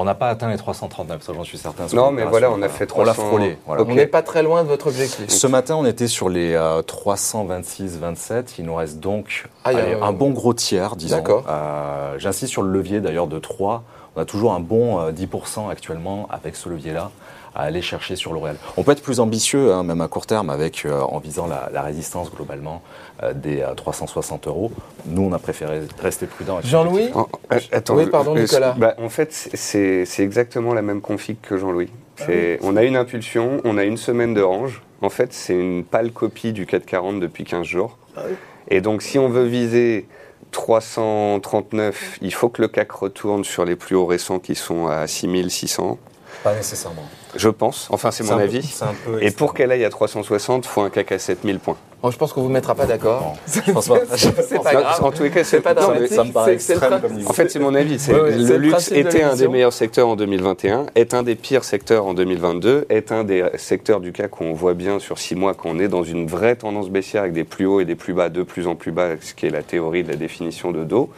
On 0.00 0.04
n'a 0.04 0.14
pas 0.14 0.28
atteint 0.28 0.48
les 0.48 0.56
339, 0.56 1.20
ça 1.24 1.32
j'en 1.34 1.42
suis 1.42 1.58
certain. 1.58 1.86
Non, 1.92 2.12
mais 2.12 2.24
voilà, 2.24 2.52
on 2.52 2.62
a 2.62 2.68
fait 2.68 2.88
On 2.94 3.02
l'a 3.02 3.14
300. 3.14 3.28
frôlé. 3.30 3.58
voilà. 3.66 3.82
On 3.82 3.94
n'est 3.96 4.06
pas 4.06 4.22
très 4.22 4.44
loin 4.44 4.62
de 4.62 4.68
votre 4.68 4.86
objectif. 4.86 5.28
Ce 5.28 5.46
matin, 5.48 5.74
on 5.74 5.84
était 5.84 6.06
sur 6.06 6.28
les 6.28 6.54
euh, 6.54 6.82
326-27. 6.82 8.54
Il 8.60 8.66
nous 8.66 8.76
reste 8.76 9.00
donc 9.00 9.48
Ah, 9.64 9.70
a 9.70 10.04
un 10.06 10.12
bon 10.12 10.30
gros 10.30 10.54
tiers, 10.54 10.94
disons. 10.94 11.16
D'accord. 11.16 11.44
Euh, 11.48 12.14
J'insiste 12.18 12.52
sur 12.52 12.62
le 12.62 12.70
levier 12.70 13.00
d'ailleurs 13.00 13.26
de 13.26 13.40
3. 13.40 13.82
On 14.18 14.22
a 14.22 14.24
toujours 14.24 14.52
un 14.52 14.58
bon 14.58 14.98
euh, 15.00 15.12
10% 15.12 15.70
actuellement 15.70 16.26
avec 16.28 16.56
ce 16.56 16.68
levier-là 16.68 17.12
à 17.54 17.62
aller 17.62 17.80
chercher 17.82 18.16
sur 18.16 18.32
L'Oréal. 18.32 18.56
On 18.76 18.82
peut 18.82 18.90
être 18.90 19.02
plus 19.02 19.20
ambitieux, 19.20 19.72
hein, 19.72 19.84
même 19.84 20.00
à 20.00 20.08
court 20.08 20.26
terme, 20.26 20.50
avec, 20.50 20.82
euh, 20.84 21.00
en 21.02 21.20
visant 21.20 21.46
la, 21.46 21.70
la 21.72 21.82
résistance 21.82 22.28
globalement 22.32 22.82
euh, 23.22 23.32
des 23.32 23.60
euh, 23.60 23.74
360 23.74 24.48
euros. 24.48 24.72
Nous, 25.06 25.22
on 25.22 25.32
a 25.32 25.38
préféré 25.38 25.82
rester 26.02 26.26
prudent. 26.26 26.58
Jean-Louis 26.64 27.10
En- 27.14 27.28
euh, 27.52 27.58
attends, 27.70 27.94
Oui, 27.94 28.06
pardon, 28.06 28.36
euh, 28.36 28.40
Nicolas. 28.42 28.74
bah, 28.76 28.94
en 28.98 29.08
fait, 29.08 29.32
c'est- 29.32 30.04
exactement 30.18 30.74
la 30.74 30.82
même 30.82 31.00
config 31.00 31.36
que 31.40 31.56
Jean-Louis. 31.56 31.88
Ah 32.18 32.24
C'est- 32.26 32.58
On 32.64 32.74
a 32.76 32.82
une 32.82 32.96
impulsion, 32.96 33.60
on 33.62 33.78
a 33.78 33.84
une 33.84 33.96
semaine 33.98 34.34
de 34.34 34.42
range. 34.42 34.82
En 35.00 35.10
fait, 35.10 35.32
c'est 35.32 35.54
une 35.54 35.84
pâle 35.84 36.10
copie 36.10 36.52
du 36.52 36.66
440 36.66 37.20
depuis 37.20 37.44
15 37.44 37.64
jours. 37.66 37.96
Ah 38.16 38.22
oui. 38.28 38.34
Et 38.66 38.80
donc, 38.80 39.00
si 39.02 39.16
on 39.20 39.28
veut 39.28 39.44
viser 39.46 40.08
339, 40.50 42.18
il 42.22 42.32
faut 42.32 42.48
que 42.48 42.62
le 42.62 42.68
CAC 42.68 42.90
retourne 42.92 43.44
sur 43.44 43.64
les 43.64 43.76
plus 43.76 43.96
hauts 43.96 44.06
récents 44.06 44.38
qui 44.38 44.54
sont 44.54 44.86
à 44.86 45.06
6600, 45.06 45.98
Pas 46.42 46.54
nécessairement. 46.54 47.08
Je 47.38 47.48
pense. 47.48 47.88
Enfin, 47.90 48.10
c'est 48.10 48.24
mon 48.24 48.32
un 48.32 48.38
avis. 48.38 48.62
c'est 48.62 48.84
un 48.84 48.94
peu 49.04 49.22
Et 49.22 49.30
pour 49.30 49.54
qu'elle 49.54 49.72
aille 49.72 49.84
à 49.84 49.90
360, 49.90 50.64
il 50.66 50.68
faut 50.68 50.82
un 50.82 50.90
CAC 50.90 51.12
à 51.12 51.18
7000 51.18 51.58
points. 51.58 51.76
Bon, 52.00 52.12
je 52.12 52.16
pense 52.16 52.32
qu'on 52.32 52.42
vous 52.42 52.48
mettra 52.48 52.76
pas 52.76 52.86
d'accord. 52.86 53.34
Bon, 53.46 53.60
je 53.66 53.72
pense 53.72 53.88
pas. 53.88 53.98
C'est 54.16 54.62
pas 54.62 54.72
Non, 54.72 54.80
grave. 54.80 55.04
En 55.04 55.10
tous 55.10 55.24
les 55.24 55.30
cas, 55.30 55.42
C'est 55.42 55.60
pas 55.60 55.74
dramatique. 55.74 56.12
ça 56.14 56.22
me 56.22 56.30
paraît 56.32 56.54
extrême 56.54 57.00
comme. 57.00 57.26
En 57.26 57.32
fait, 57.32 57.50
c'est 57.50 57.58
mon 57.58 57.74
avis. 57.74 57.98
Ouais, 58.08 58.20
ouais, 58.20 58.36
le 58.36 58.56
luxe 58.56 58.92
était 58.92 59.22
un 59.22 59.34
des 59.34 59.48
meilleurs 59.48 59.72
secteurs 59.72 60.06
en 60.08 60.14
2021, 60.14 60.86
est 60.94 61.14
un 61.14 61.22
des 61.24 61.34
pires 61.34 61.64
secteurs 61.64 62.06
en 62.06 62.14
2022, 62.14 62.86
est 62.88 63.10
un 63.10 63.24
des 63.24 63.44
secteurs 63.56 64.00
du 64.00 64.12
CAC 64.12 64.30
qu'on 64.30 64.52
voit 64.52 64.74
bien 64.74 65.00
sur 65.00 65.18
six 65.18 65.34
mois 65.34 65.54
qu'on 65.54 65.78
est 65.80 65.88
dans 65.88 66.04
une 66.04 66.26
vraie 66.28 66.54
tendance 66.54 66.88
baissière 66.88 67.22
avec 67.22 67.32
des 67.32 67.44
plus 67.44 67.66
hauts 67.66 67.80
et 67.80 67.84
des 67.84 67.96
plus 67.96 68.12
bas, 68.14 68.28
de 68.28 68.42
plus 68.44 68.68
en 68.68 68.76
plus 68.76 68.92
bas, 68.92 69.10
ce 69.20 69.34
qui 69.34 69.46
est 69.46 69.50
la 69.50 69.62
théorie 69.62 70.04
de 70.04 70.10
la 70.10 70.16
définition 70.16 70.70
de 70.70 70.84
dos. 70.84 71.10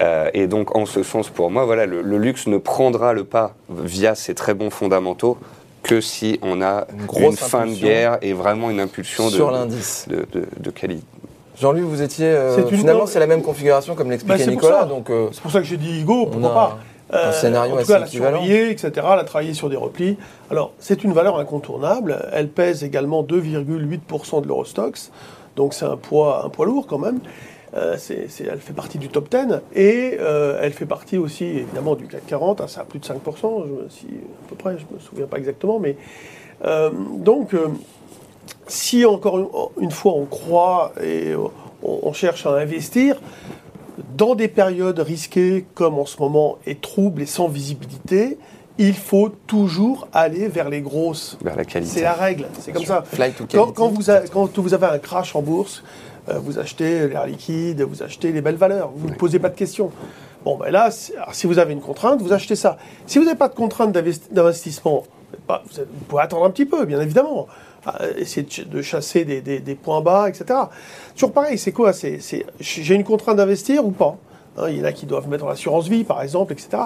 Euh, 0.00 0.30
et 0.34 0.46
donc, 0.46 0.76
en 0.76 0.86
ce 0.86 1.02
sens, 1.02 1.30
pour 1.30 1.50
moi, 1.50 1.64
voilà, 1.64 1.84
le, 1.86 2.00
le 2.00 2.18
luxe 2.18 2.46
ne 2.46 2.58
prendra 2.58 3.12
le 3.12 3.24
pas 3.24 3.54
via 3.68 4.14
ses 4.14 4.34
très 4.34 4.54
bons 4.54 4.70
fondamentaux 4.70 5.36
que 5.82 6.00
si 6.00 6.38
on 6.42 6.62
a 6.62 6.86
Une 6.92 7.00
une, 7.00 7.06
grosse 7.06 7.36
fin 7.36 7.66
de 7.66 7.74
guerre 7.74 8.18
et 8.22 8.32
vraiment 8.32 8.70
une 8.70 8.80
impulsion 8.80 9.26
de, 9.26 9.32
sur 9.34 9.50
l'indice. 9.50 10.06
de, 10.08 10.26
de- 10.32 10.46
de 10.58 10.70
qualité. 10.70 11.04
Jean-Louis, 11.60 11.82
vous 11.82 12.02
étiez. 12.02 12.26
euh, 12.26 12.66
finalement, 12.68 13.06
c'est 13.06 13.18
la 13.20 13.26
même 13.26 13.42
configuration 13.42 13.94
comme 13.94 14.10
l'expliquait 14.10 14.38
Bah, 14.38 14.44
c'est 14.44 14.50
pour 14.52 14.62
Nicolas. 14.62 14.80
ça. 14.80 14.86
Donc, 14.86 15.10
euh, 15.10 15.28
C'est 15.32 15.42
pour 15.42 15.50
ça 15.50 15.58
que 15.60 15.66
j'ai 15.66 15.76
dit 15.76 16.00
Igo, 16.00 16.22
on 16.22 16.26
pourquoi 16.26 16.50
a 16.50 16.54
pas 16.54 16.78
un 17.10 17.16
Euh, 17.28 17.32
scénario 17.32 17.72
en 17.72 17.76
tout 17.76 17.80
assez 17.82 17.92
cas, 17.92 17.96
elle 17.98 18.02
a 18.04 18.06
équivalent. 18.06 18.40
surveillé, 18.42 18.70
etc. 18.70 18.90
Elle 19.12 19.18
a 19.18 19.24
travaillé 19.24 19.52
sur 19.54 19.68
des 19.68 19.76
replis. 19.76 20.16
Alors, 20.50 20.72
c'est 20.78 21.04
une 21.04 21.12
valeur 21.12 21.38
incontournable. 21.38 22.26
Elle 22.32 22.48
pèse 22.48 22.84
également 22.84 23.22
2,8% 23.22 24.40
de 24.40 24.46
l'Eurostox. 24.48 25.10
Donc, 25.56 25.74
c'est 25.74 25.84
un 25.84 25.96
poids, 25.98 26.42
un 26.46 26.48
poids 26.48 26.64
lourd 26.64 26.86
quand 26.88 26.98
même. 26.98 27.18
Euh, 27.74 27.96
c'est- 27.98 28.26
c'est- 28.28 28.44
elle 28.44 28.60
fait 28.60 28.74
partie 28.74 28.98
du 28.98 29.08
top 29.08 29.30
10. 29.30 29.60
Et 29.74 30.16
euh, 30.20 30.58
elle 30.62 30.72
fait 30.72 30.84
partie 30.86 31.16
aussi, 31.16 31.44
évidemment, 31.44 31.94
du 31.94 32.06
CAC 32.06 32.26
40. 32.26 32.60
Ah, 32.60 32.68
ça 32.68 32.82
a 32.82 32.84
plus 32.84 32.98
de 32.98 33.04
5%, 33.06 33.62
je 33.66 33.72
me- 33.72 33.88
si, 33.88 34.06
à 34.06 34.48
peu 34.50 34.56
près. 34.56 34.76
Je 34.78 34.84
ne 34.90 34.96
me 34.96 35.00
souviens 35.00 35.26
pas 35.26 35.38
exactement. 35.38 35.78
Mais, 35.78 35.96
euh, 36.66 36.90
donc, 37.16 37.54
si 38.66 39.04
encore 39.04 39.38
une, 39.38 39.48
une 39.84 39.90
fois 39.90 40.12
on 40.14 40.24
croit 40.26 40.92
et 41.02 41.34
on, 41.34 41.50
on 42.08 42.12
cherche 42.12 42.46
à 42.46 42.50
investir, 42.56 43.20
dans 44.16 44.34
des 44.34 44.48
périodes 44.48 44.98
risquées 45.00 45.64
comme 45.74 45.98
en 45.98 46.06
ce 46.06 46.20
moment 46.20 46.58
et 46.66 46.74
troubles 46.76 47.22
et 47.22 47.26
sans 47.26 47.48
visibilité, 47.48 48.38
il 48.78 48.94
faut 48.94 49.28
toujours 49.46 50.08
aller 50.12 50.48
vers 50.48 50.70
les 50.70 50.80
grosses. 50.80 51.36
Vers 51.42 51.56
la 51.56 51.64
qualité. 51.64 51.92
C'est 51.92 52.02
la 52.02 52.14
règle, 52.14 52.46
c'est 52.58 52.72
comme 52.72 52.84
ça. 52.84 53.02
Flight 53.02 53.34
Quand, 53.52 53.88
vous 53.88 54.10
a- 54.10 54.20
quand 54.32 54.58
vous 54.58 54.74
avez 54.74 54.86
un 54.86 54.98
crash 54.98 55.36
en 55.36 55.42
bourse, 55.42 55.82
vous 56.28 56.58
achetez 56.58 57.08
l'air 57.08 57.26
liquide, 57.26 57.82
vous 57.82 58.02
achetez 58.02 58.32
les 58.32 58.40
belles 58.40 58.56
valeurs, 58.56 58.90
vous 58.94 59.08
ne 59.08 59.14
posez 59.14 59.38
pas 59.38 59.48
de 59.48 59.56
questions. 59.56 59.90
Bon, 60.44 60.56
ben 60.56 60.70
là, 60.70 60.90
si, 60.90 61.46
vous 61.46 61.58
avez 61.58 61.72
une 61.72 61.80
contrainte, 61.80 62.20
vous 62.22 62.32
achetez 62.32 62.56
ça. 62.56 62.76
Si 63.06 63.18
vous 63.18 63.24
n'avez 63.24 63.36
pas 63.38 63.48
de 63.48 63.54
contrainte 63.54 63.92
d'investi- 63.92 64.32
d'investissement, 64.32 65.04
bah, 65.48 65.62
vous, 65.70 65.82
pouvez 66.08 66.22
attendre 66.22 66.44
un 66.44 66.50
petit 66.50 66.66
peu, 66.66 66.84
bien 66.84 67.00
évidemment. 67.00 67.46
Ah, 67.86 67.98
Essayer 68.16 68.42
de, 68.46 68.50
ch- 68.52 68.68
de 68.68 68.82
chasser 68.82 69.24
des, 69.24 69.40
des- 69.40 69.58
des 69.60 69.74
points 69.74 70.00
bas, 70.00 70.28
etc. 70.28 70.44
Toujours 71.14 71.32
pareil, 71.32 71.58
c'est 71.58 71.72
quoi? 71.72 71.92
C'est- 71.92 72.20
J'ai 72.60 72.94
une 72.94 73.04
contrainte 73.04 73.36
d'investir 73.36 73.84
ou 73.84 73.90
pas? 73.90 74.16
Hein, 74.58 74.66
Il 74.68 74.78
y 74.78 74.80
en 74.80 74.84
a 74.84 74.92
qui 74.92 75.06
doivent 75.06 75.28
mettre 75.28 75.44
en 75.44 75.48
assurance 75.48 75.88
vie, 75.88 76.04
par 76.04 76.22
exemple, 76.22 76.52
etc. 76.52 76.84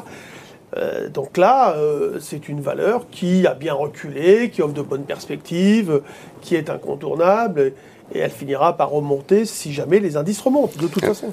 Euh, 0.76 1.08
donc 1.08 1.36
là, 1.36 1.74
euh, 1.76 2.18
c'est 2.20 2.48
une 2.48 2.60
valeur 2.60 3.06
qui 3.10 3.46
a 3.46 3.54
bien 3.54 3.72
reculé, 3.74 4.50
qui 4.50 4.62
offre 4.62 4.74
de 4.74 4.82
bonnes 4.82 5.04
perspectives, 5.04 6.00
qui 6.40 6.56
est 6.56 6.68
incontournable, 6.70 7.72
et 8.14 8.18
elle 8.18 8.30
finira 8.30 8.76
par 8.76 8.90
remonter 8.90 9.44
si 9.44 9.72
jamais 9.72 10.00
les 10.00 10.16
indices 10.16 10.40
remontent, 10.40 10.80
de 10.80 10.86
toute 10.86 11.04
façon. 11.04 11.32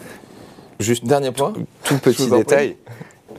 Juste 0.79 1.05
Dernier 1.05 1.31
point. 1.31 1.53
tout 1.83 1.97
petit 1.99 2.29
détail. 2.29 2.77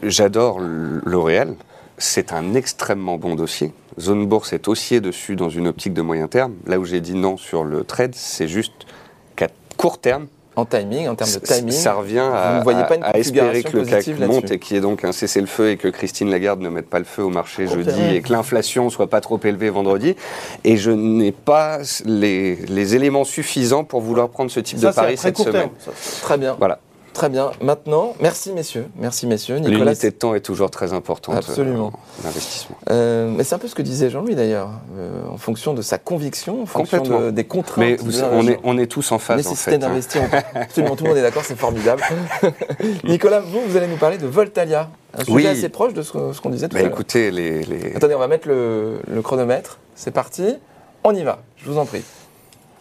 J'adore 0.03 0.61
L'Oréal. 0.61 1.55
C'est 1.97 2.33
un 2.33 2.55
extrêmement 2.55 3.19
bon 3.19 3.35
dossier. 3.37 3.73
Zone 4.01 4.27
Bourse 4.27 4.53
est 4.53 4.67
haussier 4.67 5.01
dessus 5.01 5.37
dans 5.37 5.49
une 5.49 5.69
optique 5.69 5.95
de 5.95 6.03
moyen 6.03 6.27
terme. 6.27 6.55
Là 6.67 6.81
où 6.81 6.85
j'ai 6.85 7.01
dit 7.01 7.15
non 7.15 7.37
sur 7.37 7.63
le 7.63 7.85
trade, 7.85 8.15
c'est 8.15 8.49
juste 8.49 8.73
qu'à 9.37 9.49
court 9.77 9.99
terme, 9.99 10.27
En 10.57 10.65
timing, 10.65 11.09
en 11.09 11.15
termes 11.17 11.33
de 11.33 11.39
timing. 11.41 11.73
ça 11.73 11.95
revient 11.95 12.27
vous 12.31 12.37
à, 12.37 12.59
ne 12.59 12.63
voyez 12.63 12.85
pas 12.85 12.95
une 12.97 13.03
à- 13.03 13.17
espérer 13.19 13.63
que 13.65 13.77
le 13.77 13.85
CAC 13.85 14.07
monte 14.21 14.51
et 14.53 14.59
qu'il 14.61 14.77
y 14.77 14.79
ait 14.79 14.83
donc 14.83 15.05
un 15.05 15.11
cessez-le-feu 15.11 15.71
et 15.71 15.77
que 15.77 15.89
Christine 15.89 16.31
Lagarde 16.31 16.61
ne 16.61 16.69
mette 16.69 16.89
pas 16.89 17.01
le 17.01 17.05
feu 17.05 17.23
au 17.25 17.29
marché 17.31 17.67
jeudi 17.67 18.15
et 18.15 18.23
que 18.23 18.33
l'inflation 18.33 18.89
soit 18.89 19.09
pas 19.09 19.21
trop 19.21 19.41
élevée 19.43 19.71
vendredi. 19.71 20.15
Et 20.63 20.77
je 20.77 20.91
n'ai 20.93 21.33
pas 21.33 21.79
les, 22.05 22.55
les 22.57 22.95
éléments 22.95 23.25
suffisants 23.25 23.83
pour 23.85 24.01
vouloir 24.01 24.29
prendre 24.29 24.51
ce 24.51 24.61
type 24.61 24.79
Ça, 24.79 24.91
de 24.91 24.95
pari 24.95 25.17
cette 25.17 25.39
semaine. 25.39 25.53
terme. 25.53 25.71
ça. 25.81 25.91
Très 26.23 26.39
bien. 26.39 26.55
Voilà. 26.59 26.79
Très 27.15 27.29
bien. 27.29 27.53
Maintenant, 27.63 28.15
merci 28.21 28.53
messieurs. 28.53 28.87
Merci 28.97 29.27
messieurs. 29.29 29.57
Nicolas. 29.59 29.85
L'unité 29.93 30.11
de 30.11 30.17
temps 30.17 30.35
est 30.35 30.41
toujours 30.41 30.71
très 30.71 30.93
importante 30.93 31.37
Absolument. 31.37 31.93
euh, 31.95 32.25
en 32.25 32.29
investissement. 32.29 32.77
Euh, 32.91 33.31
mais 33.35 33.45
c'est 33.45 33.55
un 33.55 33.59
peu 33.59 33.69
ce 33.69 33.75
que 33.77 33.83
disait 33.83 34.11
Jean-Louis 34.11 34.35
d'ailleurs, 34.35 34.71
euh, 34.99 35.23
en 35.33 35.37
fonction 35.39 35.75
de 35.75 35.81
sa 35.81 35.97
conviction, 35.99 36.63
en 36.63 36.67
fonction 36.67 37.03
de- 37.05 37.31
des 37.31 37.45
contraintes. 37.45 37.79
Mais 37.79 37.97
vous- 37.97 38.21
on, 38.21 38.47
est, 38.49 38.59
on 38.65 38.77
est 38.77 38.89
tous 38.89 39.13
en 39.13 39.19
phase 39.21 39.47
en 39.47 39.51
Nécessité 39.51 39.77
hein. 39.77 39.79
d'investir. 39.79 40.23
Absolument, 40.55 40.97
tout 40.97 41.05
le 41.05 41.11
monde 41.11 41.19
est 41.19 41.23
d'accord, 41.23 41.45
c'est 41.45 41.57
formidable. 41.59 42.03
Nicolas, 43.05 43.41
vous, 43.41 43.61
vous 43.67 43.77
allez 43.77 43.87
nous 43.87 43.97
parler 43.97 44.19
de 44.19 44.27
Voltalia, 44.27 44.91
un 45.17 45.21
sujet 45.25 45.33
Oui. 45.37 45.47
assez 45.47 45.69
proche 45.69 45.95
de 45.95 46.03
ce, 46.03 46.11
qu'on 46.13 46.51
disait 46.51 46.69
tout 46.69 46.75
Bah, 46.75 46.81
à 46.81 46.83
l'heure. 46.83 46.93
écoutez, 46.93 47.31
les, 47.31 47.63
les- 47.63 47.95
Attendez, 47.95 48.17
on 48.17 48.19
va 48.19 48.27
mettre 48.29 48.49
le, 48.49 48.99
le 49.09 49.23
chronomètre. 49.23 49.79
C'est 49.95 50.11
parti. 50.11 50.57
On 51.05 51.15
y 51.15 51.23
va. 51.23 51.39
Je 51.59 51.71
vous 51.71 51.79
en 51.79 51.85
prie. 51.87 52.03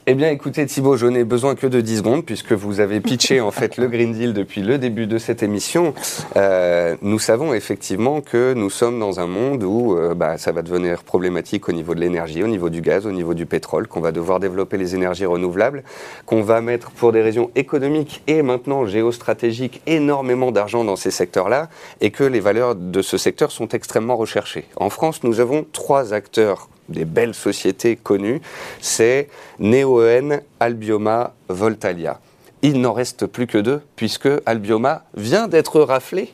Eh 0.06 0.16
bien, 0.16 0.32
écoutez, 0.32 0.66
Thibaut, 0.66 0.98
je 0.98 1.06
n'ai 1.06 1.24
besoin 1.24 1.56
que 1.56 1.66
de 1.66 1.80
10 1.80 2.00
secondes, 2.00 2.26
puisque 2.26 2.52
vous 2.52 2.82
avez 2.82 3.00
pitché 3.00 3.39
en 3.39 3.52
fait 3.52 3.78
le 3.78 3.88
Green 3.88 4.12
Deal 4.12 4.34
depuis 4.34 4.62
le 4.62 4.78
début 4.78 5.08
de 5.08 5.18
cette 5.18 5.44
émission. 5.44 5.94
Euh, 6.36 6.98
nous 7.02 7.20
savons 7.20 7.54
effectivement 7.54 8.20
que 8.20 8.54
nous 8.54 8.70
sommes 8.70 9.00
dans 9.00 9.22
un 9.22 9.28
monde 9.28 9.63
où 9.63 9.96
euh, 9.96 10.13
bah, 10.13 10.38
ça 10.38 10.52
va 10.52 10.62
devenir 10.62 11.06
problématique 11.06 11.70
au 11.70 11.72
niveau 11.72 11.96
de 11.96 12.02
l'énergie, 12.02 12.44
au 12.44 12.48
niveau 12.48 12.70
du 12.70 12.82
gaz, 12.82 13.06
au 13.06 13.13
niveau 13.13 13.34
du 13.34 13.46
pétrole, 13.46 13.88
qu'on 13.88 14.02
va 14.02 14.12
devoir 14.12 14.42
développer 14.42 14.76
les 14.76 14.94
énergies 14.94 15.26
renouvelables, 15.26 15.86
qu'on 16.26 16.42
va 16.42 16.60
mettre 16.60 16.92
pour 16.92 17.13
des 17.13 17.22
raisons 17.22 17.50
économiques 17.56 18.24
et 18.28 18.42
maintenant 18.42 18.86
géostratégiques 18.86 19.82
énormément 19.88 20.52
d'argent 20.52 20.84
dans 20.84 20.98
ces 20.98 21.12
secteurs-là, 21.12 21.70
et 22.02 22.12
que 22.12 22.26
les 22.26 22.42
valeurs 22.42 22.76
de 22.76 23.02
ce 23.02 23.18
secteur 23.18 23.54
sont 23.54 23.70
extrêmement 23.70 24.18
recherchées. 24.18 24.66
En 24.76 24.89
France, 24.89 25.24
nous 25.24 25.39
avons 25.39 25.66
trois 25.72 26.13
acteurs 26.13 26.68
des 26.89 27.06
belles 27.06 27.34
sociétés 27.34 27.96
connues, 27.96 28.41
c'est 28.82 29.30
Neoen, 29.60 30.41
Albioma, 30.60 31.34
Voltalia. 31.50 32.19
Il 32.62 32.80
n'en 32.80 32.93
reste 32.93 33.26
plus 33.26 33.48
que 33.48 33.58
deux, 33.58 33.82
puisque 33.96 34.30
Albioma 34.46 35.04
vient 35.15 35.48
d'être 35.48 35.82
raflé 35.82 36.34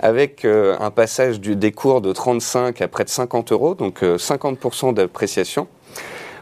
avec 0.00 0.44
euh, 0.44 0.76
un 0.80 0.90
passage 0.90 1.40
du, 1.40 1.56
des 1.56 1.72
cours 1.72 2.00
de 2.00 2.12
35 2.12 2.80
à 2.80 2.88
près 2.88 3.04
de 3.04 3.08
50 3.08 3.52
euros, 3.52 3.74
donc 3.74 4.02
euh, 4.02 4.16
50% 4.16 4.94
d'appréciation. 4.94 5.66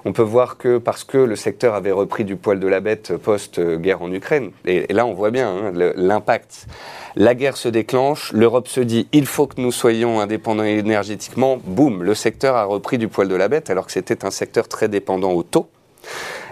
On 0.09 0.13
peut 0.13 0.23
voir 0.23 0.57
que 0.57 0.79
parce 0.79 1.03
que 1.03 1.19
le 1.19 1.35
secteur 1.35 1.75
avait 1.75 1.91
repris 1.91 2.25
du 2.25 2.37
poil 2.37 2.61
de 2.61 2.69
la 2.69 2.79
bête 2.79 3.17
post-guerre 3.17 4.03
en 4.03 4.13
Ukraine, 4.13 4.53
et, 4.65 4.87
et 4.89 4.93
là 4.93 5.05
on 5.05 5.15
voit 5.15 5.33
bien 5.33 5.51
hein, 5.51 5.73
l'impact. 5.97 6.69
La 7.17 7.35
guerre 7.35 7.57
se 7.57 7.69
déclenche, 7.69 8.33
l'Europe 8.33 8.69
se 8.69 8.79
dit 8.79 9.09
il 9.11 9.27
faut 9.27 9.49
que 9.49 9.61
nous 9.61 9.73
soyons 9.73 10.21
indépendants 10.21 10.63
énergétiquement, 10.63 11.59
boum, 11.65 12.05
le 12.05 12.15
secteur 12.15 12.55
a 12.55 12.63
repris 12.63 12.99
du 12.99 13.09
poil 13.09 13.27
de 13.27 13.35
la 13.35 13.49
bête 13.49 13.69
alors 13.69 13.85
que 13.85 13.91
c'était 13.91 14.25
un 14.25 14.31
secteur 14.31 14.69
très 14.69 14.87
dépendant 14.89 15.33
au 15.33 15.43
taux, 15.43 15.69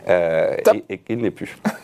euh, 0.09 0.57
et, 0.75 0.95
et 0.95 0.99
qu'il 0.99 1.19
n'est 1.19 1.31
plus. 1.31 1.57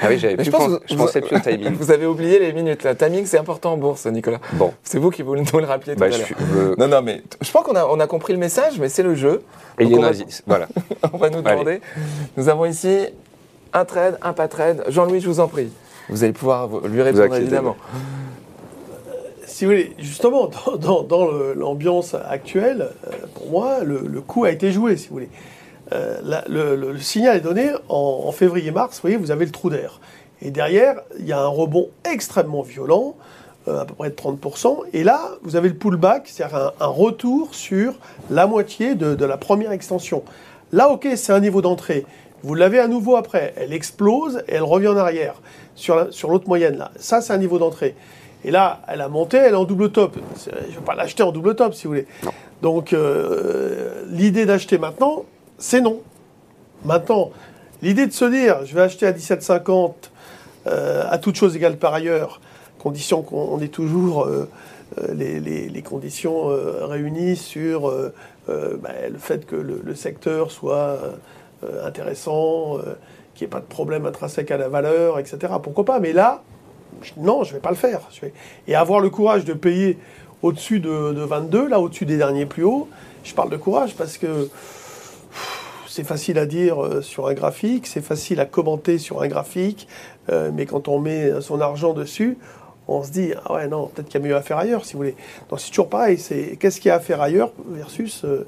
Ah 0.00 0.06
oui, 0.08 0.18
j'avais 0.18 0.36
pense 0.50 0.70
je 0.86 0.94
vous- 0.96 1.04
pensais 1.04 1.20
plus 1.20 1.36
au 1.36 1.40
timing. 1.40 1.74
Vous 1.78 1.90
avez 1.90 2.06
oublié 2.06 2.38
les 2.38 2.52
minutes. 2.52 2.82
Le 2.84 2.96
timing, 2.96 3.24
c'est 3.26 3.38
important 3.38 3.74
en 3.74 3.76
bourse, 3.76 4.06
Nicolas. 4.06 4.40
Bon, 4.54 4.72
C'est 4.82 4.98
vous 4.98 5.10
qui 5.10 5.22
vous 5.22 5.36
nous 5.36 5.44
le 5.58 5.64
rappeliez 5.66 5.94
tout 5.94 6.00
bah, 6.00 6.06
à 6.06 6.10
je 6.10 6.18
l'heure. 6.18 6.28
euh, 6.56 6.74
Non, 6.78 6.88
non, 6.88 7.02
mais 7.02 7.22
je 7.40 7.50
pense 7.50 7.62
qu'on 7.64 7.76
a, 7.76 7.84
on 7.86 8.00
a 8.00 8.06
compris 8.06 8.32
le 8.32 8.38
message, 8.38 8.78
mais 8.80 8.88
c'est 8.88 9.02
le 9.02 9.14
jeu. 9.14 9.42
et 9.78 9.84
Donc, 9.84 9.98
on, 9.98 10.02
va, 10.02 10.10
Yenazis, 10.12 10.40
voilà. 10.46 10.66
on 11.12 11.18
va 11.18 11.30
nous 11.30 11.38
Allez. 11.44 11.50
demander. 11.50 11.80
Nous 12.36 12.48
avons 12.48 12.64
ici 12.64 12.98
un 13.74 13.84
trade, 13.84 14.18
un 14.22 14.32
pas 14.32 14.48
trade. 14.48 14.82
Jean-Louis, 14.88 15.20
je 15.20 15.28
vous 15.28 15.40
en 15.40 15.46
prie. 15.48 15.68
Vous 16.08 16.24
allez 16.24 16.32
pouvoir 16.32 16.68
lui 16.88 17.02
répondre 17.02 17.36
évidemment. 17.36 17.76
Si 19.46 19.64
vous 19.66 19.72
voulez, 19.72 19.92
justement, 19.98 20.48
dans, 20.66 20.76
dans- 20.76 21.02
dans 21.02 21.30
le- 21.30 21.52
l'ambiance 21.54 22.14
actuelle, 22.14 22.88
euh, 23.06 23.10
pour 23.34 23.50
moi, 23.50 23.84
le, 23.84 24.02
le 24.06 24.20
coup 24.20 24.44
a 24.44 24.50
été 24.50 24.72
joué, 24.72 24.96
si 24.96 25.08
vous 25.08 25.14
voulez. 25.14 25.28
Euh, 25.92 26.18
la- 26.24 26.44
le, 26.48 26.74
le- 26.76 26.92
le 26.92 26.98
signal 27.00 27.36
est 27.36 27.40
donné 27.40 27.70
en, 27.88 28.22
en 28.26 28.32
février-mars, 28.32 28.96
vous 28.96 29.00
voyez, 29.02 29.16
vous 29.16 29.30
avez 29.30 29.44
le 29.44 29.50
trou 29.52 29.68
d'air. 29.70 30.00
Et 30.40 30.50
derrière, 30.50 31.00
il 31.18 31.26
y 31.26 31.32
a 31.32 31.40
un 31.40 31.46
rebond 31.46 31.88
extrêmement 32.10 32.62
violent, 32.62 33.14
euh, 33.68 33.80
à 33.82 33.84
peu 33.84 33.94
près 33.94 34.10
de 34.10 34.14
30%. 34.16 34.78
Et 34.92 35.04
là, 35.04 35.20
vous 35.42 35.54
avez 35.56 35.68
le 35.68 35.74
pullback, 35.76 36.26
c'est-à-dire 36.26 36.56
un, 36.56 36.72
un 36.80 36.86
retour 36.88 37.54
sur 37.54 37.94
la 38.30 38.46
moitié 38.46 38.94
de, 38.94 39.14
de 39.14 39.24
la 39.24 39.36
première 39.36 39.70
extension. 39.72 40.22
Là, 40.72 40.88
ok, 40.88 41.06
c'est 41.16 41.32
un 41.32 41.40
niveau 41.40 41.62
d'entrée. 41.62 42.04
Vous 42.42 42.54
l'avez 42.54 42.80
à 42.80 42.88
nouveau 42.88 43.14
après. 43.16 43.52
Elle 43.56 43.72
explose 43.72 44.42
et 44.48 44.54
elle 44.54 44.62
revient 44.64 44.88
en 44.88 44.96
arrière 44.96 45.34
sur 45.76 45.94
la- 45.96 46.10
sur 46.10 46.28
l'autre 46.30 46.48
moyenne. 46.48 46.76
là. 46.78 46.90
Ça, 46.96 47.20
c'est 47.20 47.32
un 47.32 47.38
niveau 47.38 47.58
d'entrée. 47.58 47.94
Et 48.44 48.50
là, 48.50 48.80
elle 48.88 49.00
a 49.00 49.08
monté, 49.08 49.36
elle 49.36 49.52
est 49.52 49.56
en 49.56 49.64
double 49.64 49.92
top. 49.92 50.16
Je 50.44 50.50
ne 50.50 50.74
vais 50.74 50.84
pas 50.84 50.96
l'acheter 50.96 51.22
en 51.22 51.30
double 51.30 51.54
top, 51.54 51.74
si 51.74 51.84
vous 51.84 51.90
voulez. 51.90 52.06
Donc, 52.62 52.92
euh, 52.92 54.02
l'idée 54.10 54.46
d'acheter 54.46 54.78
maintenant, 54.78 55.24
c'est 55.62 55.80
non. 55.80 56.00
Maintenant, 56.84 57.30
l'idée 57.82 58.08
de 58.08 58.12
se 58.12 58.24
dire, 58.24 58.66
je 58.66 58.74
vais 58.74 58.82
acheter 58.82 59.06
à 59.06 59.12
17,50 59.12 59.92
euh, 60.66 61.04
à 61.08 61.18
toute 61.18 61.36
chose 61.36 61.54
égale 61.54 61.76
par 61.76 61.94
ailleurs, 61.94 62.40
condition 62.80 63.22
qu'on 63.22 63.42
on 63.42 63.60
ait 63.60 63.68
toujours 63.68 64.24
euh, 64.24 64.48
euh, 64.98 65.14
les, 65.14 65.82
conditions 65.82 66.46
réunies 66.80 67.36
sur 67.36 67.92
bah, 68.48 68.90
le 69.08 69.18
fait 69.18 69.46
que 69.46 69.54
le, 69.54 69.94
secteur 69.94 70.50
soit 70.50 70.98
intéressant, 71.84 72.78
qu'il 73.34 73.46
n'y 73.46 73.48
ait 73.48 73.54
pas 73.54 73.60
de 73.60 73.66
problème 73.66 74.04
intrinsèque 74.04 74.50
à 74.50 74.56
la 74.56 74.68
valeur, 74.68 75.20
etc. 75.20 75.54
Pourquoi 75.62 75.84
pas? 75.84 76.00
Mais 76.00 76.12
là, 76.12 76.42
non, 77.16 77.44
je 77.44 77.50
ne 77.50 77.54
vais 77.54 77.60
pas 77.60 77.70
le 77.70 77.76
faire. 77.76 78.00
Et 78.66 78.74
avoir 78.74 78.98
le 78.98 79.10
courage 79.10 79.44
de 79.44 79.52
payer 79.52 79.96
au-dessus 80.42 80.80
de, 80.80 81.12
de 81.12 81.22
22, 81.22 81.68
là, 81.68 81.78
au-dessus 81.78 82.04
des 82.04 82.16
derniers 82.16 82.46
plus 82.46 82.64
hauts, 82.64 82.88
je 83.22 83.32
parle 83.32 83.50
de 83.50 83.56
courage 83.56 83.94
parce 83.94 84.18
que 84.18 84.48
c'est 85.92 86.04
facile 86.04 86.38
à 86.38 86.46
dire 86.46 86.82
euh, 86.82 87.02
sur 87.02 87.28
un 87.28 87.34
graphique, 87.34 87.86
c'est 87.86 88.00
facile 88.00 88.40
à 88.40 88.46
commenter 88.46 88.96
sur 88.96 89.20
un 89.20 89.28
graphique, 89.28 89.86
euh, 90.30 90.50
mais 90.54 90.64
quand 90.64 90.88
on 90.88 90.98
met 90.98 91.42
son 91.42 91.60
argent 91.60 91.92
dessus, 91.92 92.38
on 92.88 93.02
se 93.02 93.10
dit, 93.10 93.34
ah 93.44 93.54
ouais, 93.54 93.68
non, 93.68 93.88
peut-être 93.88 94.08
qu'il 94.08 94.18
y 94.18 94.24
a 94.24 94.26
mieux 94.26 94.34
à 94.34 94.40
faire 94.40 94.56
ailleurs, 94.56 94.86
si 94.86 94.94
vous 94.94 95.00
voulez. 95.00 95.16
Donc 95.50 95.60
c'est 95.60 95.68
toujours 95.68 95.90
pareil, 95.90 96.16
c'est 96.16 96.56
qu'est-ce 96.58 96.80
qu'il 96.80 96.88
y 96.88 96.92
a 96.92 96.94
à 96.94 97.00
faire 97.00 97.20
ailleurs 97.20 97.52
versus 97.68 98.24
euh, 98.24 98.46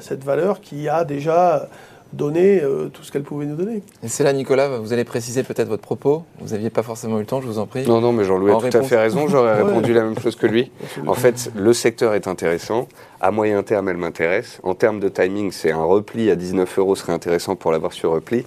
cette 0.00 0.24
valeur 0.24 0.60
qui 0.60 0.86
a 0.86 1.04
déjà 1.04 1.70
donné 2.14 2.60
euh, 2.62 2.88
tout 2.88 3.02
ce 3.02 3.10
qu'elle 3.12 3.22
pouvait 3.22 3.46
nous 3.46 3.56
donner. 3.56 3.82
Et 4.02 4.08
c'est 4.08 4.24
là, 4.24 4.32
Nicolas, 4.32 4.78
vous 4.78 4.92
allez 4.92 5.04
préciser 5.04 5.42
peut-être 5.42 5.68
votre 5.68 5.82
propos. 5.82 6.24
Vous 6.40 6.50
n'aviez 6.54 6.70
pas 6.70 6.82
forcément 6.82 7.16
eu 7.16 7.20
le 7.20 7.26
temps, 7.26 7.40
je 7.40 7.46
vous 7.46 7.58
en 7.58 7.66
prie. 7.66 7.86
Non, 7.86 8.00
non, 8.00 8.12
mais 8.12 8.24
Jean-Louis 8.24 8.52
a 8.52 8.70
tout 8.70 8.76
à 8.78 8.82
fait 8.82 8.96
raison. 8.98 9.26
J'aurais 9.28 9.54
Ouais. 9.56 9.62
répondu 9.62 9.92
la 9.92 10.02
même 10.04 10.18
chose 10.18 10.36
que 10.36 10.46
lui. 10.46 10.70
En 11.06 11.14
fait, 11.14 11.50
le 11.54 11.72
secteur 11.72 12.14
est 12.14 12.26
intéressant. 12.28 12.88
À 13.20 13.30
moyen 13.30 13.62
terme, 13.62 13.88
elle 13.88 13.96
m'intéresse. 13.96 14.60
En 14.62 14.74
termes 14.74 15.00
de 15.00 15.08
timing, 15.08 15.50
c'est 15.52 15.72
un 15.72 15.82
repli 15.84 16.30
à 16.30 16.36
19 16.36 16.78
euros 16.78 16.94
serait 16.96 17.12
intéressant 17.12 17.56
pour 17.56 17.72
l'avoir 17.72 17.92
sur 17.92 18.10
repli. 18.12 18.44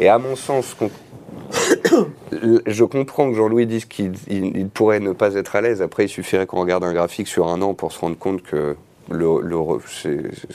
Et 0.00 0.08
à 0.08 0.18
mon 0.18 0.36
sens, 0.36 0.76
je 2.66 2.84
comprends 2.84 3.30
que 3.30 3.36
Jean-Louis 3.36 3.66
dise 3.66 3.84
qu'il 3.84 4.12
il- 4.28 4.56
il 4.56 4.68
pourrait 4.68 5.00
ne 5.00 5.12
pas 5.12 5.34
être 5.34 5.56
à 5.56 5.60
l'aise. 5.60 5.82
Après, 5.82 6.04
il 6.04 6.08
suffirait 6.08 6.46
qu'on 6.46 6.60
regarde 6.60 6.84
un 6.84 6.92
graphique 6.92 7.28
sur 7.28 7.48
un 7.48 7.62
an 7.62 7.74
pour 7.74 7.92
se 7.92 8.00
rendre 8.00 8.16
compte 8.18 8.42
que 8.42 8.76
le, 9.10 9.40
le 9.40 9.56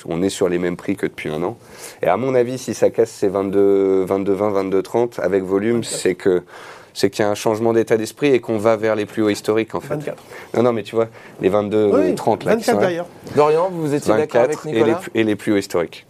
on 0.05 0.21
est 0.23 0.29
sur 0.29 0.49
les 0.49 0.57
mêmes 0.57 0.77
prix 0.77 0.95
que 0.95 1.05
depuis 1.05 1.29
un 1.29 1.41
an. 1.43 1.57
Et 2.01 2.07
à 2.07 2.17
mon 2.17 2.35
avis, 2.35 2.57
si 2.57 2.73
ça 2.73 2.89
casse 2.89 3.11
ces 3.11 3.27
22, 3.27 4.03
22 4.05 4.33
20, 4.33 4.49
22, 4.51 4.81
30 4.81 5.19
avec 5.19 5.43
volume, 5.43 5.83
c'est 5.83 6.15
que 6.15 6.43
c'est 6.93 7.09
qu'il 7.09 7.23
y 7.23 7.25
a 7.25 7.31
un 7.31 7.35
changement 7.35 7.71
d'état 7.71 7.95
d'esprit 7.95 8.27
et 8.33 8.41
qu'on 8.41 8.57
va 8.57 8.75
vers 8.75 8.95
les 8.95 9.05
plus 9.05 9.23
hauts 9.23 9.29
historiques 9.29 9.75
en 9.75 9.79
fait. 9.79 9.95
24. 9.95 10.23
Non, 10.55 10.63
non, 10.63 10.73
mais 10.73 10.83
tu 10.83 10.95
vois, 10.95 11.07
les 11.39 11.47
22, 11.47 11.89
Oui, 11.93 12.15
30 12.15 12.43
là, 12.43 12.55
qui 12.57 12.65
24 12.65 12.65
sont 12.65 12.73
là, 12.75 12.79
derrière. 12.81 13.05
Dorian, 13.35 13.69
vous 13.71 13.93
étiez 13.93 14.13
d'accord 14.13 14.41
avec 14.41 14.57
24 14.57 14.67
et 14.67 14.71
les, 14.73 14.77
Nicolas 14.79 14.95
plus- 14.97 15.11
et 15.15 15.23
les 15.23 15.35
plus 15.37 15.53
hauts 15.53 15.57
historiques. 15.57 16.05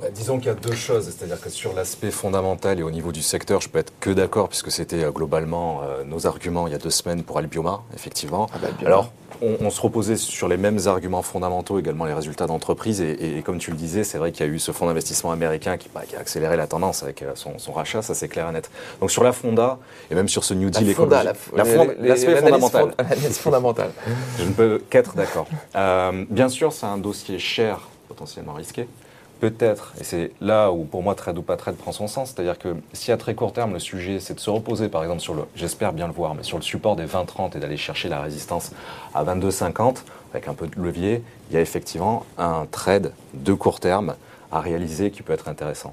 Bah, 0.00 0.06
disons 0.12 0.38
qu'il 0.38 0.46
y 0.46 0.50
a 0.50 0.54
deux 0.54 0.72
choses, 0.72 1.04
c'est-à-dire 1.04 1.38
que 1.40 1.50
sur 1.50 1.74
l'aspect 1.74 2.10
fondamental 2.10 2.80
et 2.80 2.82
au 2.82 2.90
niveau 2.90 3.12
du 3.12 3.20
secteur, 3.22 3.60
je 3.60 3.68
peux 3.68 3.78
être 3.78 3.92
que 4.00 4.10
d'accord 4.10 4.48
puisque 4.48 4.70
c'était 4.72 5.04
euh, 5.04 5.10
globalement 5.10 5.82
euh, 5.84 6.02
nos 6.04 6.26
arguments 6.26 6.66
il 6.66 6.72
y 6.72 6.74
a 6.74 6.78
deux 6.78 6.90
semaines 6.90 7.22
pour 7.22 7.36
Albioma, 7.38 7.82
effectivement. 7.94 8.48
Ah 8.54 8.58
bah. 8.62 8.68
Alors, 8.86 9.12
on, 9.42 9.66
on 9.66 9.70
se 9.70 9.80
reposait 9.80 10.16
sur 10.16 10.48
les 10.48 10.56
mêmes 10.56 10.78
arguments 10.86 11.22
fondamentaux, 11.22 11.78
également 11.78 12.04
les 12.04 12.14
résultats 12.14 12.46
d'entreprise, 12.46 13.00
et, 13.00 13.10
et- 13.10 13.38
et 13.38 13.42
comme 13.42 13.58
tu 13.58 13.70
le 13.70 13.76
disais, 13.76 14.04
c'est 14.04 14.18
vrai 14.18 14.32
qu'il 14.32 14.46
y 14.46 14.48
a 14.48 14.52
eu 14.52 14.58
ce 14.58 14.72
fonds 14.72 14.86
d'investissement 14.86 15.32
américain 15.32 15.76
qui, 15.76 15.88
bah, 15.94 16.02
qui 16.08 16.16
a 16.16 16.20
accéléré 16.20 16.56
la 16.56 16.66
tendance 16.66 17.02
avec 17.02 17.22
euh, 17.22 17.32
son, 17.34 17.58
son 17.58 17.72
rachat, 17.72 18.02
ça 18.02 18.14
c'est 18.14 18.28
clair 18.28 18.48
et 18.48 18.52
net. 18.52 18.70
Donc 19.00 19.10
sur 19.10 19.24
la 19.24 19.32
fonda 19.32 19.78
et 20.10 20.14
même 20.14 20.28
sur 20.28 20.44
ce 20.44 20.54
New 20.54 20.70
Deal 20.70 20.88
écologique, 20.90 21.24
l'aspect 22.02 22.36
fondamental. 22.36 22.94
fondamentale. 23.32 23.90
Je 24.38 24.44
ne 24.44 24.52
peux 24.52 24.82
qu'être 24.88 25.14
d'accord. 25.14 25.46
Euh, 25.76 26.24
bien 26.30 26.48
sûr, 26.48 26.72
c'est 26.72 26.86
un 26.86 26.98
dossier 26.98 27.38
cher, 27.38 27.80
potentiellement 28.08 28.54
risqué. 28.54 28.86
Peut-être, 29.42 29.92
et 30.00 30.04
c'est 30.04 30.30
là 30.40 30.70
où 30.70 30.84
pour 30.84 31.02
moi 31.02 31.16
trade 31.16 31.36
ou 31.36 31.42
pas 31.42 31.56
trade 31.56 31.74
prend 31.74 31.90
son 31.90 32.06
sens, 32.06 32.30
c'est-à-dire 32.30 32.60
que 32.60 32.76
si 32.92 33.10
à 33.10 33.16
très 33.16 33.34
court 33.34 33.52
terme 33.52 33.72
le 33.72 33.80
sujet 33.80 34.20
c'est 34.20 34.34
de 34.34 34.38
se 34.38 34.50
reposer 34.50 34.88
par 34.88 35.02
exemple 35.02 35.20
sur 35.20 35.34
le, 35.34 35.42
j'espère 35.56 35.92
bien 35.92 36.06
le 36.06 36.12
voir, 36.12 36.36
mais 36.36 36.44
sur 36.44 36.58
le 36.58 36.62
support 36.62 36.94
des 36.94 37.06
20-30 37.06 37.56
et 37.56 37.58
d'aller 37.58 37.76
chercher 37.76 38.08
la 38.08 38.20
résistance 38.20 38.70
à 39.12 39.24
22-50 39.24 40.04
avec 40.32 40.46
un 40.46 40.54
peu 40.54 40.68
de 40.68 40.80
levier, 40.80 41.24
il 41.50 41.54
y 41.54 41.56
a 41.56 41.60
effectivement 41.60 42.24
un 42.38 42.68
trade 42.70 43.12
de 43.34 43.52
court 43.52 43.80
terme 43.80 44.14
à 44.52 44.60
réaliser 44.60 45.10
qui 45.10 45.22
peut 45.22 45.32
être 45.32 45.48
intéressant. 45.48 45.92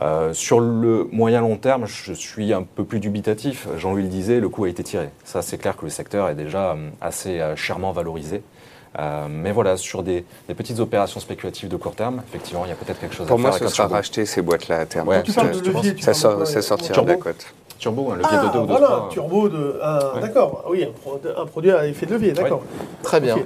Euh, 0.00 0.32
sur 0.32 0.60
le 0.60 1.08
moyen 1.10 1.40
long 1.40 1.56
terme, 1.56 1.86
je 1.86 2.12
suis 2.12 2.52
un 2.52 2.62
peu 2.62 2.84
plus 2.84 3.00
dubitatif. 3.00 3.66
Jean-Louis 3.76 4.02
le 4.02 4.08
disait, 4.08 4.38
le 4.38 4.48
coup 4.48 4.64
a 4.64 4.68
été 4.68 4.84
tiré. 4.84 5.08
Ça, 5.24 5.42
c'est 5.42 5.56
clair 5.58 5.76
que 5.76 5.84
le 5.84 5.90
secteur 5.90 6.28
est 6.28 6.34
déjà 6.34 6.72
euh, 6.72 6.90
assez 7.00 7.40
euh, 7.40 7.56
chèrement 7.56 7.92
valorisé. 7.92 8.42
Euh, 8.98 9.26
mais 9.28 9.50
voilà, 9.50 9.76
sur 9.76 10.02
des, 10.02 10.24
des 10.48 10.54
petites 10.54 10.78
opérations 10.78 11.18
spéculatives 11.20 11.68
de 11.68 11.76
court 11.76 11.94
terme, 11.96 12.22
effectivement, 12.28 12.64
il 12.64 12.68
y 12.68 12.72
a 12.72 12.76
peut-être 12.76 13.00
quelque 13.00 13.14
chose 13.14 13.26
Pour 13.26 13.38
à 13.38 13.40
moi, 13.40 13.50
faire 13.50 13.58
ce 13.58 13.64
avec 13.64 13.72
un 13.72 13.74
sera 13.74 13.84
turbo. 13.88 13.94
racheter 13.96 14.26
ces 14.26 14.40
boîtes-là 14.42 14.78
à 14.80 14.86
terme. 14.86 15.08
Ouais, 15.08 15.22
tu 15.22 15.32
parles 15.32 15.50
de 15.50 15.58
tu 15.60 15.72
levier, 15.72 15.96
Ça, 16.00 16.14
sort- 16.14 16.46
ça 16.46 16.62
sortira 16.62 17.02
de 17.02 17.06
la 17.08 17.14
Turbo 17.14 17.22
cote. 17.24 17.46
Turbo, 17.78 18.10
un 18.12 18.16
levier 18.16 18.28
Ah, 18.30 18.46
de 18.46 18.52
2 18.52 18.58
ou 18.60 18.62
de 18.62 18.66
voilà, 18.68 18.86
3. 18.86 19.04
un 19.06 19.08
turbo 19.08 19.48
de. 19.48 19.80
Ouais. 20.14 20.20
D'accord, 20.20 20.64
oui, 20.70 20.84
un, 20.84 20.92
pro- 20.92 21.20
un 21.36 21.46
produit 21.46 21.72
à 21.72 21.86
effet 21.88 22.06
de 22.06 22.12
levier, 22.12 22.32
d'accord. 22.32 22.62
Très 23.02 23.20
bien. 23.20 23.36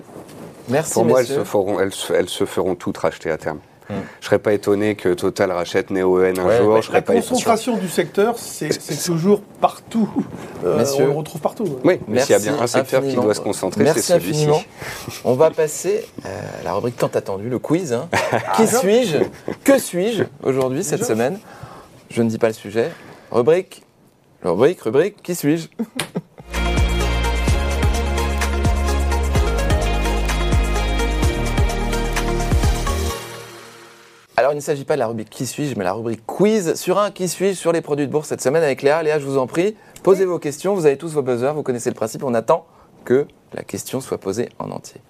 Merci, 0.68 0.92
Pour 0.92 1.06
moi, 1.06 1.20
elles 1.20 1.26
se, 1.26 1.44
feront, 1.44 1.80
elles 1.80 2.28
se 2.28 2.44
feront 2.44 2.74
toutes 2.74 2.98
racheter 2.98 3.30
à 3.30 3.38
terme. 3.38 3.58
Hmm. 3.90 3.94
Je 4.20 4.27
serais 4.27 4.38
pas 4.38 4.53
étonné 4.53 4.96
que 4.96 5.14
Total 5.14 5.51
rachète 5.51 5.90
NeoN 5.90 6.16
un 6.18 6.44
Ouais, 6.44 6.59
jour. 6.59 6.83
je 6.83 6.92
La 6.92 7.01
pas 7.01 7.14
concentration 7.14 7.77
du 7.79 7.88
secteur, 7.88 8.37
c'est 8.38 8.68
toujours 9.07 9.40
partout. 9.61 10.11
Euh, 10.64 10.85
on 10.98 11.05
le 11.07 11.11
retrouve 11.12 11.40
partout. 11.40 11.79
Oui, 11.85 11.98
mais 12.07 12.20
s'il 12.20 12.33
y 12.33 12.35
a 12.35 12.38
bien 12.38 12.59
un 12.61 12.66
secteur 12.66 13.03
qui 13.03 13.14
doit 13.14 13.33
se 13.35 13.40
concentrer, 13.40 13.87
c'est 13.94 14.03
celui-ci. 14.03 14.46
On 15.24 15.35
va 15.35 15.51
passer 15.51 16.05
à 16.24 16.62
la 16.64 16.74
rubrique 16.74 16.96
tant 16.96 17.07
attendue, 17.07 17.48
le 17.48 17.59
quiz. 17.59 17.92
hein. 17.94 18.09
Qui 18.57 18.66
suis-je? 18.66 19.18
Que 19.64 19.79
suis-je 19.79 20.24
aujourd'hui, 20.42 20.85
cette 20.85 21.05
semaine? 21.05 21.38
Je 22.11 22.22
ne 22.22 22.29
dis 22.29 22.38
pas 22.38 22.48
le 22.48 22.55
sujet. 22.55 22.90
Rubrique, 23.31 23.83
rubrique, 24.42 24.81
rubrique, 24.83 25.22
qui 25.22 25.35
suis-je? 25.35 25.68
Alors, 34.38 34.53
il 34.53 34.55
ne 34.55 34.61
s'agit 34.61 34.85
pas 34.85 34.94
de 34.94 35.01
la 35.01 35.09
rubrique 35.09 35.31
Qui 35.31 35.46
suis-je, 35.46 35.74
mais 35.77 35.83
la 35.83 35.94
rubrique 35.94 36.24
Quiz 36.24 36.74
sur 36.74 37.01
un 37.01 37.11
Qui 37.11 37.27
suis-je 37.27 37.59
sur 37.59 37.72
les 37.72 37.81
produits 37.81 38.07
de 38.07 38.12
bourse 38.12 38.29
cette 38.29 38.40
semaine 38.40 38.62
avec 38.62 38.83
Léa. 38.83 39.03
Léa, 39.03 39.18
je 39.18 39.27
vous 39.27 39.37
en 39.37 39.48
prie, 39.48 39.74
posez 40.05 40.27
vos 40.27 40.38
questions. 40.38 40.77
Vous 40.77 40.87
avez 40.87 40.96
tous 40.96 41.09
vos 41.09 41.22
buzzers, 41.22 41.55
vous 41.55 41.64
connaissez 41.64 41.90
le 41.90 41.96
principe. 41.96 42.22
On 42.22 42.35
attend 42.35 42.64
que 43.05 43.27
la 43.53 43.64
question 43.64 44.01
soit 44.01 44.18
posée 44.18 44.48
en 44.61 44.70
entier. 44.70 45.01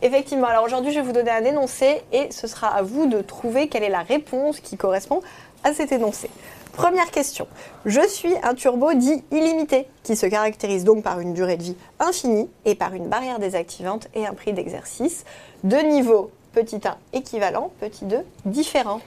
Effectivement, 0.00 0.46
alors 0.46 0.62
aujourd'hui 0.62 0.92
je 0.92 1.00
vais 1.00 1.04
vous 1.04 1.12
donner 1.12 1.32
un 1.32 1.44
énoncé 1.44 2.02
et 2.12 2.30
ce 2.30 2.46
sera 2.46 2.68
à 2.68 2.82
vous 2.82 3.08
de 3.08 3.20
trouver 3.20 3.66
quelle 3.66 3.82
est 3.82 3.88
la 3.88 4.02
réponse 4.02 4.60
qui 4.60 4.76
correspond 4.76 5.22
à 5.64 5.74
cet 5.74 5.90
énoncé. 5.90 6.30
Première 6.72 7.10
question. 7.10 7.48
Je 7.84 8.06
suis 8.06 8.32
un 8.44 8.54
turbo 8.54 8.94
dit 8.94 9.24
illimité 9.32 9.88
qui 10.04 10.14
se 10.14 10.26
caractérise 10.26 10.84
donc 10.84 11.02
par 11.02 11.18
une 11.18 11.34
durée 11.34 11.56
de 11.56 11.64
vie 11.64 11.76
infinie 11.98 12.48
et 12.64 12.76
par 12.76 12.94
une 12.94 13.08
barrière 13.08 13.40
désactivante 13.40 14.06
et 14.14 14.24
un 14.24 14.34
prix 14.34 14.52
d'exercice 14.52 15.24
de 15.64 15.78
niveau 15.78 16.30
petit 16.52 16.80
1 16.84 16.96
équivalent, 17.12 17.72
petit 17.80 18.04
2 18.04 18.24
différent. 18.44 19.00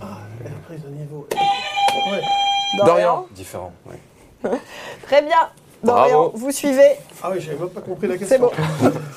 Ah, 0.00 0.18
la 0.44 0.50
prise 0.66 0.82
de 0.82 0.88
niveau. 0.88 1.26
Ouais. 2.10 2.20
Dorian. 2.84 3.26
Différent. 3.32 3.72
Très 5.02 5.22
bien. 5.22 5.50
Bravo. 5.92 6.32
Vous 6.34 6.50
suivez. 6.50 6.92
Ah 7.22 7.30
oui, 7.32 7.40
j'avais 7.40 7.58
même 7.58 7.68
pas 7.70 7.80
compris 7.80 8.06
la 8.08 8.14
C'est 8.14 8.20
question. 8.20 8.50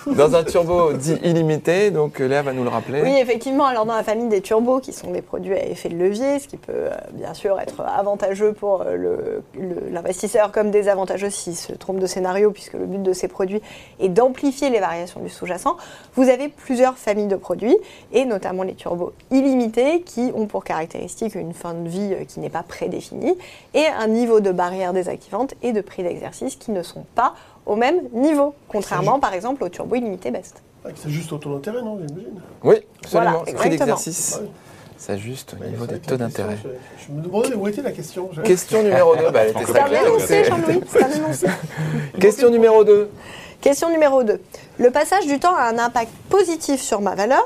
bon. 0.05 0.13
Dans 0.13 0.35
un 0.35 0.43
turbo 0.43 0.93
dit 0.93 1.17
illimité, 1.23 1.91
donc 1.91 2.19
Léa 2.19 2.41
va 2.41 2.53
nous 2.53 2.63
le 2.63 2.69
rappeler. 2.69 3.01
Oui, 3.01 3.15
effectivement. 3.19 3.65
Alors, 3.65 3.85
dans 3.85 3.95
la 3.95 4.03
famille 4.03 4.29
des 4.29 4.41
turbos, 4.41 4.79
qui 4.79 4.93
sont 4.93 5.11
des 5.11 5.21
produits 5.21 5.53
à 5.53 5.65
effet 5.65 5.89
de 5.89 5.95
levier, 5.95 6.39
ce 6.39 6.47
qui 6.47 6.57
peut 6.57 6.71
euh, 6.73 6.89
bien 7.13 7.33
sûr 7.33 7.59
être 7.59 7.81
avantageux 7.81 8.53
pour 8.53 8.81
euh, 8.81 8.95
le- 8.95 9.43
le- 9.59 9.89
l'investisseur 9.91 10.51
comme 10.51 10.71
désavantageux 10.71 11.29
s'il 11.29 11.55
se 11.55 11.73
trompe 11.73 11.99
de 11.99 12.05
scénario, 12.07 12.51
puisque 12.51 12.73
le 12.73 12.85
but 12.85 13.03
de 13.03 13.13
ces 13.13 13.27
produits 13.27 13.61
est 13.99 14.09
d'amplifier 14.09 14.69
les 14.69 14.79
variations 14.79 15.19
du 15.19 15.29
sous-jacent. 15.29 15.75
Vous 16.15 16.29
avez 16.29 16.47
plusieurs 16.47 16.97
familles 16.97 17.27
de 17.27 17.35
produits, 17.35 17.77
et 18.13 18.25
notamment 18.25 18.63
les 18.63 18.75
turbos 18.75 19.11
illimités, 19.31 20.01
qui 20.01 20.31
ont 20.35 20.45
pour 20.47 20.63
caractéristique 20.63 21.35
une 21.35 21.53
fin 21.53 21.73
de 21.73 21.87
vie 21.89 22.13
euh, 22.13 22.23
qui 22.25 22.39
n'est 22.39 22.49
pas 22.49 22.63
prédéfinie, 22.63 23.35
et 23.73 23.85
un 23.87 24.07
niveau 24.07 24.39
de 24.39 24.51
barrière 24.51 24.93
désactivante 24.93 25.53
et 25.63 25.73
de 25.73 25.81
prix 25.81 26.03
d'exercice 26.03 26.55
qui 26.59 26.71
ne 26.71 26.83
sont 26.83 27.05
pas 27.15 27.33
au 27.65 27.75
même 27.75 28.01
niveau, 28.13 28.53
contrairement 28.67 29.19
par 29.19 29.33
exemple 29.33 29.63
aux 29.63 29.69
turbos 29.69 29.95
illimités 29.95 30.31
best. 30.31 30.61
Ah, 30.85 30.89
C'est 30.95 31.09
juste 31.09 31.31
au 31.33 31.37
taux 31.37 31.53
d'intérêt, 31.53 31.81
non 31.81 31.97
J'imagine? 31.97 32.41
Oui, 32.63 32.75
absolument. 33.03 33.31
Voilà, 33.31 33.43
Prix 33.43 33.51
exactement. 33.51 33.69
d'exercice 33.69 34.35
Ah 34.37 34.41
oui. 34.43 34.49
s'ajuste 34.97 35.53
au 35.57 35.61
Ouais, 35.61 35.69
niveau 35.69 35.85
des 35.85 35.99
taux 35.99 36.15
d'intérêt. 36.17 36.57
Je, 36.97 37.11
me 37.13 37.21
demandais 37.21 37.53
où 37.53 37.67
était 37.67 37.81
la 37.81 37.91
question. 37.91 38.29
Question 38.43 38.83
numéro 38.83 39.15
2. 39.15 39.23
Bah, 39.31 39.41
elle 39.43 39.49
était 39.51 39.59
C'est 39.65 39.73
très 39.73 39.73
C'est 39.73 39.79
un 39.81 39.87
claire. 39.87 40.07
énoncé, 40.07 40.43
Jean-Louis, 40.45 40.81
c'est 40.87 41.03
un 41.03 41.11
énoncé. 41.11 41.47
Question 42.19 42.49
numéro 42.49 42.83
2. 42.83 43.09
Question 43.61 43.89
numéro 43.89 44.23
2. 44.23 44.41
Le 44.77 44.89
passage 44.91 45.25
du 45.27 45.37
temps 45.39 45.53
a 45.55 45.63
un 45.63 45.77
impact 45.79 46.11
positif 46.29 46.81
sur 46.81 47.01
ma 47.01 47.13
valeur. 47.15 47.43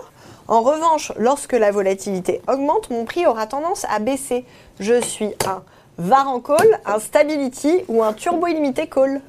En 0.48 0.62
revanche, 0.62 1.12
lorsque 1.18 1.54
la 1.54 1.72
volatilité 1.72 2.42
augmente, 2.48 2.90
mon 2.92 3.06
prix 3.06 3.26
aura 3.26 3.48
tendance 3.48 3.86
à 3.90 3.98
baisser. 4.00 4.46
Je 4.80 5.02
suis 5.02 5.30
un 5.48 5.64
VAR 5.98 6.28
en 6.28 6.40
call, 6.40 6.80
un 6.86 7.00
Stability 7.00 7.84
ou 7.88 8.04
un 8.04 8.14
Turbo 8.14 8.48
illimité 8.48 8.88
call. 8.88 9.22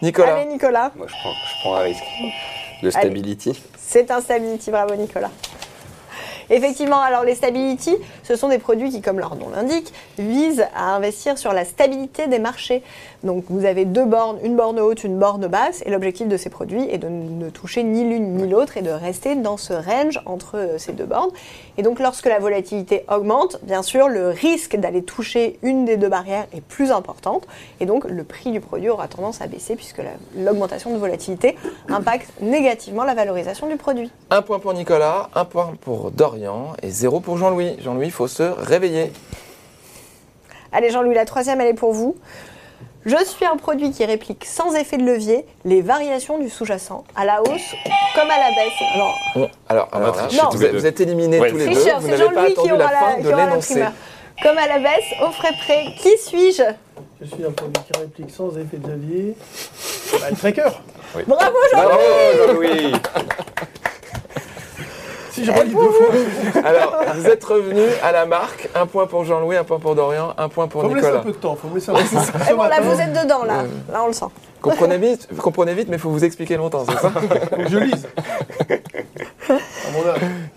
Nicolas. 0.00 0.34
Allez 0.34 0.46
Nicolas, 0.46 0.92
Moi, 0.96 1.06
je 1.08 1.12
prends, 1.14 1.32
je 1.32 1.60
prends 1.60 1.74
un 1.76 1.80
risque. 1.80 2.04
Le 2.82 2.90
stability. 2.90 3.60
c'est 3.76 4.10
un 4.10 4.20
Stability, 4.20 4.70
bravo 4.70 4.94
Nicolas. 4.94 5.30
Effectivement, 6.50 7.00
alors 7.00 7.24
les 7.24 7.34
Stability, 7.34 7.94
ce 8.22 8.36
sont 8.36 8.48
des 8.48 8.58
produits 8.58 8.90
qui, 8.90 9.00
comme 9.02 9.18
leur 9.18 9.36
nom 9.36 9.48
l'indique, 9.54 9.92
visent 10.18 10.66
à 10.74 10.94
investir 10.94 11.36
sur 11.38 11.52
la 11.52 11.64
stabilité 11.64 12.26
des 12.26 12.38
marchés. 12.38 12.82
Donc 13.24 13.44
vous 13.48 13.64
avez 13.64 13.84
deux 13.84 14.04
bornes, 14.04 14.38
une 14.44 14.54
borne 14.56 14.78
haute, 14.78 15.02
une 15.04 15.18
borne 15.18 15.46
basse, 15.48 15.82
et 15.84 15.90
l'objectif 15.90 16.28
de 16.28 16.36
ces 16.36 16.50
produits 16.50 16.88
est 16.90 16.98
de 16.98 17.08
ne 17.08 17.50
toucher 17.50 17.82
ni 17.82 18.04
l'une 18.04 18.34
ni 18.36 18.48
l'autre 18.48 18.76
et 18.76 18.82
de 18.82 18.90
rester 18.90 19.34
dans 19.34 19.56
ce 19.56 19.72
range 19.72 20.20
entre 20.24 20.56
euh, 20.56 20.78
ces 20.78 20.92
deux 20.92 21.04
bornes. 21.04 21.30
Et 21.76 21.82
donc 21.82 21.98
lorsque 21.98 22.26
la 22.26 22.38
volatilité 22.38 23.04
augmente, 23.12 23.58
bien 23.62 23.82
sûr, 23.82 24.08
le 24.08 24.28
risque 24.28 24.76
d'aller 24.76 25.02
toucher 25.02 25.58
une 25.62 25.84
des 25.84 25.96
deux 25.96 26.08
barrières 26.08 26.46
est 26.54 26.60
plus 26.60 26.92
importante, 26.92 27.46
et 27.80 27.86
donc 27.86 28.04
le 28.04 28.22
prix 28.24 28.52
du 28.52 28.60
produit 28.60 28.88
aura 28.88 29.08
tendance 29.08 29.40
à 29.42 29.48
baisser 29.48 29.74
puisque 29.74 29.98
la- 29.98 30.04
l'augmentation 30.36 30.92
de 30.92 30.98
volatilité 30.98 31.56
impacte 31.88 32.30
négativement 32.40 33.02
la 33.04 33.14
valorisation 33.14 33.66
du 33.66 33.76
produit. 33.76 34.10
Un 34.30 34.42
point 34.42 34.60
pour 34.60 34.72
Nicolas, 34.74 35.28
un 35.34 35.44
point 35.44 35.72
pour 35.80 36.12
Dorian 36.12 36.37
et 36.82 36.90
zéro 36.90 37.20
pour 37.20 37.36
Jean-Louis. 37.38 37.76
Jean-Louis, 37.82 38.06
il 38.06 38.12
faut 38.12 38.28
se 38.28 38.42
réveiller. 38.42 39.12
Allez 40.72 40.90
Jean-Louis, 40.90 41.14
la 41.14 41.24
troisième, 41.24 41.60
elle 41.60 41.68
est 41.68 41.74
pour 41.74 41.92
vous. 41.92 42.16
Je 43.06 43.16
suis 43.24 43.46
un 43.46 43.56
produit 43.56 43.90
qui 43.90 44.04
réplique 44.04 44.44
sans 44.44 44.74
effet 44.74 44.98
de 44.98 45.04
levier 45.04 45.46
les 45.64 45.80
variations 45.80 46.38
du 46.38 46.50
sous-jacent, 46.50 47.04
à 47.16 47.24
la 47.24 47.40
hausse 47.40 47.74
comme 48.14 48.28
à 48.30 48.38
la 48.38 48.50
baisse. 48.50 48.82
Alors, 48.94 49.14
Alors, 49.68 49.88
là, 49.92 50.28
Non. 50.42 50.50
tous 50.50 50.56
vous, 50.58 50.62
les 50.62 50.66
êtes, 50.66 50.72
deux. 50.72 50.78
vous 50.78 50.86
êtes 50.86 51.00
éliminés 51.00 51.40
Ouais. 51.40 51.50
tous 51.50 51.56
les 51.56 51.66
deux. 51.66 51.72
Vous 51.74 51.78
c'est 51.80 51.90
n'avez 51.92 52.08
pas 52.08 52.16
Jean-Louis 52.16 52.46
qui 52.54 52.60
attendu 52.60 52.72
aura 52.72 52.92
la 52.92 52.98
fin 52.98 53.14
qui 53.16 53.22
de 53.22 53.28
aura 53.28 53.36
la 53.38 53.46
l'énoncé. 53.46 53.74
primeur. 53.74 53.92
Comme 54.42 54.58
à 54.58 54.66
la 54.68 54.78
baisse, 54.78 55.04
au 55.26 55.30
frais 55.32 55.52
près, 55.64 55.84
qui 55.98 56.18
suis-je? 56.18 56.62
Je 57.20 57.26
suis 57.26 57.44
un 57.44 57.50
produit 57.50 57.82
qui 57.90 57.98
réplique 57.98 58.30
sans 58.30 58.50
effet 58.58 58.76
de 58.76 58.88
levier. 58.88 59.34
Bah, 60.20 60.26
le 60.30 60.36
tracker. 60.36 60.68
Bravo 61.26 61.56
Jean 61.72 61.82
Bravo, 61.82 62.00
Jean-Louis 62.46 62.92
Si 65.44 65.50
pas 65.50 65.64
dit 65.64 65.74
deux 65.74 65.90
fois, 65.90 66.62
Alors, 66.64 67.02
vous 67.14 67.26
êtes 67.26 67.44
revenu 67.44 67.82
à 68.02 68.12
la 68.12 68.26
marque. 68.26 68.68
Un 68.74 68.86
point 68.86 69.06
pour 69.06 69.24
Jean-Louis, 69.24 69.56
un 69.56 69.64
point 69.64 69.78
pour 69.78 69.94
Dorian, 69.94 70.34
un 70.36 70.48
point 70.48 70.68
pour 70.68 70.82
faut 70.82 70.88
me 70.88 70.94
laisser 70.96 71.06
un 71.06 71.10
Nicolas. 71.10 71.24
peu 71.24 71.32
de 71.32 71.36
temps. 71.36 71.56
Faut 71.56 71.68
me 71.68 71.74
laisser 71.74 71.90
un 71.90 71.94
peu 71.94 72.02
de 72.02 72.08
temps. 72.08 72.56
Bon, 72.56 72.62
là, 72.64 72.80
vous 72.80 73.00
êtes 73.00 73.12
dedans, 73.12 73.44
là. 73.44 73.58
Ouais. 73.62 73.92
Là, 73.92 74.02
on 74.04 74.06
le 74.08 74.12
sent. 74.12 74.26
Comprenez 74.60 74.98
vite, 74.98 75.28
comprenez 75.40 75.72
vite, 75.72 75.86
mais 75.88 75.96
il 75.96 76.00
faut 76.00 76.10
vous 76.10 76.24
expliquer 76.24 76.56
longtemps, 76.56 76.84
c'est 76.88 76.98
ça 76.98 77.10
Faut 77.10 77.68
je 77.68 77.78
lise. 77.78 78.08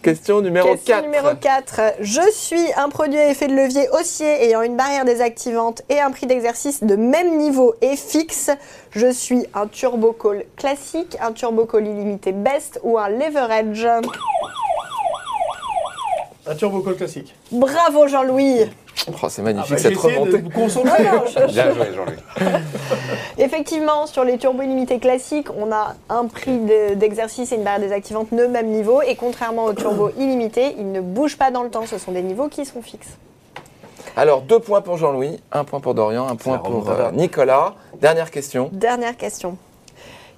Question 0.01 0.41
numéro 0.41 0.69
Question 0.69 0.95
4. 0.95 1.05
numéro 1.05 1.27
4. 1.39 1.81
Je 1.99 2.31
suis 2.31 2.73
un 2.75 2.89
produit 2.89 3.19
à 3.19 3.29
effet 3.29 3.47
de 3.47 3.53
levier 3.53 3.87
haussier 3.91 4.43
ayant 4.45 4.63
une 4.63 4.75
barrière 4.75 5.05
désactivante 5.05 5.83
et 5.89 5.99
un 5.99 6.09
prix 6.09 6.25
d'exercice 6.25 6.83
de 6.83 6.95
même 6.95 7.37
niveau 7.37 7.75
et 7.81 7.95
fixe. 7.95 8.49
Je 8.89 9.11
suis 9.11 9.45
un 9.53 9.67
turbo 9.67 10.13
call 10.13 10.45
classique, 10.57 11.15
un 11.21 11.31
turbo 11.31 11.65
call 11.65 11.85
illimité 11.87 12.31
best 12.31 12.79
ou 12.83 12.97
un 12.97 13.07
leverage. 13.09 13.87
Un 16.47 16.55
turbo 16.55 16.81
call 16.81 16.95
classique. 16.95 17.35
Bravo 17.51 18.07
Jean-Louis. 18.07 18.65
Oh, 19.07 19.29
c'est 19.29 19.41
Ah 19.41 19.45
magnifique 19.45 19.71
bah, 19.71 19.77
cette 19.77 19.93
de 19.93 19.97
remontée. 19.97 20.43
concentrer. 20.53 21.03
Non, 21.03 21.23
je- 21.27 21.51
Bien 21.53 21.73
joué, 21.73 21.85
Jean-Luc. 21.95 22.19
Effectivement, 23.37 24.05
sur 24.07 24.23
les 24.23 24.37
turbos 24.37 24.63
illimités 24.63 24.99
classiques, 24.99 25.47
on 25.57 25.71
a 25.71 25.95
un 26.09 26.25
prix 26.25 26.57
de- 26.57 26.95
d'exercice 26.95 27.51
et 27.51 27.55
une 27.55 27.63
barrière 27.63 27.81
désactivante 27.81 28.27
de 28.33 28.45
même 28.47 28.67
niveau. 28.67 29.01
Et 29.01 29.15
contrairement 29.15 29.65
aux 29.65 29.73
turbos 29.73 30.09
illimités, 30.17 30.75
ils 30.77 30.91
ne 30.91 31.01
bougent 31.01 31.37
pas 31.37 31.51
dans 31.51 31.63
le 31.63 31.69
temps. 31.69 31.85
Ce 31.85 31.97
sont 31.97 32.11
des 32.11 32.21
niveaux 32.21 32.47
qui 32.47 32.65
sont 32.65 32.81
fixes. 32.81 33.17
Alors, 34.17 34.41
deux 34.41 34.59
points 34.59 34.81
pour 34.81 34.97
Jean-Louis, 34.97 35.39
un 35.51 35.63
point 35.63 35.79
pour 35.79 35.93
Dorian, 35.93 36.27
un 36.27 36.35
point 36.35 36.57
pour 36.57 36.89
euh, 36.89 37.11
Nicolas. 37.11 37.75
Dernière 38.01 38.29
question. 38.29 38.69
Dernière 38.73 39.15
question. 39.15 39.57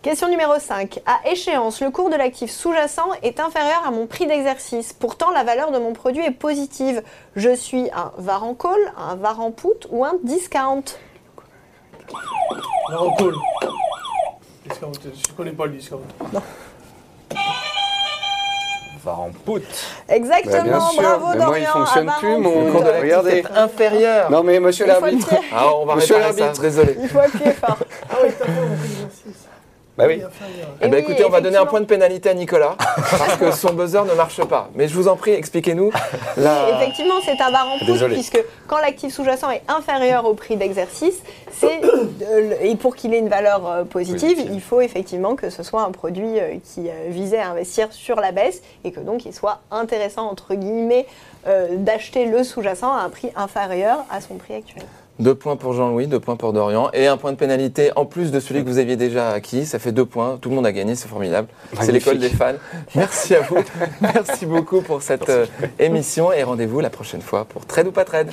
Question 0.03 0.27
numéro 0.27 0.59
5. 0.59 0.99
À 1.05 1.29
échéance, 1.31 1.79
le 1.81 1.89
cours 1.89 2.09
de 2.09 2.15
l'actif 2.17 2.51
sous-jacent 2.51 3.07
est 3.23 3.39
inférieur 3.39 3.83
à 3.87 3.91
mon 3.91 4.05
prix 4.05 4.27
d'exercice. 4.27 4.91
Pourtant, 4.91 5.31
la 5.31 5.45
valeur 5.45 5.71
de 5.71 5.77
mon 5.79 5.93
produit 5.93 6.25
est 6.25 6.31
positive. 6.31 7.01
Je 7.37 7.55
suis 7.55 7.89
un 7.95 8.11
varan 8.17 8.53
call, 8.53 8.79
un 8.97 9.15
varan 9.15 9.51
put 9.51 9.87
ou 9.91 10.03
un 10.03 10.15
discount? 10.21 10.83
Non, 12.91 13.13
call. 13.15 13.33
Discount. 14.67 14.91
Je 15.25 15.31
connais 15.33 15.51
pas 15.53 15.65
le 15.67 15.71
discount. 15.71 16.01
Va 19.05 19.11
en 19.15 19.31
put. 19.31 19.61
Exactement, 20.09 20.63
bien 20.63 20.79
sûr. 20.81 21.01
bravo 21.01 21.27
Mais 21.33 21.37
Dorian. 21.37 21.47
moi, 21.49 21.59
il 21.59 21.65
fonctionne 21.67 22.11
plus, 22.19 22.37
mon- 22.37 22.71
cours 22.71 22.81
de 22.81 22.85
l'actif 22.87 23.01
Regardez. 23.03 23.31
est 23.39 23.57
inférieur. 23.57 24.31
Non, 24.31 24.43
mais 24.43 24.59
monsieur 24.59 24.85
l'arbitre. 24.85 25.29
Ah, 25.53 25.73
on 25.75 25.85
va 25.85 25.95
Monsieur 25.95 26.19
l'arbitre. 26.19 26.61
désolé. 26.61 26.97
Il 27.01 27.07
faut 27.09 27.19
appuyer 27.19 27.51
fort. 27.51 27.77
Ah 28.09 28.15
oui, 28.23 28.29
t'as 28.37 28.45
fait 28.45 28.51
mon 28.51 28.75
prix 28.75 28.87
d'exercice. 28.89 29.47
Bah 29.95 30.05
oui. 30.07 30.21
Eh 30.81 30.87
ben, 30.87 30.93
oui, 30.95 30.99
écoutez, 31.01 31.23
on 31.23 31.29
va 31.29 31.39
donner 31.39 31.57
un 31.57 31.67
point 31.67 31.79
de 31.79 31.85
pénalité 31.85 32.29
à 32.29 32.33
Nicolas 32.33 32.75
parce 32.95 33.35
que 33.37 33.51
son 33.51 33.73
buzzer 33.73 34.03
ne 34.05 34.13
marche 34.15 34.43
pas. 34.43 34.69
Mais 34.73 34.87
je 34.87 34.95
vous 34.95 35.07
en 35.07 35.15
prie, 35.15 35.31
expliquez-nous. 35.33 35.91
la- 36.35 36.69
Effectivement, 36.71 37.13
c'est 37.23 37.39
un 37.39 37.51
varan 37.51 37.77
put 37.77 37.85
Désolé. 37.85 38.15
puisque 38.15 38.43
quand 38.67 38.79
l'actif 38.79 39.13
sous-jacent 39.13 39.51
est 39.51 39.61
inférieur 39.67 40.25
au 40.25 40.33
prix 40.33 40.55
d'exercice, 40.57 41.21
c'est 41.51 41.79
et 42.61 42.75
pour 42.75 42.95
qu'il 42.95 43.13
ait 43.13 43.19
une 43.19 43.29
valeur 43.29 43.67
euh, 43.69 43.83
positive, 43.83 44.29
Positive. 44.35 44.51
il 44.51 44.61
faut 44.61 44.81
effectivement 44.81 45.35
que 45.35 45.51
ce 45.51 45.61
soit 45.61 45.83
un 45.83 45.91
produit 45.91 46.39
euh, 46.39 46.55
qui 46.63 46.89
euh, 46.89 46.93
visait 47.09 47.37
à 47.39 47.49
investir 47.51 47.89
sur 47.91 48.19
la 48.19 48.31
baisse 48.31 48.63
et 48.83 48.91
que 48.91 48.99
donc 48.99 49.25
il 49.25 49.33
soit 49.33 49.59
intéressant 49.69 50.27
entre 50.27 50.55
guillemets 50.55 51.05
euh, 51.45 51.67
d'acheter 51.77 52.25
le 52.25 52.43
sous-jacent 52.43 52.91
à 52.91 53.01
un 53.01 53.09
prix 53.09 53.29
inférieur 53.35 54.05
à 54.09 54.21
son 54.21 54.35
prix 54.35 54.55
actuel. 54.55 54.83
Deux 55.19 55.35
points 55.35 55.55
pour 55.55 55.73
Jean-Louis, 55.73 56.07
deux 56.07 56.19
points 56.19 56.35
pour 56.35 56.53
Dorian 56.53 56.89
et 56.93 57.05
un 57.05 57.17
point 57.17 57.31
de 57.31 57.37
pénalité 57.37 57.91
en 57.95 58.05
plus 58.05 58.31
de 58.31 58.39
celui 58.39 58.63
que 58.63 58.67
vous 58.67 58.79
aviez 58.79 58.95
déjà 58.95 59.29
acquis. 59.29 59.65
Ça 59.65 59.77
fait 59.77 59.91
deux 59.91 60.05
points. 60.05 60.37
Tout 60.41 60.49
le 60.49 60.55
monde 60.55 60.65
a 60.65 60.71
gagné, 60.71 60.95
c'est 60.95 61.07
formidable. 61.07 61.47
C'est 61.79 61.91
l'école 61.91 62.17
des 62.17 62.29
fans. 62.29 62.53
Merci 62.95 63.35
à 63.35 63.41
vous. 63.41 63.57
Merci 64.01 64.47
beaucoup 64.47 64.81
pour 64.81 65.03
cette 65.03 65.29
euh, 65.29 65.45
émission 65.77 66.33
et 66.33 66.41
rendez-vous 66.41 66.79
la 66.79 66.89
prochaine 66.89 67.21
fois 67.21 67.45
pour 67.45 67.65
Trade 67.65 67.87
ou 67.87 67.91
pas 67.91 68.05
Trade. 68.05 68.31